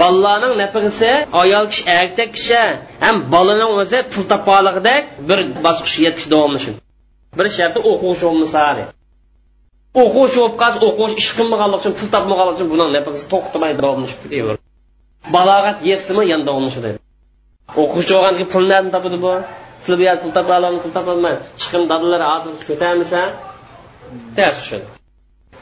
Bolalarning 0.00 0.54
nafaqasi 0.62 1.10
ayol 1.42 1.66
kishi 1.72 1.84
erkak 2.00 2.30
kishi 2.36 2.62
ham 3.04 3.16
bolaning 3.34 3.70
o'zi 3.80 3.98
pul 4.12 4.24
topolig'idek 4.32 5.04
bir 5.28 5.38
bosqich 5.66 5.96
yetkish 6.06 6.28
davomlashadi 6.34 6.78
bir 7.38 7.46
sharti 7.58 7.78
o'quvchi 7.90 8.24
bo'lmasa 8.28 8.60
o'quvchi 10.02 10.38
bo'lib 10.40 10.56
qolsa 10.62 10.78
o'quvchi 10.88 11.16
ish 11.22 11.30
qilmaganlik 11.38 11.78
uchun 11.82 11.94
pul 11.98 12.08
topmaganlik 12.14 12.54
uchun 12.56 12.68
buning 12.72 12.90
nafaqasi 12.96 13.24
to'xtamay 13.32 13.72
davomlashib 13.80 14.18
ketaveradi 14.24 14.60
balog'at 15.36 15.78
yetsimi 15.90 16.22
yana 16.32 16.44
davomlashadi 16.48 16.90
o'quvchi 17.82 18.12
bo'lgan 18.16 18.34
pul 18.52 18.64
nerdan 18.72 18.90
topadi 18.96 19.18
bu 19.24 19.32
sizlar 19.82 19.98
bu 20.00 20.04
yerda 20.08 20.20
pul 20.22 20.32
topa 20.38 20.52
olamiz 20.58 20.80
pul 20.84 20.92
topolmay 20.98 21.34
chiqim 21.60 21.82
dadalar 21.92 22.22
hozir 22.30 22.52
ko'tarmasa 22.70 23.20
ters 24.36 24.56
tushadi 24.60 24.86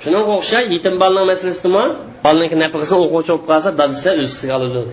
shunga 0.02 0.20
o'xshash 0.36 0.66
yetim 0.74 0.94
bolaning 1.02 1.28
masalasidami 1.32 1.84
bolaniki 2.24 2.56
nafaqasini 2.62 2.98
o'quvchi 3.04 3.30
bo'lib 3.32 3.44
qolsa 3.50 3.68
dadasi 3.80 4.08
o'z 4.12 4.28
ustiga 4.32 4.54
oladi. 4.58 4.92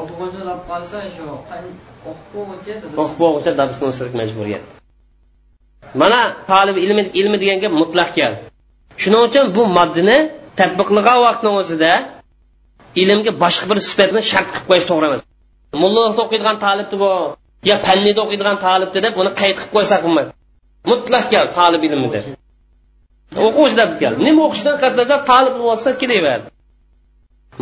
O'quvchi 0.00 0.38
bo'lib 0.48 0.62
qolsa 0.70 0.96
shu 1.14 1.24
o'quvchi 3.00 3.50
dadasini 3.60 3.86
o'stirib 3.90 4.14
majburiyat 4.20 4.64
mana 6.00 6.20
tolib 6.50 6.76
ilmi 6.84 7.02
ilmi 7.20 7.36
degan 7.42 7.58
gap 7.64 7.72
mutlaq 7.82 8.10
keldi 8.18 8.38
shuning 9.02 9.22
uchun 9.28 9.44
bu 9.56 9.62
moddani 9.78 10.18
tatbiqlagan 10.60 11.18
vaqtni 11.26 11.50
o'zida 11.60 11.92
ilmga 13.02 13.32
boshqa 13.44 13.64
bir 13.70 13.78
sifatni 13.88 14.20
shart 14.32 14.48
qilib 14.52 14.66
qo'yish 14.70 14.86
to'g'ri 14.90 15.06
emas. 15.10 15.22
Mullalikda 15.82 16.20
o'qiydigan 16.24 16.56
talibni 16.64 16.96
bu 17.02 17.10
yo 17.68 17.74
fannida 17.86 18.20
o'qiydigan 18.24 18.56
talibdi 18.66 18.98
deb 19.06 19.14
uni 19.22 19.30
qayd 19.40 19.54
qilib 19.58 19.72
qo'ysak 19.76 20.00
bo'lmaydi. 20.04 20.30
Mutlaq 20.90 21.24
gal 21.34 21.46
talib 21.58 21.82
ilmida 21.88 22.20
o'quvchi 23.46 23.76
deb 23.80 23.90
kel 24.00 24.12
nima 24.26 24.40
o'qishdan 24.48 24.76
qatnasa 24.82 25.14
talib 25.30 25.54
bo'lsa 25.64 25.88
kelaveradi 26.00 26.46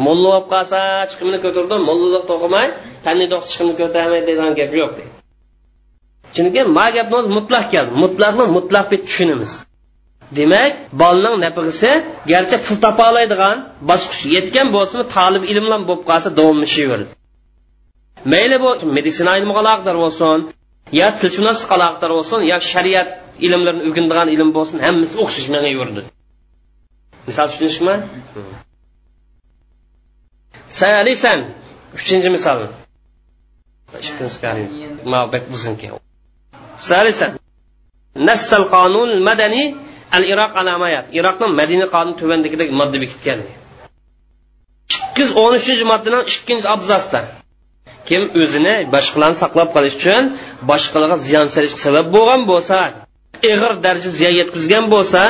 mulla 0.04 0.28
bo'lib 0.32 0.46
qolsa 0.52 0.78
chiqimini 1.10 1.38
ko'tardi 1.44 1.76
mullalik 1.88 2.30
o'qimay 2.36 2.66
fannida 3.04 3.34
o'qisa 3.38 3.50
chiqimini 3.52 3.76
ko'tarmaydi 3.82 4.26
degan 4.30 4.50
gap 4.58 4.70
yo'q 4.80 4.94
chunki 6.34 6.60
ma 6.76 6.86
gapni 6.96 7.14
o'zi 7.20 7.30
mutlaq 7.38 7.64
keldi 7.74 7.92
mutlaqni 8.04 8.44
mutlaq 8.56 8.86
deb 8.92 9.02
tushunamiz. 9.08 9.52
Demak 10.38 10.72
bolaning 11.02 11.36
nafig'isi 11.44 11.90
garchi 12.32 12.56
pul 12.64 12.76
topa 12.84 13.04
oladigan 13.10 13.56
bosqich. 13.90 14.22
Yetgan 14.36 14.66
bo'lsin 14.76 15.00
talib 15.16 15.42
bilan 15.66 15.82
bo'lib 15.88 16.04
qolsa 16.10 16.28
davomlashaveradi 16.38 17.06
mayli 18.24 18.56
bu 18.62 18.70
meditsina 18.96 19.32
ilmi 19.38 19.52
aloqador 19.62 19.96
bo'lsin 20.04 20.38
yo 21.00 21.08
tilshunoslik 21.20 21.70
aloqador 21.76 22.10
bo'lsin 22.18 22.40
yo 22.52 22.58
shariat 22.72 23.08
ilmlarini 23.46 23.82
o'rganadigan 23.88 24.28
ilm 24.34 24.50
bo'lsin 24.56 24.76
hammasi 24.86 25.14
o'xshash 25.22 25.48
menga 25.54 25.70
yurdi. 25.78 26.00
Misol 27.28 27.46
tushundingizmi 27.52 27.94
salisan 30.80 31.40
uchinchi 31.96 32.28
misol. 32.36 32.58
Salisan 36.90 37.30
nassal 38.28 38.64
qonun 38.74 39.10
madaniy 39.28 39.66
al 40.16 40.24
iroq 40.32 40.52
alamayat. 40.60 41.06
Iroqni 41.18 41.46
madaniy 41.60 41.88
qonun 41.94 42.14
tuvandagidek 42.20 42.68
modda 42.80 42.98
bekitgan. 43.04 43.40
Ikki 44.96 45.20
yuz 45.22 45.30
o'n 45.42 45.52
uchinchi 45.60 45.84
moddaning 45.92 46.22
ikkinchi 46.32 46.66
abzasda 46.74 47.20
kim 48.10 48.22
o'zini 48.42 48.74
boshqalarni 48.94 49.38
saqlab 49.42 49.68
qolish 49.76 49.94
uchun 50.00 50.22
boshqalarga 50.70 51.16
ziyon 51.28 51.46
solishga 51.54 51.80
sabab 51.86 52.06
bo'lgan 52.16 52.42
bo'lsa 52.50 52.78
ig'ir 53.52 53.72
darajada 53.84 54.16
ziyon 54.20 54.34
yetkazgan 54.40 54.84
bo'lsa 54.94 55.22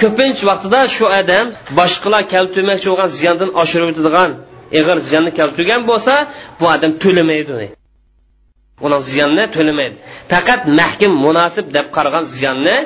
ko'pincha 0.00 0.44
vaqtida 0.50 0.80
shu 0.96 1.04
odam 1.20 1.44
boshqalar 1.78 2.22
keltirmoqchi 2.34 2.86
bo'lgan 2.90 3.10
ziyondan 3.18 3.50
oshirib 3.62 3.88
o'tadigan 3.92 4.30
ig'ir 4.78 4.98
ziyonni 5.08 5.30
keltirgan 5.38 5.82
bo'lsa 5.90 6.14
bu 6.60 6.64
odam 6.74 6.92
to'lamaydi 7.02 7.52
uning 7.58 7.72
ziyonni 9.12 9.44
to'lamaydi. 9.56 9.96
Faqat 10.32 10.60
mahkim 10.80 11.12
munosib 11.26 11.66
deb 11.76 11.86
qaragan 11.96 12.24
ziyonni 12.36 12.76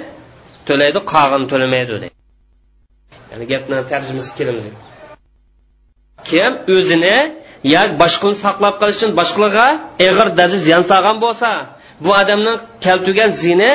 to'laydi 0.69 1.01
qog'in 1.13 1.43
to'lamaydi 1.51 1.91
deydi 1.95 2.09
ya'ni 3.31 3.45
gapni 3.53 3.77
tarjimasi 3.93 4.31
kelamiz. 4.39 4.65
Kim 6.31 6.53
o'zini 6.75 7.17
yoki 7.75 7.95
boshqani 8.03 8.37
saqlab 8.45 8.75
qolish 8.81 8.97
uchun 8.99 9.13
boshqalarga 9.21 9.67
ig'ir 10.07 10.29
darajada 10.39 10.59
ziyon 10.67 10.83
solgan 10.91 11.17
bo'lsa 11.25 11.49
bu 12.05 12.11
odamning 12.21 12.59
keltirgan 12.85 13.31
ziyni 13.43 13.71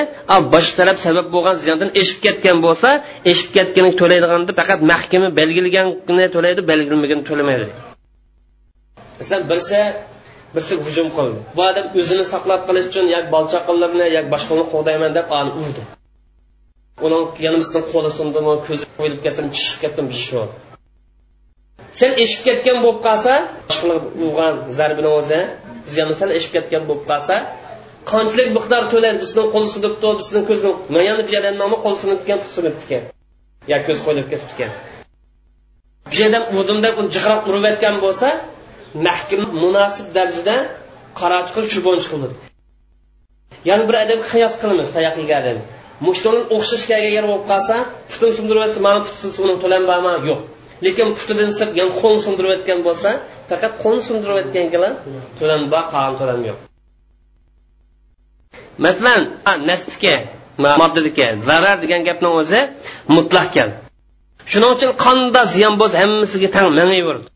boshqa 0.53 0.76
taraf 0.80 0.97
sabab 1.05 1.27
bo'lgan 1.35 1.55
ziyondan 1.64 1.89
eshib 2.01 2.19
ketgan 2.26 2.57
bo'lsa 2.65 2.89
eshib 3.31 3.49
ketgani 3.57 3.91
to'laydiganda 4.01 4.51
faqat 4.60 4.80
mahkama 4.91 5.30
belgilaganini 5.39 6.27
to'laydi 6.35 6.61
belgilamaganini 6.72 7.26
to'lamaydi. 7.30 7.65
Masalan 9.19 9.43
birsa 9.51 9.80
birsi 10.55 10.73
hujum 10.85 11.07
qildi. 11.18 11.39
Bu 11.57 11.61
odam 11.69 11.85
o'zini 11.99 12.26
saqlab 12.34 12.61
qolish 12.68 12.85
uchun 12.91 13.05
yoki 13.15 13.30
bolchaqinlarni 13.35 13.97
chaqalarni 13.97 14.15
yoki 14.18 14.30
boshqani 14.35 14.64
qo'g'dayman 14.73 15.11
deb 15.18 15.27
ani 15.39 15.51
urdi. 15.61 15.81
Uning 17.05 17.23
yanimizdan 17.45 17.84
qo'li 17.93 18.10
sindimi 18.19 18.53
ko'zi 18.68 18.85
qo'yilib 18.97 19.22
ketdim 19.26 19.45
tushib 19.55 19.77
ketdim 19.84 20.05
shu 20.26 20.41
sen 21.99 22.11
eshib 22.24 22.41
ketgan 22.48 22.78
bo'lib 22.84 22.99
qolsa 23.07 23.34
urgan 24.26 24.56
zarbini 24.80 25.10
o'zi. 25.20 25.40
Ziyonni 25.91 26.15
sal 26.22 26.30
eshib 26.38 26.52
ketgan 26.56 26.84
bo'lib 26.90 27.06
qolsa 27.11 27.36
qanchalik 28.11 28.49
miqdor 28.57 28.84
to'laydi 28.94 29.20
bizni 29.24 29.44
qo'l 29.53 29.65
sinibdi 29.74 30.10
bizni 30.22 30.41
ko'zni 30.49 30.70
mana 31.61 31.72
bu 31.74 31.78
qo'l 31.86 31.95
sinibdikan 32.02 32.40
ekan 32.40 32.49
sinibdi 32.56 32.98
yo 33.72 33.78
ko'z 33.88 33.99
qo'yilib 34.06 34.28
ketibdikan 34.32 34.72
ekan 36.15 36.41
bu 36.52 36.56
urdim 36.61 36.80
deb 36.86 36.94
uni 37.02 37.10
jiqrab 37.15 37.40
urib 37.49 37.65
bo'lsa 38.06 38.28
mahkum 39.07 39.41
munosib 39.64 40.07
darajada 40.18 40.56
qaro 41.20 41.40
chiqib 41.48 41.65
shu 41.74 41.80
bo'yicha 41.88 42.18
yana 43.70 43.84
bir 43.90 43.95
odamga 44.03 44.28
qiyos 44.34 44.53
qilamiz 44.61 44.88
tayoq 44.95 45.15
yegan 45.24 45.57
mushtini 46.07 46.41
o'xshash 46.56 46.86
kelgan 46.91 47.11
yer 47.18 47.26
bo'lib 47.30 47.45
qolsa 47.52 47.76
putini 48.11 48.34
sindirib 48.38 48.61
yotsa 48.65 48.80
mani 48.88 48.99
puti 49.07 49.28
uni 49.44 49.53
yo'q. 50.32 50.41
Lekin 50.85 51.07
qutidan 51.18 51.49
sirtgan 51.57 51.77
yana 51.81 51.93
qo'lni 52.01 52.19
sindirib 52.26 52.51
yotgan 52.55 52.80
bo'lsa 52.88 53.10
faqat 53.49 53.73
qo'lni 53.84 54.01
sindirib 54.07 54.38
to'lan 54.73 54.93
to'lanba 55.39 55.80
qolgan 55.91 56.15
to'lam 56.22 56.39
yo'q. 56.49 56.57
Masalan 58.85 59.22
nasga 59.69 60.15
moddadagi 60.81 61.27
zarar 61.49 61.77
degan 61.84 62.01
gapni 62.07 62.30
o'zi 62.39 62.60
mutlaq 63.15 63.47
kel. 63.55 63.69
Shuning 64.51 64.72
uchun 64.76 64.91
qanda 65.05 65.41
ziyon 65.55 65.73
bo'lsa 65.81 65.95
hammasiga 66.03 66.49
tang 66.55 66.68
mangayverdi 66.80 67.27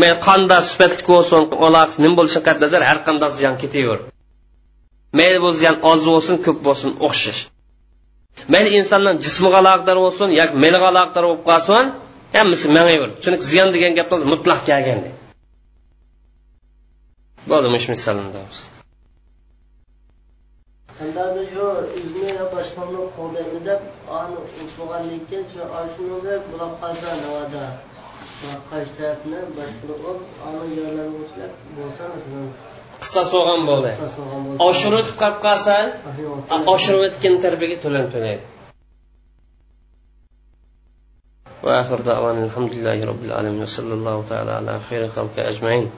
mayli 0.00 0.16
qanda 0.26 0.56
sifatli 0.70 1.02
bo'lsin 1.10 1.40
aloqasi 1.66 1.96
nima 2.02 2.14
bo'lishiga 2.18 2.44
qat'iy 2.46 2.62
nazar 2.64 2.82
har 2.90 2.98
qanday 3.06 3.30
ziyon 3.38 3.54
ketaverdi 3.62 4.06
mayli 5.18 5.38
bu 5.44 5.50
ziyon 5.60 5.76
oz 5.90 6.00
bo'lsin 6.12 6.36
ko'p 6.44 6.58
bo'lsin 6.66 6.90
o'xshash. 7.06 7.40
Mayli 8.52 8.70
insonning 8.78 9.16
jismiga 9.24 9.58
aloqador 9.62 9.98
bo'lsin 10.04 10.28
yoki 10.40 10.54
meliga 10.64 10.86
aloqador 10.92 11.24
bo'lib 11.28 11.42
qolsin 11.50 11.84
hammasi 12.36 12.66
mangayverdi 12.76 13.16
chunki 13.24 13.44
ziyon 13.52 13.68
degan 13.74 13.92
gap 13.98 14.10
mutlaq 14.32 14.60
kelganda 14.68 15.10
bo'ldi 17.50 17.68
mush 17.74 17.86
misolni 17.92 18.44
Handada 20.98 21.42
shu 21.52 21.64
o'zini 21.98 22.44
boshqani 22.54 23.00
qo'ldaymi 23.16 23.60
deb 23.68 23.80
ani 24.18 24.36
keyin 25.28 25.44
shu 25.52 25.62
shunga 25.94 26.34
buloq 26.50 26.72
qolsa 26.82 27.08
navada 27.22 27.64
qaysi 28.70 28.92
tarafni 28.98 29.40
boshqani 29.58 30.12
ani 30.46 30.64
joylarni 30.76 31.18
o'tlab 31.24 31.52
bo'lsa 31.76 32.02
masalan 32.14 32.46
qissa 33.02 33.22
so'g'an 33.32 33.60
bo'ldi. 33.70 33.90
oshirib 34.68 35.08
qolib 35.20 35.38
qolsa 35.46 35.74
oshirib 36.74 37.02
o'tgan 37.08 37.34
tarbiyaga 37.44 37.76
to'lan 37.84 38.06
to'laydi 38.14 38.51
وآخر 41.62 42.00
دعوانا 42.00 42.44
الحمد 42.44 42.72
لله 42.72 43.04
رب 43.04 43.24
العالمين 43.24 43.62
وصلى 43.62 43.94
الله 43.94 44.24
تعالى 44.30 44.52
على 44.52 44.80
خير 44.80 45.08
خلق 45.08 45.38
أجمعين. 45.38 45.90